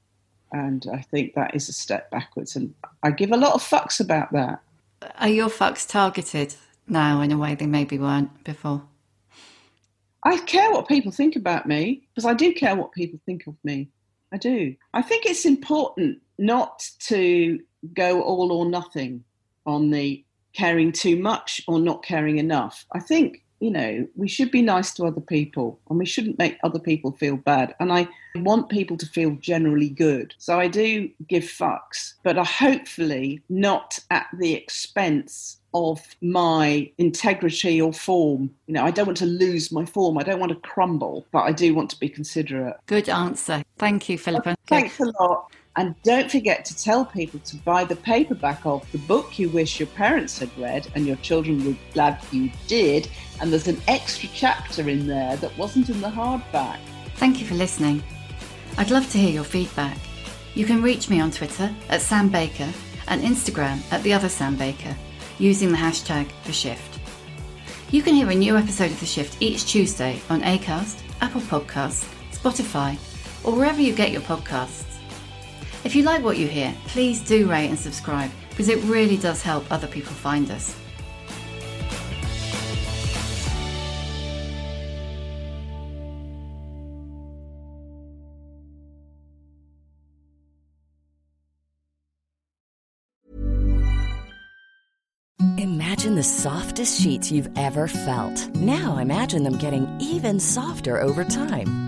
And 0.50 0.86
I 0.92 1.02
think 1.02 1.34
that 1.34 1.54
is 1.54 1.68
a 1.68 1.72
step 1.72 2.10
backwards. 2.10 2.56
And 2.56 2.74
I 3.04 3.12
give 3.12 3.30
a 3.30 3.36
lot 3.36 3.54
of 3.54 3.62
fucks 3.62 4.00
about 4.00 4.32
that. 4.32 4.60
Are 5.20 5.28
your 5.28 5.48
fucks 5.48 5.88
targeted 5.88 6.56
now 6.88 7.20
in 7.20 7.30
a 7.30 7.38
way 7.38 7.54
they 7.54 7.66
maybe 7.66 7.98
weren't 7.98 8.42
before? 8.42 8.82
I 10.24 10.38
care 10.38 10.72
what 10.72 10.88
people 10.88 11.12
think 11.12 11.36
about 11.36 11.66
me 11.66 12.08
because 12.10 12.24
I 12.24 12.34
do 12.34 12.52
care 12.52 12.74
what 12.74 12.90
people 12.90 13.20
think 13.24 13.46
of 13.46 13.54
me. 13.62 13.88
I 14.32 14.36
do. 14.36 14.74
I 14.92 15.02
think 15.02 15.26
it's 15.26 15.44
important 15.44 16.20
not 16.38 16.88
to 17.00 17.60
go 17.94 18.22
all 18.22 18.52
or 18.52 18.66
nothing 18.66 19.24
on 19.66 19.90
the 19.90 20.24
caring 20.54 20.92
too 20.92 21.16
much 21.16 21.60
or 21.68 21.78
not 21.78 22.02
caring 22.02 22.38
enough. 22.38 22.84
I 22.92 23.00
think, 23.00 23.44
you 23.60 23.70
know, 23.70 24.06
we 24.16 24.28
should 24.28 24.50
be 24.50 24.62
nice 24.62 24.92
to 24.94 25.04
other 25.04 25.20
people 25.20 25.78
and 25.88 25.98
we 25.98 26.06
shouldn't 26.06 26.38
make 26.38 26.58
other 26.62 26.78
people 26.78 27.12
feel 27.12 27.36
bad. 27.36 27.74
And 27.78 27.92
I 27.92 28.08
want 28.36 28.68
people 28.68 28.96
to 28.96 29.06
feel 29.06 29.32
generally 29.40 29.90
good. 29.90 30.34
So 30.38 30.58
I 30.58 30.68
do 30.68 31.10
give 31.28 31.44
fucks, 31.44 32.14
but 32.22 32.38
I 32.38 32.44
hopefully 32.44 33.42
not 33.48 33.98
at 34.10 34.26
the 34.38 34.54
expense 34.54 35.58
of 35.74 36.00
my 36.22 36.90
integrity 36.98 37.80
or 37.80 37.92
form. 37.92 38.50
You 38.66 38.74
know, 38.74 38.84
I 38.84 38.90
don't 38.90 39.06
want 39.06 39.18
to 39.18 39.26
lose 39.26 39.70
my 39.70 39.84
form. 39.84 40.18
I 40.18 40.22
don't 40.22 40.40
want 40.40 40.50
to 40.50 40.58
crumble, 40.68 41.26
but 41.30 41.40
I 41.40 41.52
do 41.52 41.74
want 41.74 41.90
to 41.90 42.00
be 42.00 42.08
considerate. 42.08 42.76
Good 42.86 43.08
answer. 43.08 43.62
Thank 43.76 44.08
you, 44.08 44.18
Philippa. 44.18 44.56
Thanks 44.66 44.98
a 45.00 45.12
lot. 45.20 45.52
And 45.78 45.94
don't 46.02 46.28
forget 46.28 46.64
to 46.64 46.76
tell 46.76 47.04
people 47.04 47.38
to 47.38 47.56
buy 47.58 47.84
the 47.84 47.94
paperback 47.94 48.66
of 48.66 48.90
the 48.90 48.98
book 48.98 49.38
you 49.38 49.48
wish 49.48 49.78
your 49.78 49.86
parents 49.86 50.36
had 50.36 50.50
read 50.58 50.90
and 50.96 51.06
your 51.06 51.14
children 51.18 51.62
be 51.62 51.78
glad 51.92 52.18
you 52.32 52.50
did. 52.66 53.08
And 53.40 53.52
there's 53.52 53.68
an 53.68 53.80
extra 53.86 54.28
chapter 54.34 54.88
in 54.88 55.06
there 55.06 55.36
that 55.36 55.56
wasn't 55.56 55.88
in 55.88 56.00
the 56.00 56.08
hardback. 56.08 56.80
Thank 57.14 57.38
you 57.38 57.46
for 57.46 57.54
listening. 57.54 58.02
I'd 58.76 58.90
love 58.90 59.08
to 59.12 59.18
hear 59.18 59.30
your 59.30 59.44
feedback. 59.44 59.96
You 60.56 60.66
can 60.66 60.82
reach 60.82 61.08
me 61.08 61.20
on 61.20 61.30
Twitter 61.30 61.72
at 61.90 62.02
Sam 62.02 62.28
Baker 62.28 62.68
and 63.06 63.22
Instagram 63.22 63.80
at 63.92 64.02
the 64.02 64.12
other 64.12 64.28
Sam 64.28 64.56
Baker 64.56 64.96
using 65.38 65.70
the 65.70 65.78
hashtag 65.78 66.28
The 66.44 66.52
Shift. 66.52 66.98
You 67.92 68.02
can 68.02 68.16
hear 68.16 68.28
a 68.28 68.34
new 68.34 68.56
episode 68.56 68.90
of 68.90 68.98
The 68.98 69.06
Shift 69.06 69.40
each 69.40 69.64
Tuesday 69.64 70.20
on 70.28 70.42
Acast, 70.42 71.00
Apple 71.20 71.42
Podcasts, 71.42 72.12
Spotify, 72.32 72.96
or 73.46 73.54
wherever 73.54 73.80
you 73.80 73.94
get 73.94 74.10
your 74.10 74.22
podcasts. 74.22 74.87
If 75.84 75.94
you 75.94 76.02
like 76.02 76.22
what 76.22 76.36
you 76.36 76.48
hear, 76.48 76.74
please 76.88 77.20
do 77.20 77.48
rate 77.48 77.68
and 77.68 77.78
subscribe 77.78 78.30
because 78.50 78.68
it 78.68 78.82
really 78.84 79.16
does 79.16 79.42
help 79.42 79.70
other 79.70 79.86
people 79.86 80.12
find 80.12 80.50
us. 80.50 80.76
Imagine 95.56 96.16
the 96.16 96.22
softest 96.22 97.00
sheets 97.00 97.30
you've 97.30 97.48
ever 97.56 97.88
felt. 97.88 98.54
Now 98.56 98.98
imagine 98.98 99.42
them 99.42 99.58
getting 99.58 99.88
even 100.00 100.38
softer 100.38 101.00
over 101.00 101.24
time. 101.24 101.87